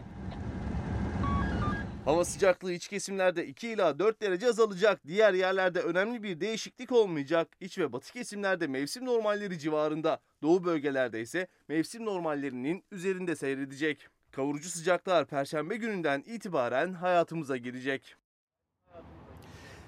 [2.05, 5.07] Hava sıcaklığı iç kesimlerde 2 ila 4 derece azalacak.
[5.07, 7.47] Diğer yerlerde önemli bir değişiklik olmayacak.
[7.59, 10.19] İç ve batı kesimlerde mevsim normalleri civarında.
[10.41, 14.07] Doğu bölgelerde ise mevsim normallerinin üzerinde seyredecek.
[14.31, 18.15] Kavurucu sıcaklar perşembe gününden itibaren hayatımıza girecek.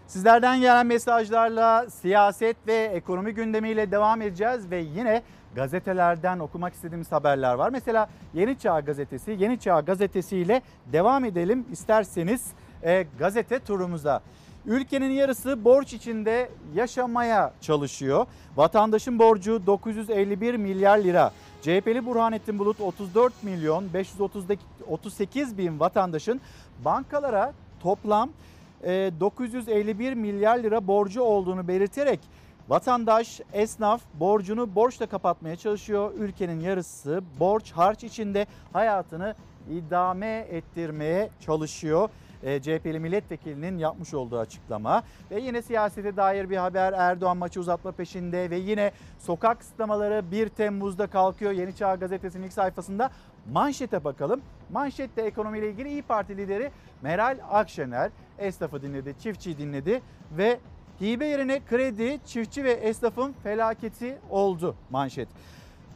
[0.08, 5.22] Sizlerden gelen mesajlarla siyaset ve ekonomi gündemiyle devam edeceğiz ve yine
[5.56, 7.70] gazetelerden okumak istediğimiz haberler var.
[7.70, 12.48] Mesela Yeni Çağ Gazetesi, Yeni Çağ Gazetesi ile devam edelim isterseniz
[12.84, 14.22] e, gazete turumuza.
[14.66, 18.26] Ülkenin yarısı borç içinde yaşamaya çalışıyor.
[18.56, 21.32] Vatandaşın borcu 951 milyar lira.
[21.62, 26.42] CHP'li Burhanettin Bulut 34 milyon 538 bin vatandaşın
[26.86, 28.30] bankalara toplam
[28.84, 32.20] 951 milyar lira borcu olduğunu belirterek
[32.70, 36.12] vatandaş, esnaf borcunu borçla kapatmaya çalışıyor.
[36.18, 39.36] Ülkenin yarısı borç harç içinde hayatını
[39.72, 42.10] idame ettirmeye çalışıyor.
[42.46, 47.92] E, CHP'li milletvekilinin yapmış olduğu açıklama ve yine siyasete dair bir haber Erdoğan maçı uzatma
[47.92, 51.52] peşinde ve yine sokak kısıtlamaları 1 Temmuz'da kalkıyor.
[51.52, 53.10] Yeni Çağ Gazetesi'nin ilk sayfasında
[53.52, 54.42] manşete bakalım.
[54.72, 60.02] Manşette ekonomiyle ilgili İyi Parti lideri Meral Akşener esnafı dinledi, çiftçiyi dinledi
[60.38, 60.60] ve
[61.02, 65.28] Hibe yerine kredi, çiftçi ve esnafın felaketi oldu manşet.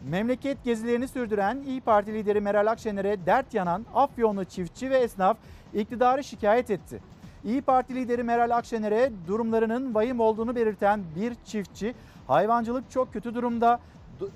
[0.09, 5.38] Memleket gezilerini sürdüren İyi Parti lideri Meral Akşener'e dert yanan Afyonlu çiftçi ve esnaf
[5.73, 6.99] iktidarı şikayet etti.
[7.45, 11.95] İyi Parti lideri Meral Akşener'e durumlarının vahim olduğunu belirten bir çiftçi
[12.27, 13.79] hayvancılık çok kötü durumda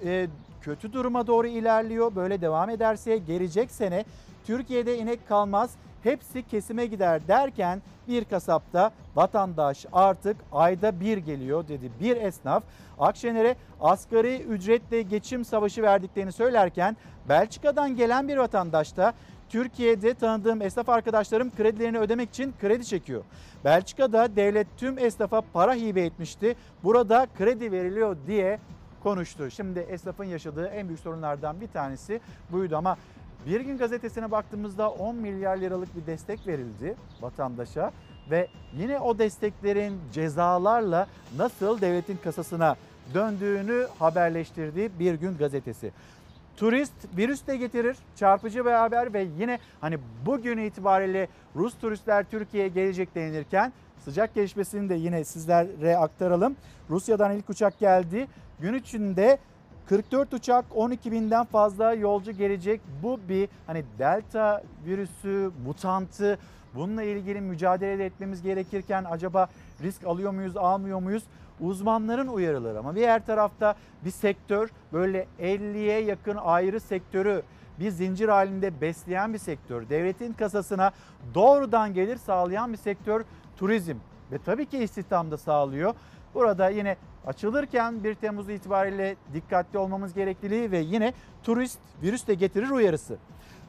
[0.06, 0.28] e,
[0.62, 2.16] kötü duruma doğru ilerliyor.
[2.16, 4.06] Böyle devam ederse gelecek sene
[4.46, 11.92] Türkiye'de inek kalmaz hepsi kesime gider derken bir kasapta vatandaş artık ayda bir geliyor dedi
[12.02, 12.64] bir esnaf.
[13.00, 16.98] Akşener'e asgari ücretle geçim savaşı verdiklerini söylerken
[17.30, 19.14] Belçika'dan gelen bir vatandaş da
[19.54, 23.24] Türkiye'de tanıdığım esnaf arkadaşlarım kredilerini ödemek için kredi çekiyor.
[23.66, 26.56] Belçika'da devlet tüm esnafa para hibe etmişti.
[26.84, 28.60] Burada kredi veriliyor diye
[29.04, 29.52] konuştu.
[29.52, 32.22] Şimdi esnafın yaşadığı en büyük sorunlardan bir tanesi
[32.52, 32.98] buydu ama
[33.46, 37.92] bir gün gazetesine baktığımızda 10 milyar liralık bir destek verildi vatandaşa
[38.32, 38.48] ve
[38.78, 41.08] yine o desteklerin cezalarla
[41.38, 42.76] nasıl devletin kasasına
[43.14, 45.92] döndüğünü haberleştirdiği Bir Gün Gazetesi.
[46.58, 47.98] Turist virüs de getirir.
[48.16, 54.90] Çarpıcı bir haber ve yine hani bugün itibariyle Rus turistler Türkiye'ye gelecek denilirken sıcak gelişmesini
[54.90, 56.56] de yine sizlere aktaralım.
[56.90, 58.28] Rusya'dan ilk uçak geldi.
[58.60, 59.38] Gün içinde
[59.86, 62.82] 44 uçak 12 binden fazla yolcu gelecek.
[63.04, 66.40] Bu bir hani delta virüsü, mutantı
[66.76, 69.48] bununla ilgili mücadele etmemiz gerekirken acaba
[69.82, 71.24] risk alıyor muyuz, almıyor muyuz?
[71.60, 73.76] Uzmanların uyarıları ama bir diğer tarafta
[74.06, 77.42] bir sektör böyle 50'ye yakın ayrı sektörü
[77.80, 79.90] bir zincir halinde besleyen bir sektör.
[79.90, 80.92] Devletin kasasına
[81.36, 83.24] doğrudan gelir sağlayan bir sektör
[83.58, 83.96] turizm
[84.32, 85.94] ve tabii ki istihdam da sağlıyor.
[86.34, 91.14] Burada yine açılırken 1 Temmuz itibariyle dikkatli olmamız gerekliliği ve yine
[91.44, 93.18] turist virüs de getirir uyarısı.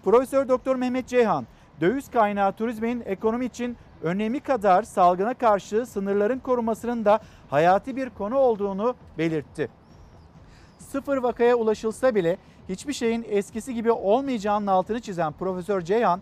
[0.04, 1.46] Profesör Doktor Mehmet Ceyhan,
[1.80, 7.20] döviz kaynağı turizmin ekonomi için önemi kadar salgına karşı sınırların korunmasının da
[7.50, 9.68] hayati bir konu olduğunu belirtti.
[10.78, 12.36] Sıfır vakaya ulaşılsa bile
[12.68, 16.20] hiçbir şeyin eskisi gibi olmayacağının altını çizen Profesör Ceyhan,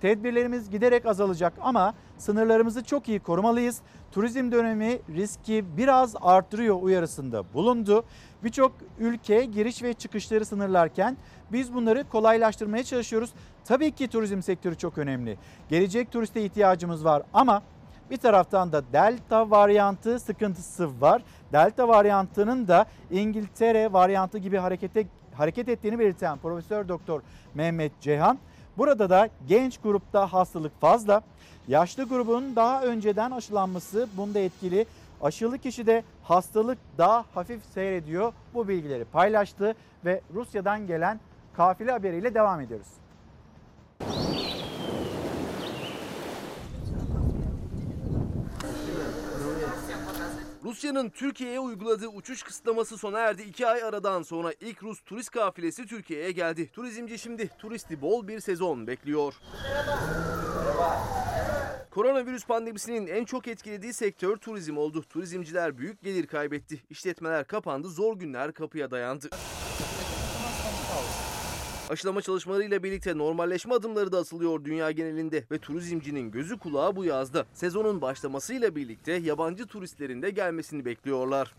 [0.00, 3.80] tedbirlerimiz giderek azalacak ama sınırlarımızı çok iyi korumalıyız.
[4.12, 8.04] Turizm dönemi riski biraz artırıyor uyarısında bulundu.
[8.44, 11.16] Birçok ülke giriş ve çıkışları sınırlarken
[11.52, 13.30] biz bunları kolaylaştırmaya çalışıyoruz.
[13.64, 15.38] Tabii ki turizm sektörü çok önemli.
[15.68, 17.62] Gelecek turiste ihtiyacımız var ama
[18.10, 21.22] bir taraftan da delta varyantı sıkıntısı var.
[21.52, 27.20] Delta varyantının da İngiltere varyantı gibi harekete hareket ettiğini belirten Profesör Doktor
[27.54, 28.38] Mehmet Ceyhan
[28.78, 31.22] Burada da genç grupta hastalık fazla.
[31.68, 34.86] Yaşlı grubun daha önceden aşılanması bunda etkili.
[35.24, 38.32] Aşılı kişide hastalık daha hafif seyrediyor.
[38.54, 39.74] Bu bilgileri paylaştı
[40.04, 41.20] ve Rusya'dan gelen
[41.52, 42.86] kafile haberiyle devam ediyoruz.
[50.64, 53.42] Rusya'nın Türkiye'ye uyguladığı uçuş kısıtlaması sona erdi.
[53.42, 56.70] İki ay aradan sonra ilk Rus turist kafilesi Türkiye'ye geldi.
[56.72, 59.34] Turizmci şimdi turisti bol bir sezon bekliyor.
[61.94, 65.02] Koronavirüs pandemisinin en çok etkilediği sektör turizm oldu.
[65.02, 66.82] Turizmciler büyük gelir kaybetti.
[66.90, 69.28] İşletmeler kapandı, zor günler kapıya dayandı.
[71.90, 77.46] Aşılama çalışmalarıyla birlikte normalleşme adımları da atılıyor dünya genelinde ve turizmcinin gözü kulağı bu yazda.
[77.52, 81.54] Sezonun başlamasıyla birlikte yabancı turistlerin de gelmesini bekliyorlar.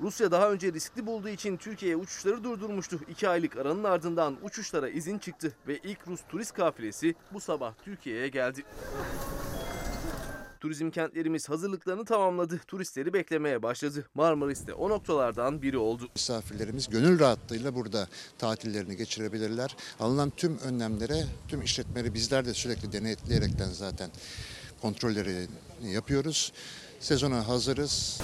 [0.00, 3.00] Rusya daha önce riskli bulduğu için Türkiye'ye uçuşları durdurmuştu.
[3.08, 8.28] İki aylık aranın ardından uçuşlara izin çıktı ve ilk Rus turist kafilesi bu sabah Türkiye'ye
[8.28, 8.64] geldi.
[10.60, 12.60] Turizm kentlerimiz hazırlıklarını tamamladı.
[12.66, 14.06] Turistleri beklemeye başladı.
[14.14, 16.08] Marmaris de o noktalardan biri oldu.
[16.14, 18.08] Misafirlerimiz gönül rahatlığıyla burada
[18.38, 19.76] tatillerini geçirebilirler.
[20.00, 24.10] Alınan tüm önlemlere, tüm işletmeleri bizler de sürekli denetleyerekten zaten
[24.82, 25.46] kontrolleri
[25.82, 26.52] yapıyoruz.
[27.00, 28.20] Sezona hazırız.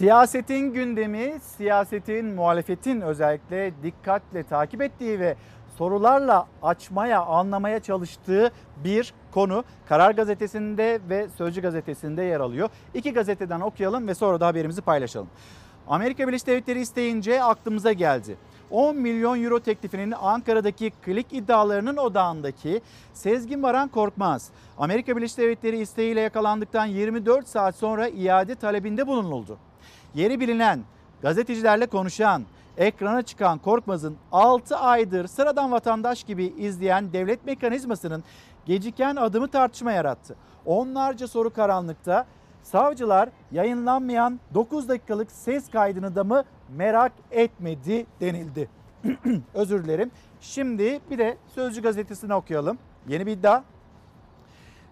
[0.00, 5.36] Siyasetin gündemi, siyasetin, muhalefetin özellikle dikkatle takip ettiği ve
[5.78, 8.52] sorularla açmaya, anlamaya çalıştığı
[8.84, 12.68] bir konu Karar Gazetesi'nde ve Sözcü Gazetesi'nde yer alıyor.
[12.94, 15.28] İki gazeteden okuyalım ve sonra da haberimizi paylaşalım.
[15.88, 18.36] Amerika Birleşik Devletleri isteyince aklımıza geldi.
[18.70, 22.80] 10 milyon euro teklifinin Ankara'daki klik iddialarının odağındaki
[23.12, 24.50] Sezgin Baran Korkmaz.
[24.78, 29.58] Amerika Birleşik Devletleri isteğiyle yakalandıktan 24 saat sonra iade talebinde bulunuldu.
[30.14, 30.80] Yeri bilinen,
[31.22, 32.42] gazetecilerle konuşan,
[32.76, 38.24] ekrana çıkan Korkmaz'ın 6 aydır sıradan vatandaş gibi izleyen devlet mekanizmasının
[38.66, 40.36] geciken adımı tartışma yarattı.
[40.66, 42.26] Onlarca soru karanlıkta
[42.62, 46.44] savcılar yayınlanmayan 9 dakikalık ses kaydını da mı
[46.76, 48.68] merak etmedi denildi.
[49.54, 50.10] Özür dilerim.
[50.40, 52.78] Şimdi bir de Sözcü gazetesini okuyalım.
[53.08, 53.62] Yeni bir iddia.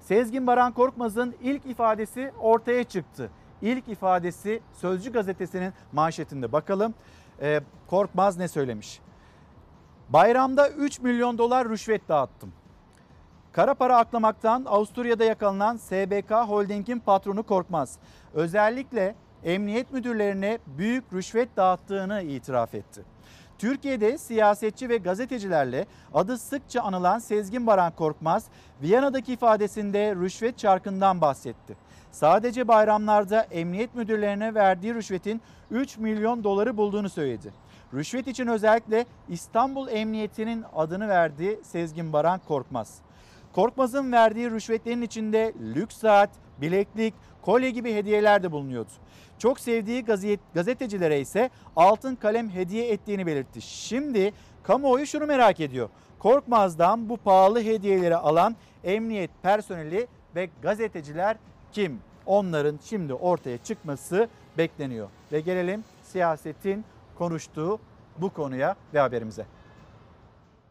[0.01, 3.31] Sezgin Baran Korkmaz'ın ilk ifadesi ortaya çıktı.
[3.63, 6.53] İlk ifadesi Sözcü gazetesinin manşetinde.
[6.53, 6.95] Bakalım
[7.43, 9.01] e, Korkmaz ne söylemiş?
[10.09, 12.53] Bayramda 3 milyon dolar rüşvet dağıttım.
[13.53, 17.99] Kara para aklamaktan Avusturya'da yakalanan SBK Holding'in patronu Korkmaz.
[18.35, 19.15] Özellikle
[19.45, 23.05] emniyet müdürlerine büyük rüşvet dağıttığını itiraf etti.
[23.59, 28.45] Türkiye'de siyasetçi ve gazetecilerle adı sıkça anılan Sezgin Baran Korkmaz,
[28.83, 31.77] Viyana'daki ifadesinde rüşvet çarkından bahsetti.
[32.11, 35.41] Sadece bayramlarda emniyet müdürlerine verdiği rüşvetin
[35.71, 37.53] 3 milyon doları bulduğunu söyledi.
[37.95, 42.99] Rüşvet için özellikle İstanbul Emniyeti'nin adını verdi Sezgin Baran Korkmaz.
[43.53, 46.31] Korkmaz'ın verdiği rüşvetlerin içinde lüks saat,
[46.61, 48.91] bileklik, kolye gibi hediyeler de bulunuyordu.
[49.39, 50.05] Çok sevdiği
[50.55, 53.63] gazetecilere ise altın kalem hediye ettiğini belirtti.
[53.63, 54.33] Şimdi
[54.63, 55.89] kamuoyu şunu merak ediyor.
[56.19, 61.37] Korkmaz'dan bu pahalı hediyeleri alan emniyet personeli ve gazeteciler
[61.73, 62.01] kim?
[62.27, 64.29] Onların şimdi ortaya çıkması
[64.59, 65.09] bekleniyor.
[65.33, 66.85] Ve gelelim siyasetin
[67.19, 67.79] konuştuğu
[68.19, 69.47] bu konuya ve haberimize.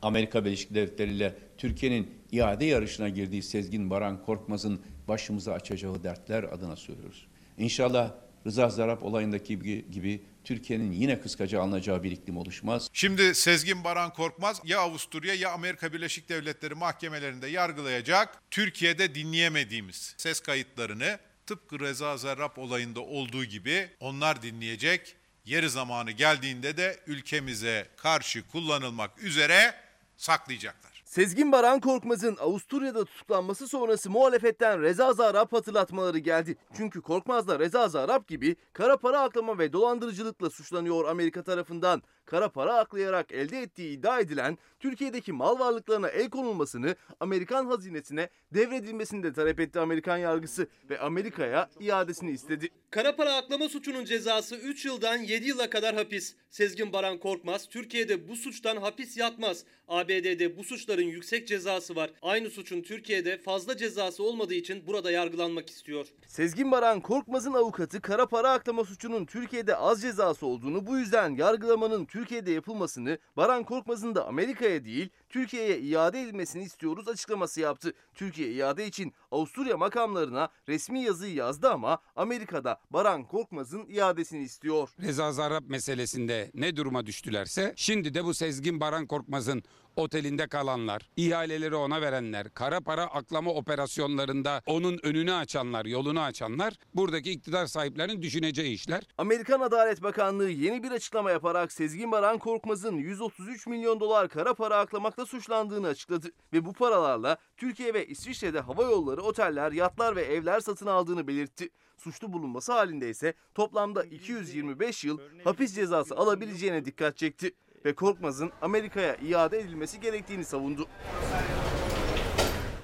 [0.01, 6.75] Amerika Birleşik Devletleri ile Türkiye'nin iade yarışına girdiği Sezgin Baran Korkmaz'ın başımıza açacağı dertler adına
[6.75, 7.27] söylüyoruz.
[7.57, 8.11] İnşallah
[8.45, 9.59] Rıza Zarap olayındaki
[9.91, 12.89] gibi, Türkiye'nin yine kıskaca alınacağı bir iklim oluşmaz.
[12.93, 20.39] Şimdi Sezgin Baran Korkmaz ya Avusturya ya Amerika Birleşik Devletleri mahkemelerinde yargılayacak Türkiye'de dinleyemediğimiz ses
[20.39, 25.15] kayıtlarını tıpkı Reza Zarrab olayında olduğu gibi onlar dinleyecek.
[25.45, 29.75] Yeri zamanı geldiğinde de ülkemize karşı kullanılmak üzere
[30.17, 30.86] saklayacaklar.
[31.17, 36.57] Sezgin Baran Korkmaz'ın Avusturya'da tutuklanması sonrası muhalefetten Reza Zarrab hatırlatmaları geldi.
[36.73, 42.49] Çünkü Korkmaz da Reza Zarrab gibi kara para aklama ve dolandırıcılıkla suçlanıyor Amerika tarafından kara
[42.49, 49.33] para aklayarak elde ettiği iddia edilen Türkiye'deki mal varlıklarına el konulmasını Amerikan hazinesine devredilmesini de
[49.33, 52.69] talep etti Amerikan yargısı ve Amerika'ya iadesini istedi.
[52.91, 56.35] Kara para aklama suçunun cezası 3 yıldan 7 yıla kadar hapis.
[56.49, 59.63] Sezgin Baran Korkmaz Türkiye'de bu suçtan hapis yatmaz.
[59.87, 62.09] ABD'de bu suçların yüksek cezası var.
[62.21, 66.07] Aynı suçun Türkiye'de fazla cezası olmadığı için burada yargılanmak istiyor.
[66.27, 72.05] Sezgin Baran Korkmaz'ın avukatı kara para aklama suçunun Türkiye'de az cezası olduğunu bu yüzden yargılamanın
[72.17, 77.93] Türkiye'de yapılmasını Baran Korkmaz'ın da Amerika'ya değil Türkiye'ye iade edilmesini istiyoruz açıklaması yaptı.
[78.15, 84.89] Türkiye iade için Avusturya makamlarına resmi yazıyı yazdı ama Amerika'da Baran Korkmaz'ın iadesini istiyor.
[85.01, 89.63] Reza Zarrab meselesinde ne duruma düştülerse şimdi de bu Sezgin Baran Korkmaz'ın
[89.97, 97.31] otelinde kalanlar, ihaleleri ona verenler, kara para aklama operasyonlarında onun önünü açanlar, yolunu açanlar buradaki
[97.31, 99.03] iktidar sahiplerinin düşüneceği işler.
[99.17, 104.77] Amerikan Adalet Bakanlığı yeni bir açıklama yaparak Sezgin Baran Korkmaz'ın 133 milyon dolar kara para
[104.77, 110.59] aklamakla suçlandığını açıkladı ve bu paralarla Türkiye ve İsviçre'de hava yolları, oteller, yatlar ve evler
[110.59, 111.69] satın aldığını belirtti.
[111.97, 117.51] Suçlu bulunması halinde ise toplamda 225 yıl hapis cezası alabileceğine dikkat çekti
[117.87, 120.87] ve Korkmaz'ın Amerika'ya iade edilmesi gerektiğini savundu.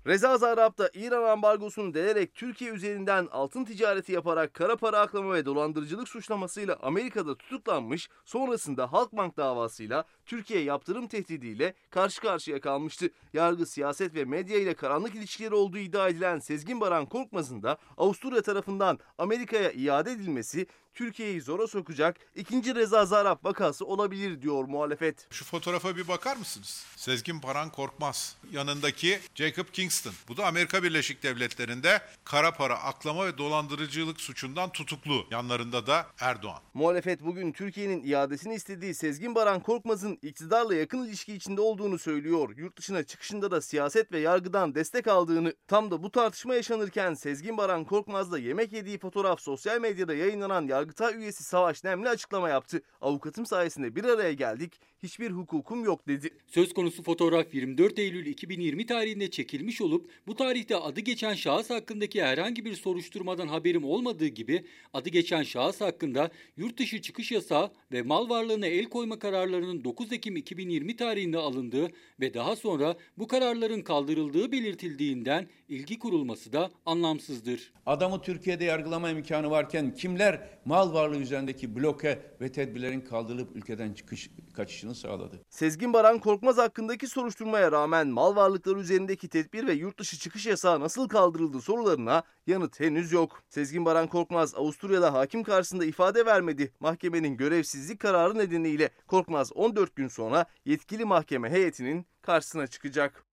[0.08, 5.46] Reza Zarrab da İran ambargosunu delerek Türkiye üzerinden altın ticareti yaparak kara para aklama ve
[5.46, 13.10] dolandırıcılık suçlamasıyla Amerika'da tutuklanmış, sonrasında Halkbank davasıyla Türkiye yaptırım tehdidiyle karşı karşıya kalmıştı.
[13.34, 18.42] Yargı, siyaset ve medya ile karanlık ilişkileri olduğu iddia edilen Sezgin Baran Korkmaz'ın da Avusturya
[18.42, 25.28] tarafından Amerika'ya iade edilmesi Türkiye'yi zora sokacak ikinci Reza Zarrab vakası olabilir diyor muhalefet.
[25.32, 26.86] Şu fotoğrafa bir bakar mısınız?
[26.96, 28.36] Sezgin Baran Korkmaz.
[28.52, 30.14] Yanındaki Jacob Kingston.
[30.28, 35.26] Bu da Amerika Birleşik Devletleri'nde kara para aklama ve dolandırıcılık suçundan tutuklu.
[35.32, 36.62] Yanlarında da Erdoğan.
[36.74, 42.58] Muhalefet bugün Türkiye'nin iadesini istediği Sezgin Baran Korkmaz'ın iktidarla yakın ilişki içinde olduğunu söylüyor.
[42.58, 45.54] Yurt dışına çıkışında da siyaset ve yargıdan destek aldığını.
[45.68, 51.16] Tam da bu tartışma yaşanırken Sezgin Baran Korkmaz'la yemek yediği fotoğraf sosyal medyada yayınlanan Yargıtay
[51.16, 52.82] üyesi Savaş Nemli açıklama yaptı.
[53.02, 56.30] Avukatım sayesinde bir araya geldik, hiçbir hukukum yok dedi.
[56.48, 62.24] Söz konusu fotoğraf 24 Eylül 2020 tarihinde çekilmiş olup bu tarihte adı geçen şahıs hakkındaki
[62.24, 68.02] herhangi bir soruşturmadan haberim olmadığı gibi adı geçen şahıs hakkında yurt dışı çıkış yasağı ve
[68.02, 71.88] mal varlığına el koyma kararlarının 9 Ekim 2020 tarihinde alındığı
[72.20, 77.74] ve daha sonra bu kararların kaldırıldığı belirtildiğinden ilgi kurulması da anlamsızdır.
[77.86, 84.30] Adamı Türkiye'de yargılama imkanı varken kimler mal varlığı üzerindeki bloke ve tedbirlerin kaldırılıp ülkeden çıkış
[84.54, 85.40] kaçışını sağladı.
[85.50, 90.80] Sezgin Baran Korkmaz hakkındaki soruşturmaya rağmen mal varlıkları üzerindeki tedbir ve yurt dışı çıkış yasağı
[90.80, 93.44] nasıl kaldırıldı sorularına yanıt henüz yok.
[93.50, 96.72] Sezgin Baran Korkmaz Avusturya'da hakim karşısında ifade vermedi.
[96.80, 103.26] Mahkemenin görevsizlik kararı nedeniyle Korkmaz 14 gün sonra yetkili mahkeme heyetinin karşısına çıkacak.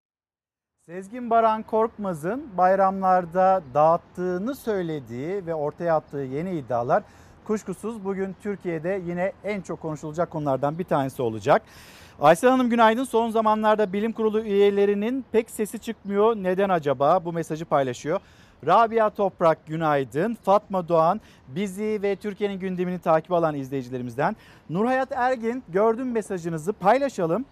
[0.87, 7.03] Sezgin Baran Korkmaz'ın bayramlarda dağıttığını söylediği ve ortaya attığı yeni iddialar
[7.51, 11.63] kuşkusuz bugün Türkiye'de yine en çok konuşulacak konulardan bir tanesi olacak.
[12.21, 13.05] Aysel Hanım günaydın.
[13.05, 16.37] Son zamanlarda bilim kurulu üyelerinin pek sesi çıkmıyor.
[16.37, 17.25] Neden acaba?
[17.25, 18.21] Bu mesajı paylaşıyor.
[18.67, 20.35] Rabia Toprak günaydın.
[20.43, 24.37] Fatma Doğan bizi ve Türkiye'nin gündemini takip alan izleyicilerimizden.
[24.69, 27.45] Nurhayat Ergin gördüm mesajınızı paylaşalım.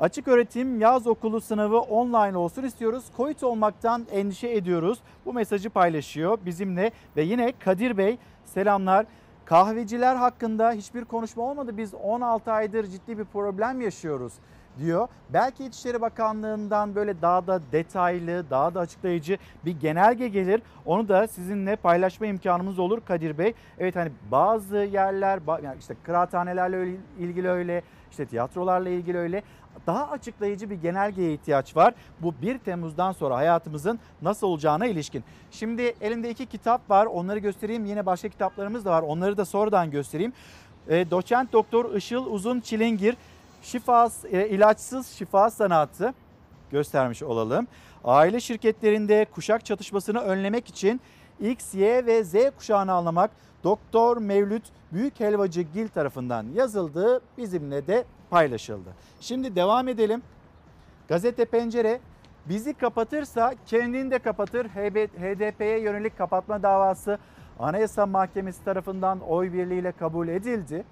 [0.00, 3.04] Açık öğretim yaz okulu sınavı online olsun istiyoruz.
[3.16, 4.98] Covid olmaktan endişe ediyoruz.
[5.26, 9.06] Bu mesajı paylaşıyor bizimle ve yine Kadir Bey selamlar.
[9.44, 11.76] Kahveciler hakkında hiçbir konuşma olmadı.
[11.76, 14.32] Biz 16 aydır ciddi bir problem yaşıyoruz
[14.78, 15.08] diyor.
[15.30, 20.62] Belki İçişleri Bakanlığı'ndan böyle daha da detaylı, daha da açıklayıcı bir genelge gelir.
[20.86, 23.54] Onu da sizinle paylaşma imkanımız olur Kadir Bey.
[23.78, 25.40] Evet hani bazı yerler
[25.78, 29.42] işte kıraathanelerle ilgili öyle, işte tiyatrolarla ilgili öyle
[29.86, 31.94] daha açıklayıcı bir genelgeye ihtiyaç var.
[32.20, 35.24] Bu 1 Temmuz'dan sonra hayatımızın nasıl olacağına ilişkin.
[35.50, 37.06] Şimdi elimde iki kitap var.
[37.06, 37.84] Onları göstereyim.
[37.84, 39.02] Yine başka kitaplarımız da var.
[39.02, 40.32] Onları da sonradan göstereyim.
[40.88, 43.16] E, doçent Doktor Işıl Uzun Çilingir
[43.62, 46.14] şifa e, ilaçsız şifa sanatı
[46.70, 47.66] göstermiş olalım.
[48.04, 51.00] Aile şirketlerinde kuşak çatışmasını önlemek için
[51.40, 53.30] X, Y ve Z kuşağını anlamak
[53.64, 54.62] Doktor Mevlüt
[54.92, 57.20] Büyük Helvacı Gil tarafından yazıldı.
[57.38, 58.88] Bizimle de paylaşıldı.
[59.20, 60.22] Şimdi devam edelim.
[61.08, 62.00] Gazete Pencere
[62.46, 64.66] bizi kapatırsa kendini de kapatır.
[64.66, 67.18] HDP'ye yönelik kapatma davası
[67.58, 70.84] Anayasa Mahkemesi tarafından oy birliğiyle kabul edildi.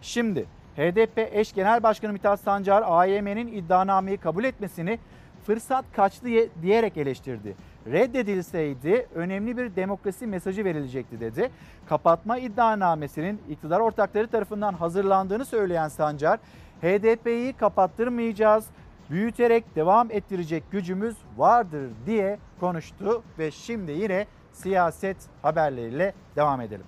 [0.00, 0.46] Şimdi
[0.76, 4.98] HDP eş genel başkanı Mithat Sancar AYM'nin iddianameyi kabul etmesini
[5.46, 6.26] fırsat kaçtı
[6.62, 7.56] diyerek eleştirdi.
[7.86, 11.50] Reddedilseydi önemli bir demokrasi mesajı verilecekti dedi.
[11.88, 16.38] Kapatma iddianamesinin iktidar ortakları tarafından hazırlandığını söyleyen Sancar,
[16.82, 18.64] HDP'yi kapattırmayacağız,
[19.10, 26.86] büyüterek devam ettirecek gücümüz vardır diye konuştu ve şimdi yine siyaset haberleriyle devam edelim.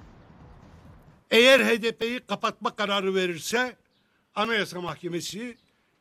[1.30, 3.76] Eğer HDP'yi kapatma kararı verirse
[4.34, 5.56] Anayasa Mahkemesi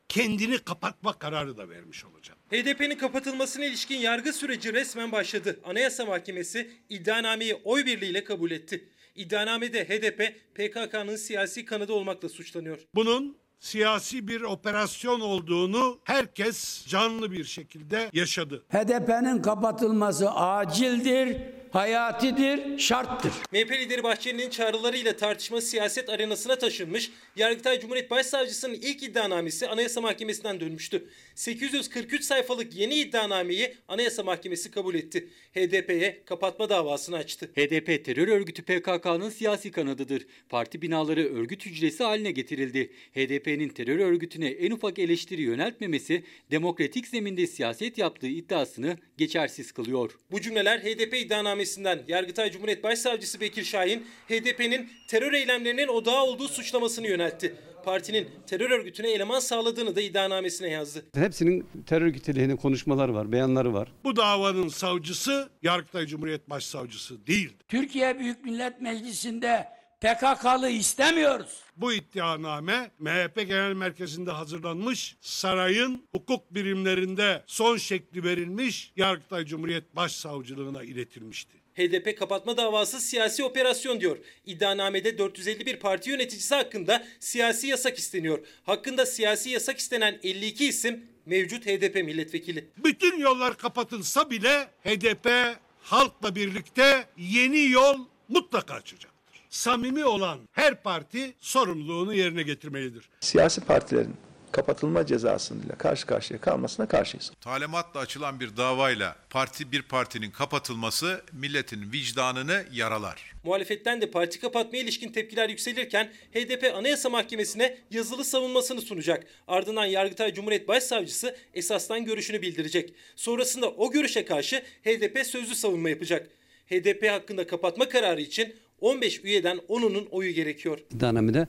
[0.08, 2.36] kendini kapatma kararı da vermiş olacak.
[2.50, 5.60] HDP'nin kapatılmasına ilişkin yargı süreci resmen başladı.
[5.64, 8.88] Anayasa Mahkemesi iddianameyi oy birliğiyle kabul etti.
[9.14, 12.78] İddianamede HDP PKK'nın siyasi kanadı olmakla suçlanıyor.
[12.94, 18.64] Bunun siyasi bir operasyon olduğunu herkes canlı bir şekilde yaşadı.
[18.72, 21.36] HDP'nin kapatılması acildir
[21.70, 23.32] hayatidir, şarttır.
[23.52, 30.60] MHP lideri Bahçeli'nin çağrılarıyla tartışma siyaset arenasına taşınmış, Yargıtay Cumhuriyet Başsavcısının ilk iddianamesi Anayasa Mahkemesi'nden
[30.60, 31.08] dönmüştü.
[31.34, 35.28] 843 sayfalık yeni iddianameyi Anayasa Mahkemesi kabul etti.
[35.54, 37.50] HDP'ye kapatma davasını açtı.
[37.54, 40.26] HDP terör örgütü PKK'nın siyasi kanadıdır.
[40.48, 42.92] Parti binaları örgüt hücresi haline getirildi.
[43.14, 50.18] HDP'nin terör örgütüne en ufak eleştiri yöneltmemesi demokratik zeminde siyaset yaptığı iddiasını geçersiz kılıyor.
[50.30, 57.06] Bu cümleler HDP iddianamesinden Yargıtay Cumhuriyet Başsavcısı Bekir Şahin, HDP'nin terör eylemlerinin odağı olduğu suçlamasını
[57.06, 57.54] yöneltti
[57.84, 61.04] partinin terör örgütüne eleman sağladığını da iddianamesine yazdı.
[61.14, 63.92] Hepsinin terör örgütü lehine konuşmaları var, beyanları var.
[64.04, 67.52] Bu davanın savcısı Yargıtay Cumhuriyet Başsavcısı değil.
[67.68, 69.68] Türkiye Büyük Millet Meclisi'nde
[70.00, 71.60] PKK'lı istemiyoruz.
[71.76, 80.82] Bu iddianame MHP Genel Merkezi'nde hazırlanmış, sarayın hukuk birimlerinde son şekli verilmiş Yargıtay Cumhuriyet Başsavcılığına
[80.82, 81.59] iletilmişti.
[81.80, 84.18] HDP kapatma davası siyasi operasyon diyor.
[84.46, 88.38] İddianamede 451 parti yöneticisi hakkında siyasi yasak isteniyor.
[88.62, 92.68] Hakkında siyasi yasak istenen 52 isim mevcut HDP milletvekili.
[92.84, 97.98] Bütün yollar kapatılsa bile HDP halkla birlikte yeni yol
[98.28, 99.10] mutlaka açacak
[99.50, 103.08] samimi olan her parti sorumluluğunu yerine getirmelidir.
[103.20, 104.16] Siyasi partilerin
[104.52, 107.32] kapatılma cezasıyla karşı karşıya kalmasına karşıyız.
[107.40, 113.32] Talimatla açılan bir davayla parti bir partinin kapatılması milletin vicdanını yaralar.
[113.44, 119.26] Muhalefetten de parti kapatmaya ilişkin tepkiler yükselirken HDP Anayasa Mahkemesi'ne yazılı savunmasını sunacak.
[119.48, 122.94] Ardından Yargıtay Cumhuriyet Başsavcısı esastan görüşünü bildirecek.
[123.16, 126.26] Sonrasında o görüşe karşı HDP sözlü savunma yapacak.
[126.70, 130.78] HDP hakkında kapatma kararı için 15 üyeden 10'unun oyu gerekiyor.
[130.90, 131.46] İddianamede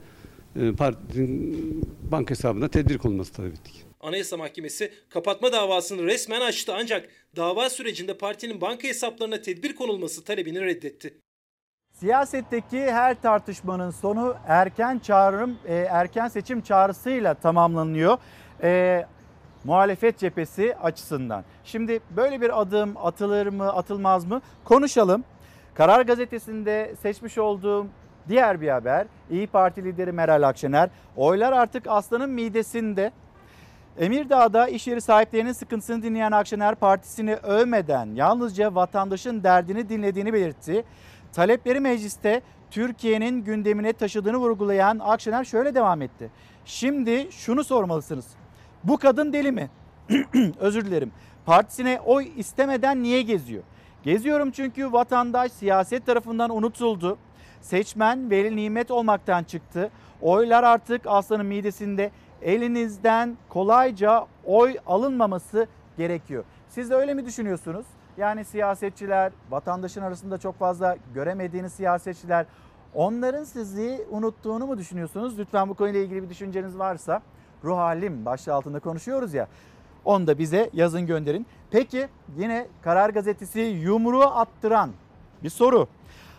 [0.77, 3.85] partinin banka hesabına tedbir konulması talep ettik.
[3.99, 10.61] Anayasa Mahkemesi kapatma davasını resmen açtı ancak dava sürecinde partinin banka hesaplarına tedbir konulması talebini
[10.61, 11.13] reddetti.
[11.93, 18.17] Siyasetteki her tartışmanın sonu erken çağrım, e, erken seçim çağrısıyla tamamlanıyor.
[18.63, 19.05] E,
[19.63, 21.43] muhalefet cephesi açısından.
[21.63, 25.23] Şimdi böyle bir adım atılır mı, atılmaz mı konuşalım.
[25.73, 27.87] Karar Gazetesi'nde seçmiş olduğum
[28.29, 33.11] diğer bir haber İyi Parti lideri Meral Akşener oylar artık aslanın midesinde.
[33.99, 40.83] Emirdağ'da iş yeri sahiplerinin sıkıntısını dinleyen Akşener partisini övmeden yalnızca vatandaşın derdini dinlediğini belirtti.
[41.33, 42.41] Talepleri mecliste
[42.71, 46.29] Türkiye'nin gündemine taşıdığını vurgulayan Akşener şöyle devam etti.
[46.65, 48.25] Şimdi şunu sormalısınız.
[48.83, 49.69] Bu kadın deli mi?
[50.59, 51.11] Özür dilerim.
[51.45, 53.63] Partisine oy istemeden niye geziyor?
[54.03, 57.17] Geziyorum çünkü vatandaş siyaset tarafından unutuldu.
[57.61, 59.89] Seçmen veli nimet olmaktan çıktı.
[60.21, 62.11] Oylar artık aslanın midesinde.
[62.41, 65.67] Elinizden kolayca oy alınmaması
[65.97, 66.43] gerekiyor.
[66.69, 67.85] Siz de öyle mi düşünüyorsunuz?
[68.17, 72.45] Yani siyasetçiler, vatandaşın arasında çok fazla göremediğiniz siyasetçiler
[72.93, 75.39] onların sizi unuttuğunu mu düşünüyorsunuz?
[75.39, 77.21] Lütfen bu konuyla ilgili bir düşünceniz varsa
[77.63, 79.47] ruh halim başlığı altında konuşuyoruz ya.
[80.05, 81.45] Onu da bize yazın gönderin.
[81.71, 82.07] Peki
[82.37, 84.91] yine Karar Gazetesi yumruğu attıran
[85.43, 85.87] bir soru.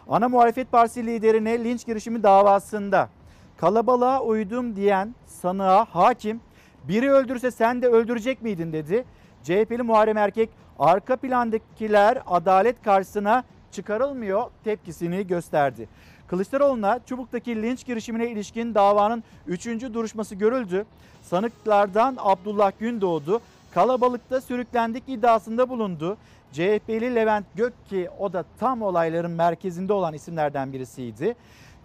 [0.09, 3.09] Ana muhalefet partisi liderine linç girişimi davasında
[3.57, 6.41] kalabalığa uydum diyen sanığa hakim
[6.85, 9.05] biri öldürse sen de öldürecek miydin dedi.
[9.43, 15.89] CHP'li Muharrem Erkek arka plandakiler adalet karşısına çıkarılmıyor tepkisini gösterdi.
[16.27, 19.67] Kılıçdaroğlu'na Çubuk'taki linç girişimine ilişkin davanın 3.
[19.67, 20.87] duruşması görüldü.
[21.23, 23.41] Sanıklardan Abdullah Gündoğdu
[23.75, 26.17] kalabalıkta sürüklendik iddiasında bulundu.
[26.53, 31.35] CHP'li Levent Gök ki o da tam olayların merkezinde olan isimlerden birisiydi.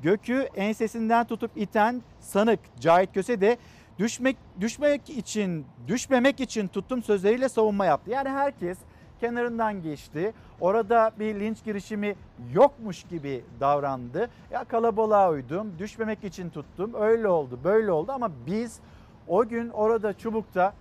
[0.01, 3.57] Gök'ü ensesinden tutup iten sanık Cahit Köse de
[3.99, 8.11] düşmek düşmek için düşmemek için tuttum sözleriyle savunma yaptı.
[8.11, 8.77] Yani herkes
[9.19, 10.33] kenarından geçti.
[10.61, 12.15] Orada bir linç girişimi
[12.53, 14.29] yokmuş gibi davrandı.
[14.51, 16.93] Ya kalabalığa uydum, düşmemek için tuttum.
[16.93, 18.79] Öyle oldu, böyle oldu ama biz
[19.27, 20.73] o gün orada çubukta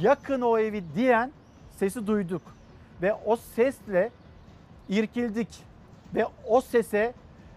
[0.00, 1.32] yakın o evi diyen
[1.70, 2.42] sesi duyduk.
[3.02, 4.10] Ve o sesle
[4.88, 5.48] irkildik.
[6.14, 7.14] Ve o sese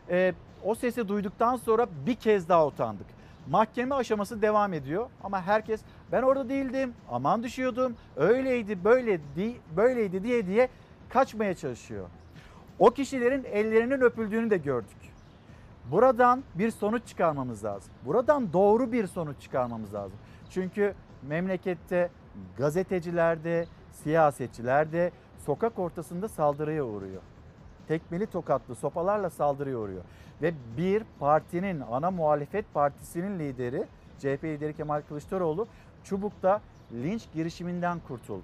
[0.10, 0.34] e,
[0.64, 3.08] o sesi duyduktan sonra bir kez daha utandık.
[3.50, 5.82] Mahkeme aşaması devam ediyor ama herkes
[6.12, 9.20] ben orada değildim, aman düşüyordum, öyleydi, böyle
[9.78, 10.70] böyleydi diye diye
[11.10, 12.08] kaçmaya çalışıyor.
[12.80, 14.98] O kişilerin ellerinin öpüldüğünü de gördük.
[15.92, 17.94] Buradan bir sonuç çıkarmamız lazım.
[18.06, 20.18] Buradan doğru bir sonuç çıkarmamız lazım.
[20.50, 20.94] Çünkü
[21.28, 22.10] memlekette
[22.58, 25.12] gazetecilerde, siyasetçilerde
[25.48, 27.22] sokak ortasında saldırıya uğruyor.
[27.88, 30.02] Tekmeli tokatlı sopalarla saldırıya uğruyor.
[30.42, 33.86] Ve bir partinin ana muhalefet partisinin lideri
[34.20, 35.68] CHP lideri Kemal Kılıçdaroğlu
[36.04, 36.62] Çubuk'ta
[36.94, 38.44] linç girişiminden kurtuldu.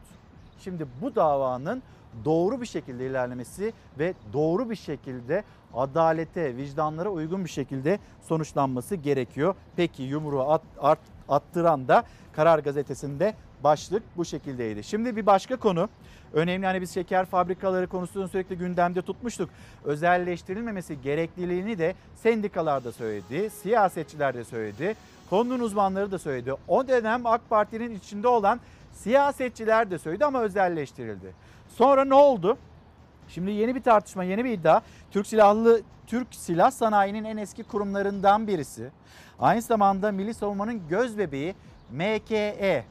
[0.59, 1.83] Şimdi bu davanın
[2.25, 5.43] doğru bir şekilde ilerlemesi ve doğru bir şekilde
[5.73, 9.55] adalete, vicdanlara uygun bir şekilde sonuçlanması gerekiyor.
[9.75, 10.99] Peki yumruğu at, at,
[11.29, 12.03] attıran da
[12.33, 13.33] Karar Gazetesi'nde
[13.63, 14.83] başlık bu şekildeydi.
[14.83, 15.89] Şimdi bir başka konu.
[16.33, 19.49] Önemli hani biz şeker fabrikaları konusunu sürekli gündemde tutmuştuk.
[19.83, 24.95] Özelleştirilmemesi gerekliliğini de sendikalar da söyledi, siyasetçiler de söyledi,
[25.29, 26.53] konunun uzmanları da söyledi.
[26.67, 28.59] O dönem AK Parti'nin içinde olan
[28.93, 31.33] siyasetçiler de söyledi ama özelleştirildi.
[31.75, 32.57] Sonra ne oldu?
[33.27, 34.81] Şimdi yeni bir tartışma, yeni bir iddia.
[35.11, 38.91] Türk Silahlı Türk Silah Sanayi'nin en eski kurumlarından birisi.
[39.39, 41.55] Aynı zamanda Milli Savunma'nın göz bebeği
[41.91, 42.83] MKE.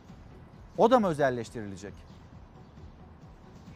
[0.79, 1.93] O da mı özelleştirilecek?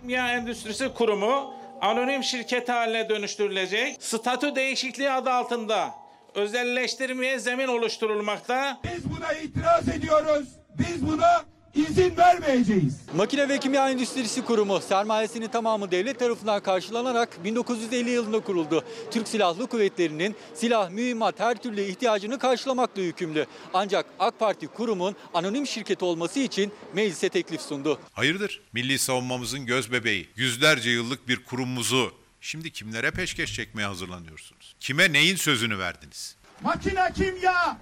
[0.01, 3.97] Kimya Endüstrisi Kurumu anonim şirket haline dönüştürülecek.
[4.03, 5.95] Statü değişikliği adı altında
[6.35, 8.79] özelleştirmeye zemin oluşturulmakta.
[8.85, 10.49] Biz buna itiraz ediyoruz.
[10.79, 11.43] Biz buna
[11.77, 13.01] izin vermeyeceğiz.
[13.17, 18.85] Makine ve Kimya Endüstrisi Kurumu sermayesinin tamamı devlet tarafından karşılanarak 1950 yılında kuruldu.
[19.11, 23.47] Türk Silahlı Kuvvetleri'nin silah, mühimmat her türlü ihtiyacını karşılamakla yükümlü.
[23.75, 27.99] Ancak AK Parti kurumun anonim şirket olması için meclise teklif sundu.
[28.13, 28.61] Hayırdır?
[28.73, 34.77] Milli savunmamızın göz bebeği, yüzlerce yıllık bir kurumumuzu şimdi kimlere peşkeş çekmeye hazırlanıyorsunuz?
[34.81, 36.37] Kime neyin sözünü verdiniz?
[36.61, 37.79] Makine kimya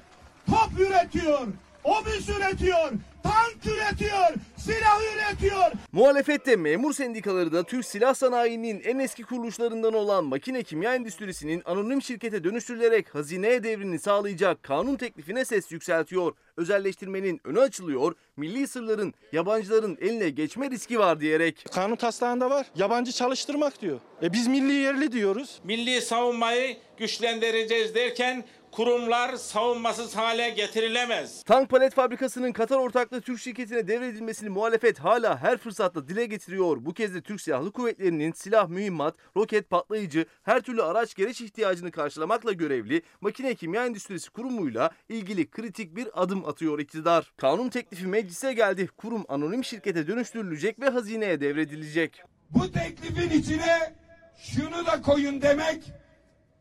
[0.51, 1.47] top üretiyor,
[1.85, 2.93] obüs üretiyor,
[3.25, 5.73] tank üretiyor, silah üretiyor.
[5.93, 12.03] Muhalefette memur sendikaları da Türk Silah Sanayi'nin en eski kuruluşlarından olan makine kimya endüstrisinin anonim
[12.03, 16.33] şirkete dönüştürülerek hazineye devrini sağlayacak kanun teklifine ses yükseltiyor.
[16.57, 21.65] Özelleştirmenin önü açılıyor, milli sırların yabancıların eline geçme riski var diyerek.
[21.75, 22.67] Kanun taslağında var.
[22.77, 24.01] Yabancı çalıştırmak diyor.
[24.23, 25.61] E biz milli yerli diyoruz.
[25.65, 28.45] Milli savunmayı güçlendireceğiz derken
[28.75, 31.43] kurumlar savunmasız hale getirilemez.
[31.43, 36.77] Tank palet fabrikasının Katar ortaklığı Türk şirketine devredilmesini muhalefet hala her fırsatta dile getiriyor.
[36.81, 41.91] Bu kez de Türk Silahlı Kuvvetleri'nin silah, mühimmat, roket, patlayıcı, her türlü araç gereç ihtiyacını
[41.91, 47.33] karşılamakla görevli Makine Kimya Endüstrisi Kurumu'yla ilgili kritik bir adım atıyor iktidar.
[47.37, 48.87] Kanun teklifi meclise geldi.
[48.87, 52.23] Kurum anonim şirkete dönüştürülecek ve hazineye devredilecek.
[52.51, 53.95] Bu teklifin içine
[54.39, 56.04] şunu da koyun demek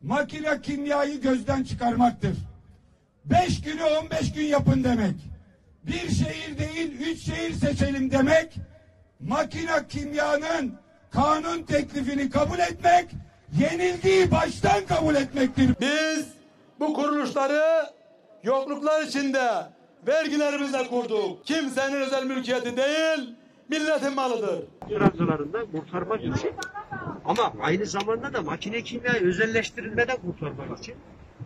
[0.04, 2.36] makine kimyayı gözden çıkarmaktır.
[3.24, 5.14] Beş günü on beş gün yapın demek.
[5.86, 8.54] bir şehir değil üç şehir seçelim demek,
[9.20, 10.74] makina kimyanın
[11.10, 13.10] kanun teklifini kabul etmek,
[13.60, 15.74] yenilgiyi baştan kabul etmektir.
[15.80, 16.26] Biz
[16.80, 17.86] bu kuruluşları
[18.42, 19.50] yokluklar içinde
[20.06, 21.46] vergilerimizle kurduk.
[21.46, 23.34] Kimsenin özel mülkiyeti değil,
[23.68, 24.64] milletin malıdır.
[24.88, 26.52] Trabzonlarında kurtarmak için
[27.24, 30.94] ama aynı zamanda da makine kimyayı özelleştirilmeden kurtarmak için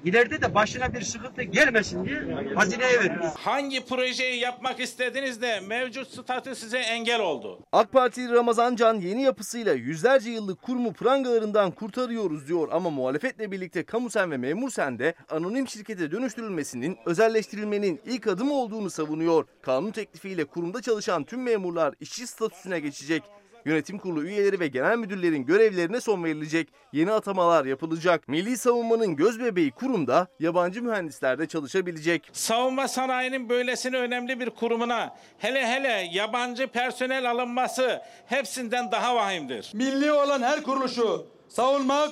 [0.05, 2.23] ileride de başına bir sıkıntı gelmesin diye
[2.55, 3.33] hazineye veriyoruz.
[3.39, 7.59] Hangi projeyi yapmak istediniz de mevcut statü size engel oldu?
[7.73, 13.83] AK Partili Ramazan Can yeni yapısıyla yüzlerce yıllık kurumu prangalarından kurtarıyoruz diyor ama muhalefetle birlikte
[13.85, 19.45] kamusen ve memursen de anonim şirkete dönüştürülmesinin özelleştirilmenin ilk adımı olduğunu savunuyor.
[19.63, 23.23] Kanun teklifiyle kurumda çalışan tüm memurlar işçi statüsüne geçecek.
[23.65, 26.69] Yönetim kurulu üyeleri ve genel müdürlerin görevlerine son verilecek.
[26.93, 28.29] Yeni atamalar yapılacak.
[28.29, 32.31] Milli savunmanın gözbebeği kurumda yabancı mühendisler de çalışabilecek.
[32.33, 39.71] Savunma sanayinin böylesine önemli bir kurumuna hele hele yabancı personel alınması hepsinden daha vahimdir.
[39.75, 42.11] Milli olan her kuruluşu savunmak,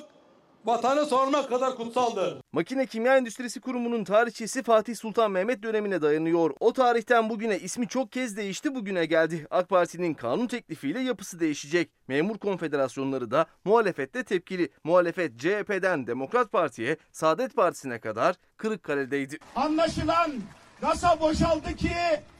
[0.67, 2.37] vatanı sormak kadar kutsaldır.
[2.51, 6.51] Makine Kimya Endüstrisi Kurumu'nun tarihçesi Fatih Sultan Mehmet dönemine dayanıyor.
[6.59, 9.47] O tarihten bugüne ismi çok kez değişti bugüne geldi.
[9.49, 11.89] AK Parti'nin kanun teklifiyle yapısı değişecek.
[12.07, 14.69] Memur konfederasyonları da muhalefette tepkili.
[14.83, 19.37] Muhalefet CHP'den Demokrat Parti'ye, Saadet Partisi'ne kadar Kırıkkale'deydi.
[19.55, 20.31] Anlaşılan
[20.81, 21.91] kasa boşaldı ki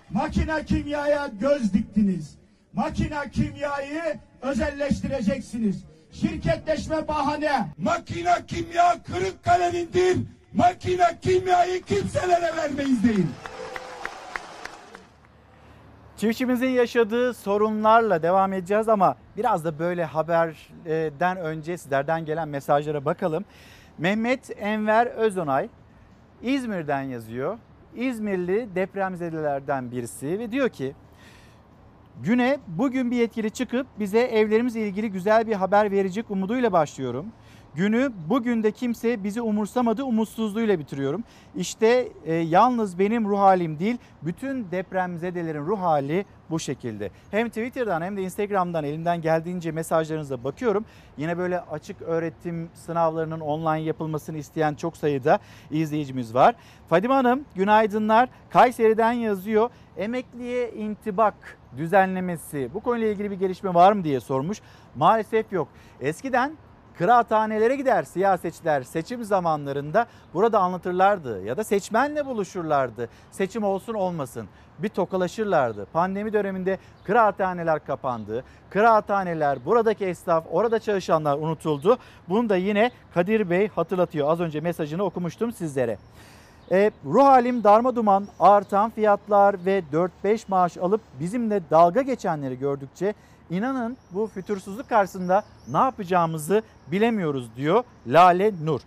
[0.09, 2.37] makine kimyaya göz diktiniz.
[2.73, 5.96] Makine kimyayı özelleştireceksiniz.
[6.11, 7.67] Şirketleşme bahane.
[7.77, 10.17] Makine kimya Kırıkkale'nindir.
[10.53, 13.29] Makine kimyayı kimselere vermeyiz deyin.
[16.17, 23.45] Çiftçimizin yaşadığı sorunlarla devam edeceğiz ama biraz da böyle haberden önce sizlerden gelen mesajlara bakalım.
[23.97, 25.69] Mehmet Enver Özonay
[26.41, 27.57] İzmir'den yazıyor.
[27.95, 30.95] İzmirli depremzedelerden birisi ve diyor ki
[32.23, 37.25] Güne bugün bir yetkili çıkıp bize evlerimizle ilgili güzel bir haber verecek umuduyla başlıyorum.
[37.77, 41.23] Günü bugün de kimse bizi umursamadı umutsuzluğuyla bitiriyorum.
[41.55, 47.09] İşte e, yalnız benim ruh halim değil bütün depremzedelerin ruh hali bu şekilde.
[47.31, 50.85] Hem Twitter'dan hem de Instagram'dan elimden geldiğince mesajlarınıza bakıyorum.
[51.17, 55.39] Yine böyle açık öğretim sınavlarının online yapılmasını isteyen çok sayıda
[55.71, 56.55] izleyicimiz var.
[56.89, 58.29] Fadime Hanım günaydınlar.
[58.49, 59.69] Kayseri'den yazıyor.
[59.97, 64.61] Emekliye intibak düzenlemesi bu konuyla ilgili bir gelişme var mı diye sormuş.
[64.95, 65.67] Maalesef yok.
[66.01, 66.57] Eskiden
[66.97, 73.09] kıraathanelere gider siyasetçiler seçim zamanlarında burada anlatırlardı ya da seçmenle buluşurlardı.
[73.31, 74.47] Seçim olsun olmasın
[74.79, 75.85] bir tokalaşırlardı.
[75.93, 78.43] Pandemi döneminde kıraathaneler kapandı.
[78.69, 81.97] Kıraathaneler, buradaki esnaf, orada çalışanlar unutuldu.
[82.29, 84.29] Bunu da yine Kadir Bey hatırlatıyor.
[84.29, 85.97] Az önce mesajını okumuştum sizlere.
[86.71, 89.83] E, ruh halim darma duman, artan fiyatlar ve
[90.23, 93.13] 4-5 maaş alıp bizimle dalga geçenleri gördükçe
[93.49, 98.81] inanın bu fütursuzluk karşısında ne yapacağımızı bilemiyoruz diyor Lale Nur.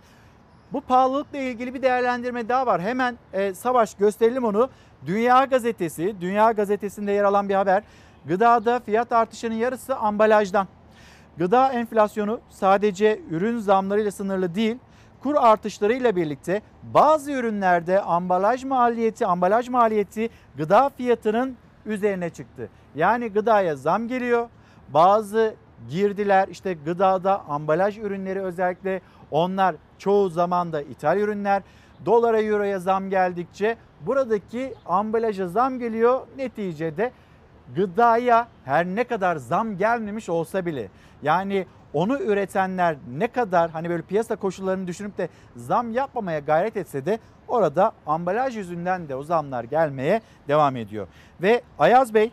[0.73, 2.81] Bu pahalılıkla ilgili bir değerlendirme daha var.
[2.81, 4.69] Hemen e, Savaş gösterelim onu.
[5.05, 7.83] Dünya Gazetesi, Dünya Gazetesi'nde yer alan bir haber.
[8.25, 10.67] Gıdada fiyat artışının yarısı ambalajdan.
[11.37, 14.77] Gıda enflasyonu sadece ürün zamlarıyla sınırlı değil
[15.23, 22.69] kur artışlarıyla birlikte bazı ürünlerde ambalaj maliyeti, ambalaj maliyeti gıda fiyatının üzerine çıktı.
[22.95, 24.49] Yani gıdaya zam geliyor.
[24.89, 25.55] Bazı
[25.89, 29.01] girdiler işte gıdada ambalaj ürünleri özellikle
[29.31, 31.63] onlar çoğu zaman da ithal ürünler.
[32.05, 36.21] Dolara euroya zam geldikçe buradaki ambalaja zam geliyor.
[36.37, 37.11] Neticede
[37.75, 40.89] gıdaya her ne kadar zam gelmemiş olsa bile
[41.23, 47.05] yani onu üretenler ne kadar hani böyle piyasa koşullarını düşünüp de zam yapmamaya gayret etse
[47.05, 51.07] de orada ambalaj yüzünden de o zamlar gelmeye devam ediyor.
[51.41, 52.31] Ve Ayaz Bey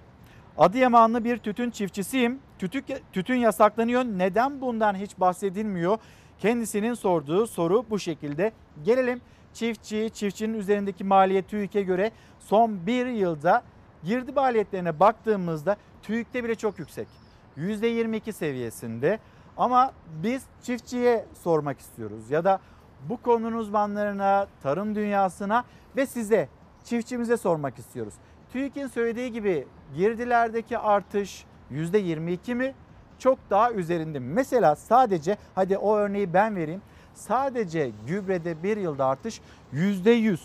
[0.58, 2.38] Adıyamanlı bir tütün çiftçisiyim.
[2.58, 4.04] Tütük, tütün yasaklanıyor.
[4.04, 5.98] Neden bundan hiç bahsedilmiyor?
[6.38, 8.52] Kendisinin sorduğu soru bu şekilde.
[8.84, 9.20] Gelelim
[9.54, 13.62] çiftçi, çiftçinin üzerindeki maliyet TÜİK'e göre son bir yılda
[14.04, 17.08] girdi maliyetlerine baktığımızda TÜİK'te bile çok yüksek.
[17.56, 19.18] %22 seviyesinde.
[19.56, 22.60] Ama biz çiftçiye sormak istiyoruz ya da
[23.08, 25.64] bu konunun uzmanlarına, tarım dünyasına
[25.96, 26.48] ve size
[26.84, 28.14] çiftçimize sormak istiyoruz.
[28.52, 29.66] TÜİK'in söylediği gibi
[29.96, 32.74] girdilerdeki artış %22 mi?
[33.18, 34.18] Çok daha üzerinde?
[34.18, 36.82] Mesela sadece hadi o örneği ben vereyim.
[37.14, 39.40] Sadece gübrede bir yılda artış
[39.72, 40.38] %100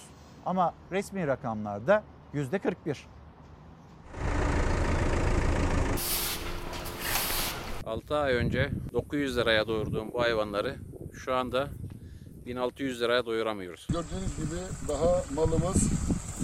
[0.46, 2.04] ama resmi rakamlarda
[2.34, 2.98] %41.
[7.86, 10.76] 6 ay önce 900 liraya doyurduğum bu hayvanları
[11.14, 11.68] şu anda
[12.46, 13.88] 1600 liraya doyuramıyoruz.
[13.88, 15.90] Gördüğünüz gibi daha malımız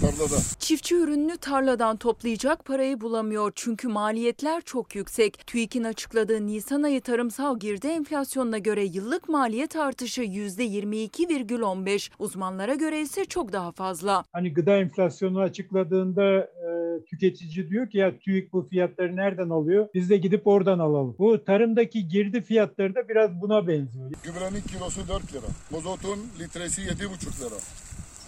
[0.00, 0.36] tarlada.
[0.58, 5.46] Çiftçi ürününü tarladan toplayacak parayı bulamıyor çünkü maliyetler çok yüksek.
[5.46, 12.10] TÜİK'in açıkladığı Nisan ayı tarımsal girdi enflasyonuna göre yıllık maliyet artışı %22,15.
[12.18, 14.24] Uzmanlara göre ise çok daha fazla.
[14.32, 19.88] Hani gıda enflasyonu açıkladığında e, tüketici diyor ki ya TÜİK bu fiyatları nereden alıyor?
[19.94, 21.16] Biz de gidip oradan alalım.
[21.18, 24.10] Bu tarımdaki girdi fiyatları da biraz buna benziyor.
[24.22, 25.46] Gübrenin kilosu 4 lira.
[25.70, 27.58] Mazotun litresi 7,5 lira.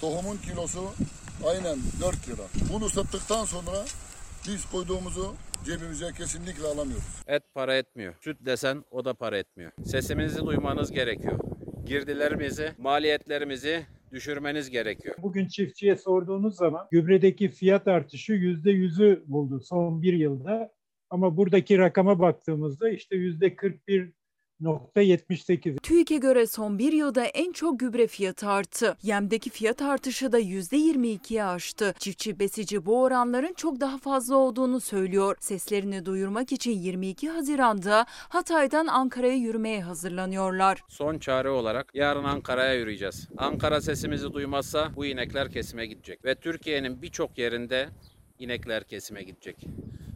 [0.00, 0.80] Tohumun kilosu
[1.46, 2.42] aynen 4 lira.
[2.72, 3.84] Bunu sattıktan sonra
[4.48, 7.22] biz koyduğumuzu cebimize kesinlikle alamıyoruz.
[7.26, 8.14] Et para etmiyor.
[8.20, 9.72] Süt desen o da para etmiyor.
[9.84, 11.38] Sesimizi duymanız gerekiyor.
[11.86, 15.14] Girdilerimizi, maliyetlerimizi düşürmeniz gerekiyor.
[15.22, 20.72] Bugün çiftçiye sorduğunuz zaman gübredeki fiyat artışı %100'ü buldu son bir yılda.
[21.10, 23.16] Ama buradaki rakama baktığımızda işte
[24.62, 25.78] %41.78.
[25.78, 28.96] TÜİK'e göre son bir yılda en çok gübre fiyatı arttı.
[29.02, 31.94] Yemdeki fiyat artışı da %22'ye aştı.
[31.98, 35.36] Çiftçi besici bu oranların çok daha fazla olduğunu söylüyor.
[35.40, 40.84] Seslerini duyurmak için 22 Haziran'da Hatay'dan Ankara'ya yürümeye hazırlanıyorlar.
[40.88, 43.28] Son çare olarak yarın Ankara'ya yürüyeceğiz.
[43.36, 46.24] Ankara sesimizi duymazsa bu inekler kesime gidecek.
[46.24, 47.88] Ve Türkiye'nin birçok yerinde
[48.38, 49.56] inekler kesime gidecek.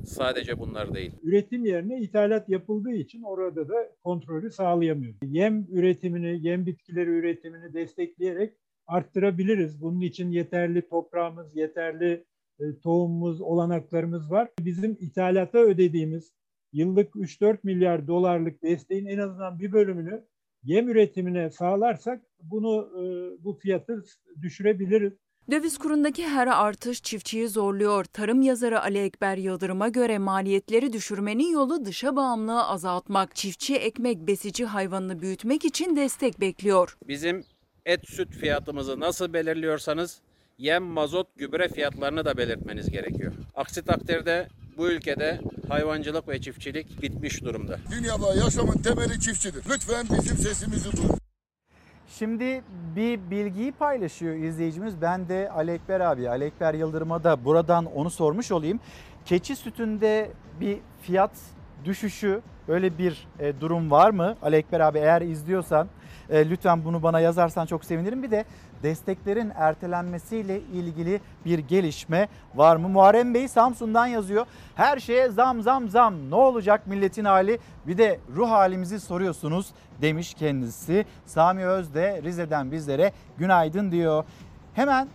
[0.06, 1.12] Sadece bunlar değil.
[1.22, 3.74] Üretim yerine ithalat yapıldığı için orada da
[4.04, 5.18] kontrolü sağlayamıyoruz.
[5.22, 8.54] Yem üretimini, yem bitkileri üretimini destekleyerek
[8.86, 9.80] arttırabiliriz.
[9.80, 12.24] Bunun için yeterli toprağımız, yeterli
[12.60, 14.48] e, tohumumuz, olanaklarımız var.
[14.60, 16.32] Bizim ithalata ödediğimiz
[16.72, 20.24] yıllık 3-4 milyar dolarlık desteğin en azından bir bölümünü
[20.62, 23.04] yem üretimine sağlarsak bunu e,
[23.44, 24.04] bu fiyatı
[24.42, 25.12] düşürebiliriz.
[25.50, 28.04] Döviz kurundaki her artış çiftçiyi zorluyor.
[28.04, 33.36] Tarım yazarı Ali Ekber Yıldırım'a göre maliyetleri düşürmenin yolu dışa bağımlılığı azaltmak.
[33.36, 36.96] Çiftçi ekmek besici hayvanını büyütmek için destek bekliyor.
[37.08, 37.44] Bizim
[37.84, 40.20] et süt fiyatımızı nasıl belirliyorsanız
[40.58, 43.32] yem, mazot, gübre fiyatlarını da belirtmeniz gerekiyor.
[43.54, 47.78] Aksi takdirde bu ülkede hayvancılık ve çiftçilik bitmiş durumda.
[47.90, 49.64] Dünyada yaşamın temeli çiftçidir.
[49.70, 51.25] Lütfen bizim sesimizi duyun.
[52.18, 52.62] Şimdi
[52.96, 55.02] bir bilgiyi paylaşıyor izleyicimiz.
[55.02, 58.80] Ben de Ali Ekber abi, Ali Ekber Yıldırım'a da buradan onu sormuş olayım.
[59.24, 60.30] Keçi sütünde
[60.60, 61.30] bir fiyat
[61.84, 64.36] düşüşü öyle bir e, durum var mı?
[64.42, 65.88] Ali Ekber abi eğer izliyorsan
[66.30, 68.22] e, lütfen bunu bana yazarsan çok sevinirim.
[68.22, 68.44] Bir de
[68.82, 72.88] desteklerin ertelenmesiyle ilgili bir gelişme var mı?
[72.88, 74.46] Muharrem Bey Samsun'dan yazıyor.
[74.74, 76.30] Her şeye zam zam zam.
[76.30, 77.58] Ne olacak milletin hali?
[77.86, 79.70] Bir de ruh halimizi soruyorsunuz
[80.02, 81.04] demiş kendisi.
[81.26, 84.24] Sami Öz de Rize'den bizlere günaydın diyor.
[84.74, 85.08] Hemen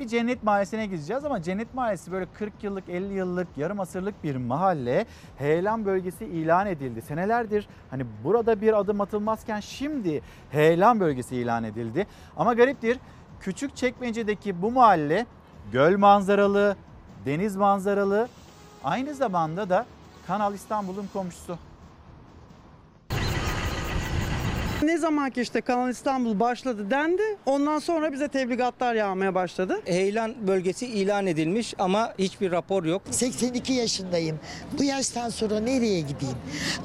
[0.00, 4.36] bir cennet mahallesine gideceğiz ama cennet mahallesi böyle 40 yıllık 50 yıllık yarım asırlık bir
[4.36, 5.06] mahalle
[5.38, 7.02] heyelan bölgesi ilan edildi.
[7.02, 12.06] Senelerdir hani burada bir adım atılmazken şimdi heyelan bölgesi ilan edildi.
[12.36, 12.98] Ama gariptir
[13.40, 15.26] küçük çekmecedeki bu mahalle
[15.72, 16.76] göl manzaralı,
[17.26, 18.28] deniz manzaralı
[18.84, 19.86] aynı zamanda da
[20.26, 21.58] Kanal İstanbul'un komşusu.
[24.82, 27.22] Ne zaman ki işte Kanal İstanbul başladı dendi.
[27.46, 29.80] Ondan sonra bize tebligatlar yağmaya başladı.
[29.84, 33.02] Heyelan bölgesi ilan edilmiş ama hiçbir rapor yok.
[33.10, 34.40] 82 yaşındayım.
[34.78, 36.36] Bu yaştan sonra nereye gideyim?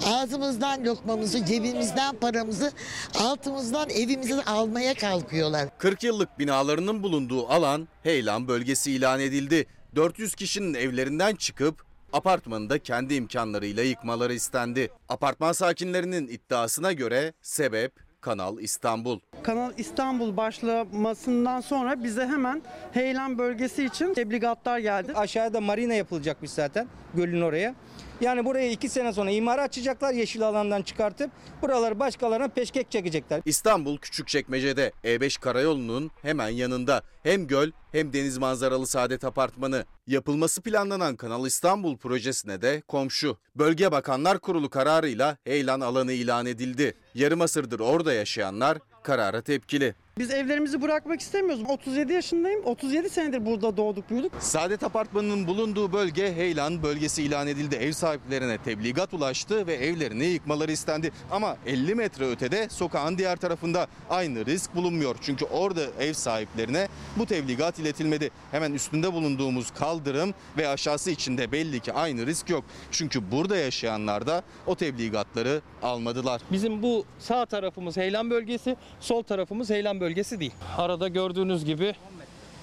[0.07, 2.71] Ağzımızdan lokmamızı, cebimizden paramızı,
[3.19, 5.69] altımızdan evimizi almaya kalkıyorlar.
[5.77, 9.65] 40 yıllık binalarının bulunduğu alan Heyelan bölgesi ilan edildi.
[9.95, 14.91] 400 kişinin evlerinden çıkıp apartmanı da kendi imkanlarıyla yıkmaları istendi.
[15.09, 17.91] Apartman sakinlerinin iddiasına göre sebep
[18.21, 19.19] Kanal İstanbul.
[19.43, 22.61] Kanal İstanbul başlamasından sonra bize hemen
[22.91, 25.13] Heyelan bölgesi için tebligatlar geldi.
[25.15, 27.75] Aşağıda marina yapılacakmış zaten gölün oraya.
[28.21, 31.31] Yani buraya iki sene sonra imara açacaklar yeşil alandan çıkartıp
[31.61, 33.41] buraları başkalarına peşkek çekecekler.
[33.45, 39.85] İstanbul Küçükçekmece'de E5 karayolunun hemen yanında hem göl hem deniz manzaralı Saadet Apartmanı.
[40.07, 43.37] Yapılması planlanan Kanal İstanbul projesine de komşu.
[43.55, 46.97] Bölge Bakanlar Kurulu kararıyla heyelan alanı ilan edildi.
[47.15, 49.95] Yarım asırdır orada yaşayanlar karara tepkili.
[50.17, 51.63] Biz evlerimizi bırakmak istemiyoruz.
[51.69, 52.65] 37 yaşındayım.
[52.65, 54.31] 37 senedir burada doğduk büyüdük.
[54.39, 57.75] Saadet Apartmanı'nın bulunduğu bölge Heylan bölgesi ilan edildi.
[57.75, 61.11] Ev sahiplerine tebligat ulaştı ve evlerini yıkmaları istendi.
[61.31, 65.15] Ama 50 metre ötede sokağın diğer tarafında aynı risk bulunmuyor.
[65.21, 66.87] Çünkü orada ev sahiplerine
[67.17, 68.31] bu tebligat iletilmedi.
[68.51, 72.63] Hemen üstünde bulunduğumuz kaldırım ve aşağısı içinde belli ki aynı risk yok.
[72.91, 76.41] Çünkü burada yaşayanlar da o tebligatları almadılar.
[76.51, 80.02] Bizim bu sağ tarafımız Heyelan bölgesi, sol tarafımız Heyelan bölgesi
[80.39, 80.53] değil.
[80.77, 81.95] Arada gördüğünüz gibi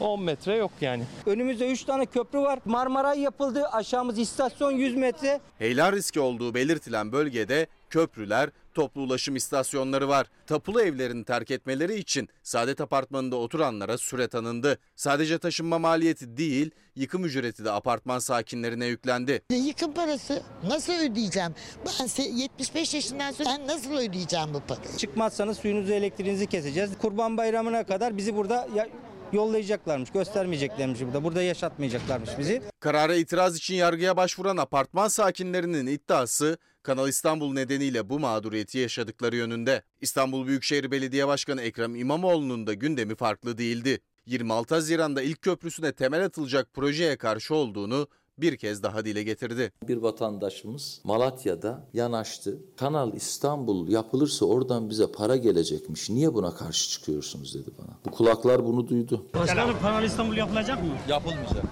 [0.01, 1.03] 10 metre yok yani.
[1.27, 2.59] Önümüzde 3 tane köprü var.
[2.65, 3.65] Marmaray yapıldı.
[3.73, 5.41] Aşağımız istasyon 100 metre.
[5.59, 10.27] Heyelan riski olduğu belirtilen bölgede köprüler, toplu ulaşım istasyonları var.
[10.47, 14.79] Tapulu evlerini terk etmeleri için Saadet Apartmanı'nda oturanlara süre tanındı.
[14.97, 19.43] Sadece taşınma maliyeti değil, yıkım ücreti de apartman sakinlerine yüklendi.
[19.51, 21.55] Yıkım parası nasıl ödeyeceğim?
[21.87, 24.97] Ben se- 75 yaşından sonra ben nasıl ödeyeceğim bu parayı?
[24.97, 26.91] Çıkmazsanız suyunuzu elektriğinizi keseceğiz.
[26.99, 28.89] Kurban bayramına kadar bizi burada ya-
[29.33, 31.25] yollayacaklarmış, göstermeyeceklermiş burada.
[31.25, 32.63] Burada yaşatmayacaklarmış bizi.
[32.81, 39.83] Karara itiraz için yargıya başvuran apartman sakinlerinin iddiası Kanal İstanbul nedeniyle bu mağduriyeti yaşadıkları yönünde.
[40.01, 44.01] İstanbul Büyükşehir Belediye Başkanı Ekrem İmamoğlu'nun da gündemi farklı değildi.
[44.27, 48.09] 26 Haziran'da ilk köprüsüne temel atılacak projeye karşı olduğunu
[48.41, 49.73] bir kez daha dile getirdi.
[49.89, 52.59] Bir vatandaşımız Malatya'da yanaştı.
[52.77, 56.11] Kanal İstanbul yapılırsa oradan bize para gelecekmiş.
[56.11, 57.97] Niye buna karşı çıkıyorsunuz dedi bana.
[58.07, 59.27] Bu kulaklar bunu duydu.
[59.35, 60.91] Başkanım Kanal İstanbul yapılacak mı?
[61.09, 61.65] Yapılmayacak.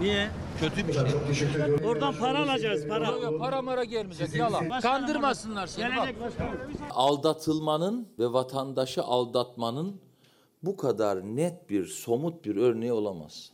[0.00, 0.28] Niye?
[0.60, 1.02] Kötü bir şey.
[1.86, 3.38] Oradan para alacağız para.
[3.38, 4.80] Para mara gelmeyecek yalan.
[4.80, 6.06] Kandırmasınlar seni bak.
[6.06, 6.58] Gelecek başkanım.
[6.90, 10.00] Aldatılmanın ve vatandaşı aldatmanın
[10.62, 13.50] bu kadar net bir, somut bir örneği olamaz.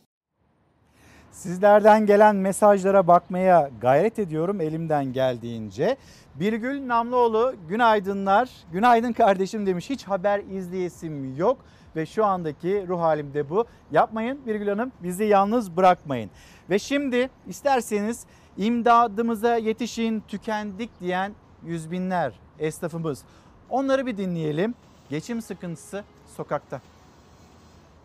[1.31, 5.97] Sizlerden gelen mesajlara bakmaya gayret ediyorum elimden geldiğince.
[6.35, 8.49] Birgül Namlıoğlu günaydınlar.
[8.71, 9.89] Günaydın kardeşim demiş.
[9.89, 11.57] Hiç haber izleyesim yok
[11.95, 13.65] ve şu andaki ruh halim de bu.
[13.91, 16.29] Yapmayın Birgül Hanım bizi yalnız bırakmayın.
[16.69, 18.25] Ve şimdi isterseniz
[18.57, 21.31] imdadımıza yetişin tükendik diyen
[21.65, 23.23] yüz binler esnafımız.
[23.69, 24.75] Onları bir dinleyelim.
[25.09, 26.03] Geçim sıkıntısı
[26.37, 26.81] sokakta.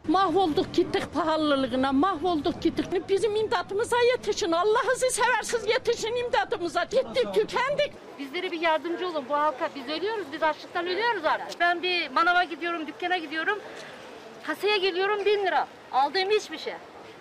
[0.08, 3.08] Mahvolduk gittik pahalılığına, mahvolduk gittik.
[3.08, 4.52] Bizim imdadımıza yetişin.
[4.52, 6.84] Allah'ınızı seversiz yetişin imdadımıza.
[6.84, 7.92] Gittik, tükendik.
[8.18, 9.68] Bizlere bir yardımcı olun bu halka.
[9.74, 11.60] Biz ölüyoruz, biz açlıktan ölüyoruz artık.
[11.60, 13.58] Ben bir manava gidiyorum, dükkana gidiyorum.
[14.46, 15.66] Kasaya geliyorum bin lira.
[15.92, 16.74] Aldığım hiçbir şey.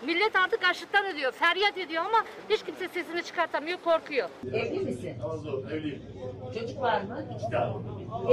[0.05, 4.29] Millet artık açlıktan ölüyor, feryat ediyor ama hiç kimse sesini çıkartamıyor, korkuyor.
[4.53, 5.13] Evli misin?
[5.71, 6.01] Evliyim.
[6.59, 7.25] Çocuk var mı?
[7.35, 7.73] İki tane.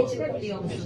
[0.03, 0.79] Geçinebiliyor musun?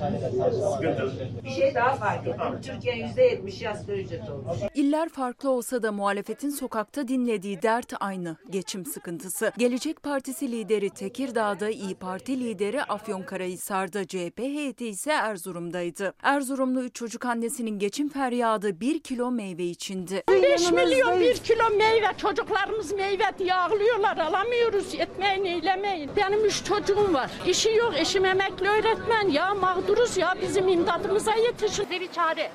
[0.74, 1.14] Sıkıntı.
[1.44, 2.60] Bir şey daha fark ettim.
[2.62, 4.56] Türkiye yüzde yetmiş asgari ücret olmuş.
[4.74, 8.36] İller farklı olsa da muhalefetin sokakta dinlediği dert aynı.
[8.50, 9.52] Geçim sıkıntısı.
[9.58, 16.14] Gelecek Partisi lideri Tekirdağ'da, İyi Parti lideri Afyonkarahisar'da, CHP heyeti ise Erzurum'daydı.
[16.22, 20.22] Erzurumlu üç çocuk annesinin geçim feryadı bir kilo meyve içindi.
[20.66, 22.12] 5 milyon bir kilo meyve.
[22.18, 24.16] Çocuklarımız meyve diye ağlıyorlar.
[24.18, 24.94] Alamıyoruz.
[24.94, 26.10] Yetmeyin, eylemeyin.
[26.16, 27.30] Benim üç çocuğum var.
[27.46, 27.94] İşi yok.
[27.96, 29.28] Eşim emekli öğretmen.
[29.28, 30.34] Ya mağduruz ya.
[30.42, 31.90] Bizim imdadımıza yetişin.
[31.90, 32.50] Bize bir çare.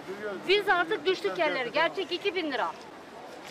[0.47, 1.69] Biz artık düştük yerlere.
[1.69, 2.71] Gerçek 2000 lira.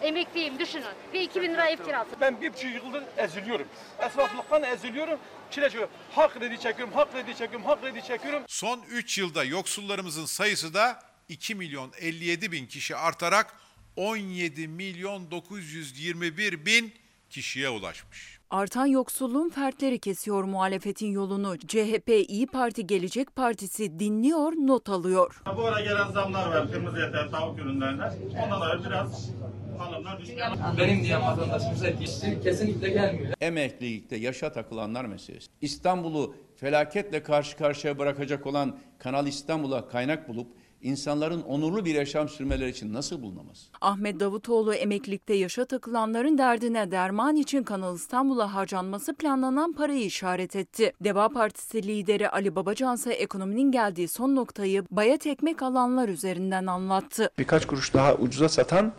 [0.02, 0.84] Emekliyim düşünün.
[1.14, 2.10] Bir 2000 lira ev kirası.
[2.20, 3.66] Ben bir buçuk yıldır eziliyorum.
[3.98, 5.18] Esnaflıktan eziliyorum.
[5.50, 5.90] Çile çekiyorum.
[6.14, 8.42] Hak kredi çekiyorum, hak kredi çekiyorum, hak kredi çekiyorum.
[8.46, 13.54] Son 3 yılda yoksullarımızın sayısı da 2 milyon 57 bin kişi artarak
[13.96, 16.92] 17 milyon 921 bin
[17.30, 18.40] kişiye ulaşmış.
[18.50, 21.58] Artan yoksulluğun fertleri kesiyor muhalefetin yolunu.
[21.58, 25.42] CHP, İyi Parti, Gelecek Partisi dinliyor, not alıyor.
[25.56, 26.72] Bu ara gelen zamlar var.
[26.72, 28.04] Kırmızı yeter, tavuk ürünlerine.
[28.44, 29.30] Ondan dolayı biraz
[29.78, 30.46] hanımlar düşüyor.
[30.78, 33.34] Benim diyen vatandaşımıza etkisi kesinlikle gelmiyor.
[33.40, 35.46] Emeklilikte yaşa takılanlar meselesi.
[35.60, 42.70] İstanbul'u felaketle karşı karşıya bırakacak olan Kanal İstanbul'a kaynak bulup insanların onurlu bir yaşam sürmeleri
[42.70, 43.70] için nasıl bulunamaz?
[43.80, 50.92] Ahmet Davutoğlu emeklilikte yaşa takılanların derdine derman için Kanal İstanbul'a harcanması planlanan parayı işaret etti.
[51.00, 57.30] Deva Partisi lideri Ali Babacan ise ekonominin geldiği son noktayı bayat ekmek alanlar üzerinden anlattı.
[57.38, 58.92] Birkaç kuruş daha ucuza satan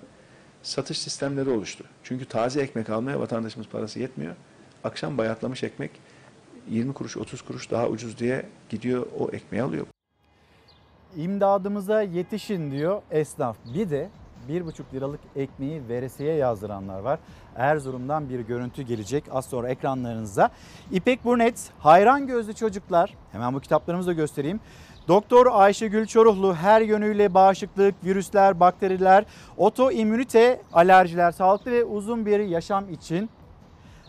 [0.63, 1.83] satış sistemleri oluştu.
[2.03, 4.35] Çünkü taze ekmek almaya vatandaşımız parası yetmiyor.
[4.83, 5.91] Akşam bayatlamış ekmek
[6.69, 9.85] 20 kuruş 30 kuruş daha ucuz diye gidiyor o ekmeği alıyor.
[11.17, 13.57] İmdadımıza yetişin diyor esnaf.
[13.73, 14.09] Bir de
[14.49, 17.19] 1,5 liralık ekmeği veresiye yazdıranlar var.
[17.55, 20.49] Erzurum'dan bir görüntü gelecek az sonra ekranlarınıza.
[20.91, 23.13] İpek Burnet, Hayran Gözlü Çocuklar.
[23.31, 24.59] Hemen bu kitaplarımızı da göstereyim.
[25.07, 29.25] Doktor Ayşegül Çoruhlu her yönüyle bağışıklık, virüsler, bakteriler,
[29.57, 33.29] otoimmünite, alerjiler, sağlıklı ve uzun bir yaşam için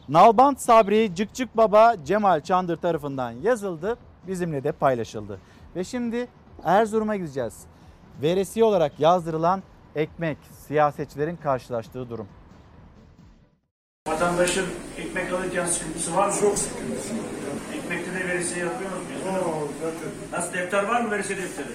[0.08, 3.96] Nalbant Sabri, Cıkcık Baba, Cemal Çandır tarafından yazıldı.
[4.26, 5.38] Bizimle de paylaşıldı.
[5.76, 6.28] Ve şimdi
[6.64, 7.54] Erzurum'a gideceğiz.
[8.22, 9.62] Veresiye olarak yazdırılan
[9.94, 12.28] ekmek, siyasetçilerin karşılaştığı durum.
[14.08, 14.66] Vatandaşın
[14.98, 16.34] ekmek alırken sıkıntısı var mı?
[16.40, 17.14] Çok sıkıntısı.
[17.74, 20.32] Ekmekte de veresiye yapıyoruz biz.
[20.32, 21.68] Nasıl defter var mı veresiye defteri?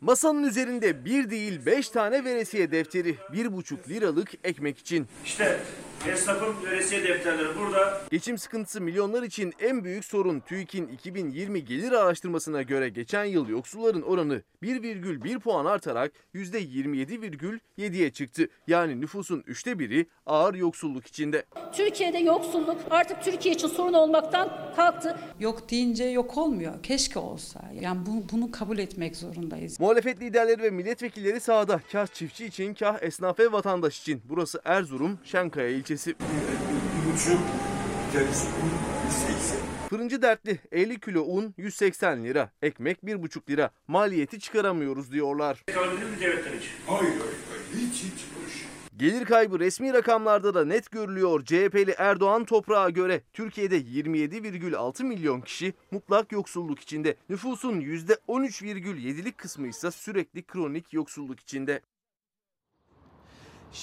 [0.00, 5.08] Masanın üzerinde bir değil beş tane veresiye defteri, bir buçuk liralık ekmek için.
[5.24, 5.60] İşte
[6.04, 8.00] Esnafın veresiye defterleri burada.
[8.10, 10.40] Geçim sıkıntısı milyonlar için en büyük sorun.
[10.40, 18.48] TÜİK'in 2020 gelir araştırmasına göre geçen yıl yoksulların oranı 1,1 puan artarak %27,7'ye çıktı.
[18.66, 21.44] Yani nüfusun üçte biri ağır yoksulluk içinde.
[21.72, 25.16] Türkiye'de yoksulluk artık Türkiye için sorun olmaktan kalktı.
[25.40, 26.82] Yok deyince yok olmuyor.
[26.82, 27.60] Keşke olsa.
[27.80, 29.80] Yani bu- bunu kabul etmek zorundayız.
[29.80, 31.80] Muhalefet liderleri ve milletvekilleri sahada.
[31.92, 34.22] Kah çiftçi için, kah esnaf ve vatandaş için.
[34.28, 35.85] Burası Erzurum, Şenkaya ilçesi.
[39.88, 43.70] Fırıncı dertli 50 kilo un 180 lira, ekmek 1,5 lira.
[43.88, 45.64] Maliyeti çıkaramıyoruz diyorlar.
[46.58, 46.70] İçin?
[46.86, 47.36] Hayır hayır
[47.74, 48.66] hiç hiç boş.
[48.96, 51.44] Gelir kaybı resmi rakamlarda da net görülüyor.
[51.44, 57.16] CHP'li Erdoğan toprağa göre Türkiye'de 27,6 milyon kişi mutlak yoksulluk içinde.
[57.28, 61.80] Nüfusun %13,7'lik kısmı ise sürekli kronik yoksulluk içinde.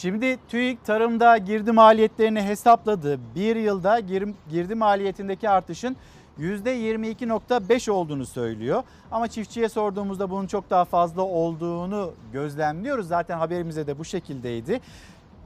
[0.02, 3.20] Şimdi TÜİK tarımda girdi maliyetlerini hesapladı.
[3.36, 5.96] Bir yılda gir- girdi maliyetindeki artışın
[6.40, 8.84] %22.5 olduğunu söylüyor.
[9.12, 13.08] Ama çiftçiye sorduğumuzda bunun çok daha fazla olduğunu gözlemliyoruz.
[13.08, 14.82] Zaten haberimize de bu şekildeydi.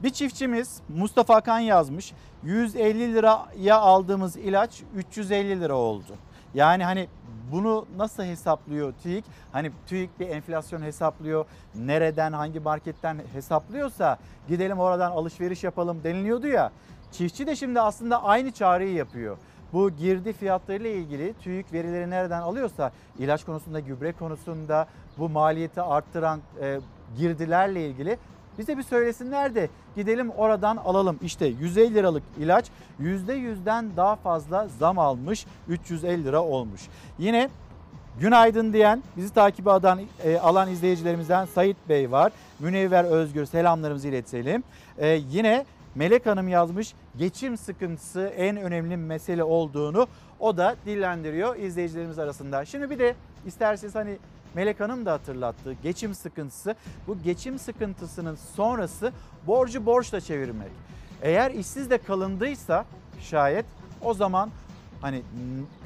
[0.02, 2.12] Bir çiftçimiz Mustafa Akan yazmış.
[2.44, 6.16] 150 liraya aldığımız ilaç 350 lira oldu.
[6.54, 7.08] Yani hani
[7.52, 9.24] bunu nasıl hesaplıyor TÜİK?
[9.52, 11.44] Hani TÜİK bir enflasyon hesaplıyor.
[11.74, 14.18] Nereden hangi marketten hesaplıyorsa
[14.48, 16.70] gidelim oradan alışveriş yapalım deniliyordu ya.
[17.12, 19.36] Çiftçi de şimdi aslında aynı çağrıyı yapıyor.
[19.72, 24.86] Bu girdi fiyatlarıyla ilgili TÜİK verileri nereden alıyorsa ilaç konusunda, gübre konusunda
[25.18, 26.80] bu maliyeti arttıran e,
[27.18, 28.18] girdilerle ilgili
[28.58, 31.18] bize bir söylesinler de gidelim oradan alalım.
[31.22, 32.66] İşte 150 liralık ilaç
[33.00, 36.80] %100'den daha fazla zam almış 350 lira olmuş.
[37.18, 37.50] Yine
[38.20, 42.32] günaydın diyen bizi takibe alan, e, alan izleyicilerimizden Sait Bey var.
[42.58, 44.62] Münevver Özgür selamlarımızı iletelim.
[44.98, 45.64] E, yine
[45.94, 50.06] Melek Hanım yazmış geçim sıkıntısı en önemli mesele olduğunu
[50.40, 52.64] o da dillendiriyor izleyicilerimiz arasında.
[52.64, 53.14] Şimdi bir de
[53.46, 54.18] isterseniz hani
[54.54, 55.76] Melek Hanım da hatırlattı.
[55.82, 56.74] Geçim sıkıntısı.
[57.06, 59.12] Bu geçim sıkıntısının sonrası
[59.46, 60.70] borcu borçla çevirmek.
[61.22, 62.84] Eğer işsiz de kalındıysa
[63.20, 63.66] şayet
[64.02, 64.50] o zaman
[65.00, 65.22] hani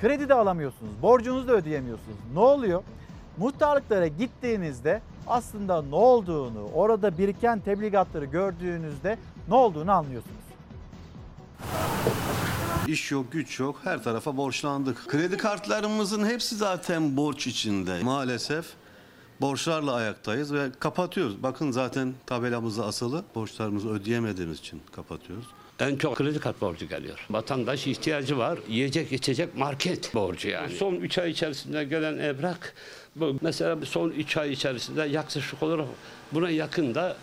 [0.01, 2.19] kredi de alamıyorsunuz, borcunuzu da ödeyemiyorsunuz.
[2.35, 2.83] Ne oluyor?
[3.37, 9.19] Muhtarlıklara gittiğinizde aslında ne olduğunu, orada biriken tebligatları gördüğünüzde
[9.49, 10.43] ne olduğunu anlıyorsunuz.
[12.89, 13.81] İş yok, güç yok.
[13.85, 15.09] Her tarafa borçlandık.
[15.09, 18.03] Kredi kartlarımızın hepsi zaten borç içinde.
[18.03, 18.65] Maalesef
[19.41, 21.43] borçlarla ayaktayız ve kapatıyoruz.
[21.43, 23.25] Bakın zaten tabelamızda asılı.
[23.35, 25.47] Borçlarımızı ödeyemediğimiz için kapatıyoruz.
[25.81, 27.27] En çok kredi kart borcu geliyor.
[27.31, 28.59] Vatandaş ihtiyacı var.
[28.69, 30.75] Yiyecek içecek market borcu yani.
[30.75, 32.75] Son 3 ay içerisinde gelen evrak
[33.17, 35.87] bu mesela son 3 ay içerisinde yaklaşık olarak
[36.33, 37.17] buna yakında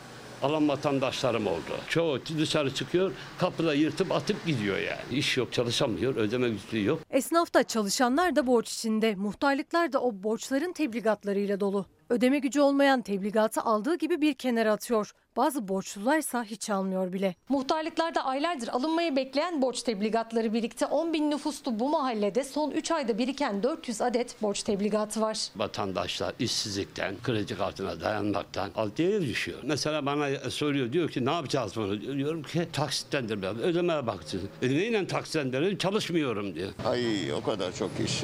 [0.43, 1.77] alan vatandaşlarım oldu.
[1.87, 5.01] Çoğu dışarı çıkıyor, kapıda yırtıp atıp gidiyor yani.
[5.11, 6.99] İş yok, çalışamıyor, ödeme güçlüğü yok.
[7.09, 9.15] Esnaf da çalışanlar da borç içinde.
[9.15, 11.85] Muhtarlıklar da o borçların tebligatlarıyla dolu.
[12.09, 15.11] Ödeme gücü olmayan tebligatı aldığı gibi bir kenara atıyor.
[15.37, 17.35] Bazı borçlularsa hiç almıyor bile.
[17.49, 23.17] Muhtarlıklarda aylardır alınmayı bekleyen borç tebligatları birlikte 10 bin nüfuslu bu mahallede son 3 ayda
[23.17, 25.37] biriken 400 adet borç tebligatı var.
[25.55, 29.59] Vatandaşlar işsizlikten, kredi kartına dayanmaktan altıya düşüyor.
[29.63, 32.01] Mesela bana soruyor, diyor ki ne yapacağız bunu?
[32.01, 34.45] Diyorum ki taksitlendirme, ödemeye bakacağız.
[34.61, 35.77] E neyle taksitlendirelim?
[35.77, 36.69] Çalışmıyorum diyor.
[36.85, 38.23] Ay o kadar çok iş.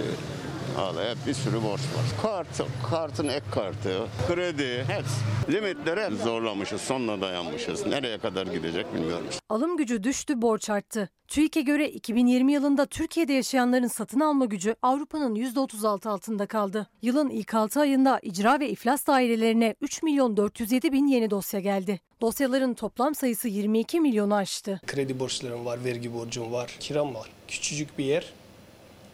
[0.78, 2.22] Vallahi hep bir sürü borç var.
[2.22, 2.48] Kart,
[2.90, 5.56] kartın ek kartı, kredi, hepsi.
[5.58, 7.86] Limitleri hep zorlamışız, sonuna dayanmışız.
[7.86, 9.26] Nereye kadar gidecek bilmiyorum.
[9.50, 11.10] Alım gücü düştü, borç arttı.
[11.28, 16.88] TÜİK'e göre 2020 yılında Türkiye'de yaşayanların satın alma gücü Avrupa'nın %36 altında kaldı.
[17.02, 22.00] Yılın ilk 6 ayında icra ve iflas dairelerine 3 milyon 407 bin yeni dosya geldi.
[22.22, 24.82] Dosyaların toplam sayısı 22 milyonu aştı.
[24.88, 27.30] Kredi borçlarım var, vergi borcum var, kiram var.
[27.48, 28.34] Küçücük bir yer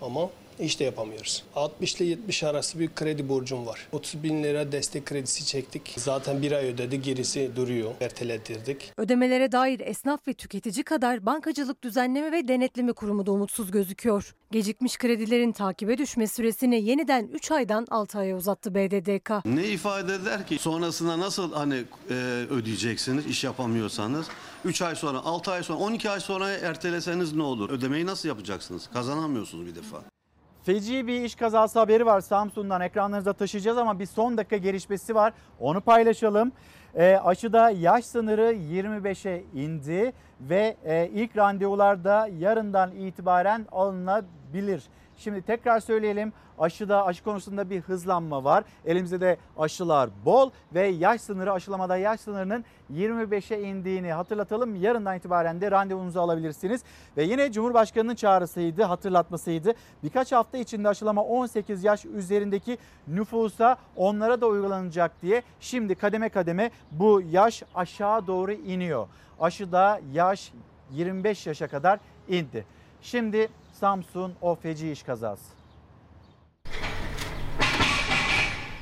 [0.02, 0.30] ama
[0.62, 1.44] iş de yapamıyoruz.
[1.56, 3.88] 60 ile 70 arası bir kredi borcum var.
[3.92, 5.94] 30 bin lira destek kredisi çektik.
[5.98, 7.92] Zaten bir ay ödedi, gerisi duruyor.
[8.02, 8.94] Erteletirdik.
[8.98, 14.36] Ödemelere dair esnaf ve tüketici kadar Bankacılık Düzenleme ve Denetleme Kurumu da umutsuz gözüküyor.
[14.52, 19.46] Gecikmiş kredilerin takibe düşme süresini yeniden 3 aydan 6 aya uzattı BDDK.
[19.46, 20.58] Ne ifade eder ki?
[20.60, 22.14] Sonrasında nasıl hani e,
[22.50, 24.28] ödeyeceksiniz iş yapamıyorsanız?
[24.66, 27.70] 3 ay sonra, 6 ay sonra, 12 ay sonra erteleseniz ne olur?
[27.70, 28.90] Ödemeyi nasıl yapacaksınız?
[28.94, 30.04] Kazanamıyorsunuz bir defa.
[30.64, 35.34] Feci bir iş kazası haberi var Samsun'dan ekranlarınıza taşıyacağız ama bir son dakika gelişmesi var.
[35.60, 36.52] Onu paylaşalım.
[36.96, 44.84] E, aşıda yaş sınırı 25'e indi ve e, ilk randevular da yarından itibaren alınabilir
[45.22, 46.34] Şimdi tekrar söyleyelim.
[46.60, 48.64] Aşıda aşı konusunda bir hızlanma var.
[48.86, 54.76] Elimizde de aşılar bol ve yaş sınırı aşılamada yaş sınırının 25'e indiğini hatırlatalım.
[54.76, 56.84] Yarından itibaren de randevunuzu alabilirsiniz.
[57.18, 59.74] Ve yine Cumhurbaşkanı'nın çağrısıydı, hatırlatmasıydı.
[60.04, 62.78] Birkaç hafta içinde aşılama 18 yaş üzerindeki
[63.08, 69.08] nüfusa onlara da uygulanacak diye şimdi kademe kademe bu yaş aşağı doğru iniyor.
[69.40, 70.54] Aşıda yaş
[70.92, 72.66] 25 yaşa kadar indi.
[73.02, 73.50] Şimdi
[73.82, 75.44] Samsun o feci iş kazası.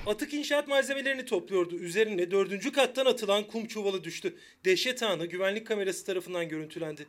[0.06, 1.76] Atık inşaat malzemelerini topluyordu.
[1.76, 4.36] Üzerine dördüncü kattan atılan kum çuvalı düştü.
[4.66, 7.08] Dehşet anı güvenlik kamerası tarafından görüntülendi.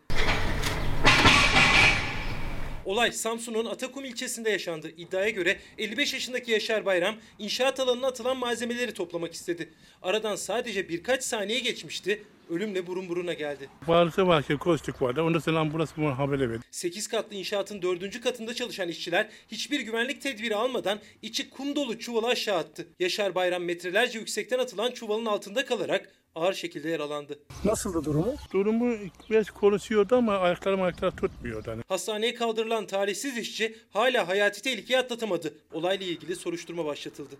[2.84, 4.90] Olay Samsun'un Atakum ilçesinde yaşandı.
[4.96, 9.72] İddiaya göre 55 yaşındaki Yaşar Bayram inşaat alanına atılan malzemeleri toplamak istedi.
[10.02, 12.22] Aradan sadece birkaç saniye geçmişti.
[12.50, 13.68] Ölümle burun buruna geldi.
[13.88, 15.22] Bağırsa ki koştuk vardı.
[15.22, 16.64] Ondan sonra ambulans bana haber verdi.
[16.70, 18.20] 8 katlı inşaatın 4.
[18.20, 22.88] katında çalışan işçiler hiçbir güvenlik tedbiri almadan içi kum dolu çuvalı aşağı attı.
[23.00, 27.38] Yaşar Bayram metrelerce yüksekten atılan çuvalın altında kalarak ağır şekilde yaralandı.
[27.64, 28.34] Nasıldı durumu?
[28.52, 28.96] Durumu
[29.30, 31.70] biraz konuşuyordu ama ayaklarım ayakları tutmuyordu.
[31.70, 31.82] Hani.
[31.88, 35.54] Hastaneye kaldırılan talihsiz işçi hala hayati tehlikeyi atlatamadı.
[35.72, 37.34] Olayla ilgili soruşturma başlatıldı.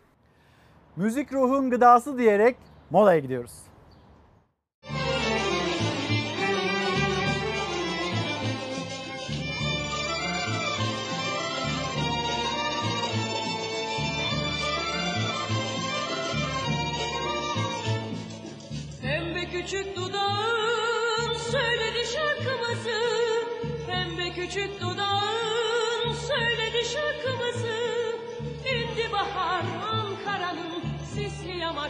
[0.96, 2.56] Müzik ruhun gıdası diyerek
[2.90, 3.69] molaya gidiyoruz.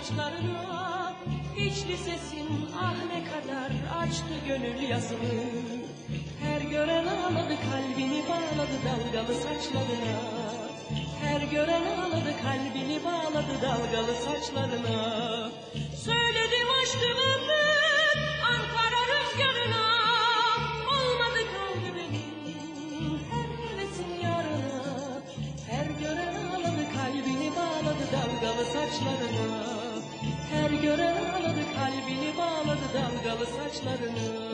[0.00, 1.14] Sisli yamaçlarına
[1.56, 2.48] İçli sesin
[2.80, 3.70] ah ne kadar
[4.02, 5.44] açtı gönül yazımı
[6.42, 10.20] Her gören ağladı kalbini bağladı dalgalı saçlarına.
[11.22, 15.50] Her gören ağladı kalbini bağladı dalgalı saçlarına.
[16.04, 18.18] Söyledim aşkımı ben
[18.52, 19.84] Ankara rüzgarına.
[20.94, 25.22] Olmadı kaldı benim her yarına.
[25.70, 29.79] Her gören ağladı kalbini bağladı dalgalı saçlarına
[30.60, 34.50] Her gören ağladı kalbini bağladı dalgalı saçlarına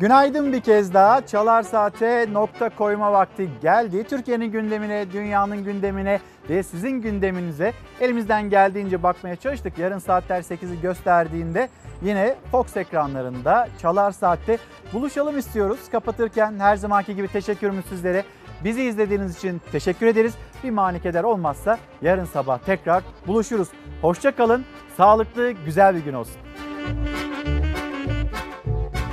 [0.00, 1.26] Günaydın bir kez daha.
[1.26, 4.04] Çalar Saat'e nokta koyma vakti geldi.
[4.04, 6.20] Türkiye'nin gündemine, dünyanın gündemine
[6.50, 9.78] ve sizin gündeminize elimizden geldiğince bakmaya çalıştık.
[9.78, 11.68] Yarın saatler 8'i gösterdiğinde
[12.02, 14.58] yine Fox ekranlarında Çalar Saat'te
[14.92, 15.80] buluşalım istiyoruz.
[15.92, 18.24] Kapatırken her zamanki gibi teşekkürümüz sizlere.
[18.64, 20.34] Bizi izlediğiniz için teşekkür ederiz.
[20.64, 23.68] Bir mani keder olmazsa yarın sabah tekrar buluşuruz.
[24.02, 24.64] Hoşça kalın.
[24.96, 26.36] Sağlıklı, güzel bir gün olsun.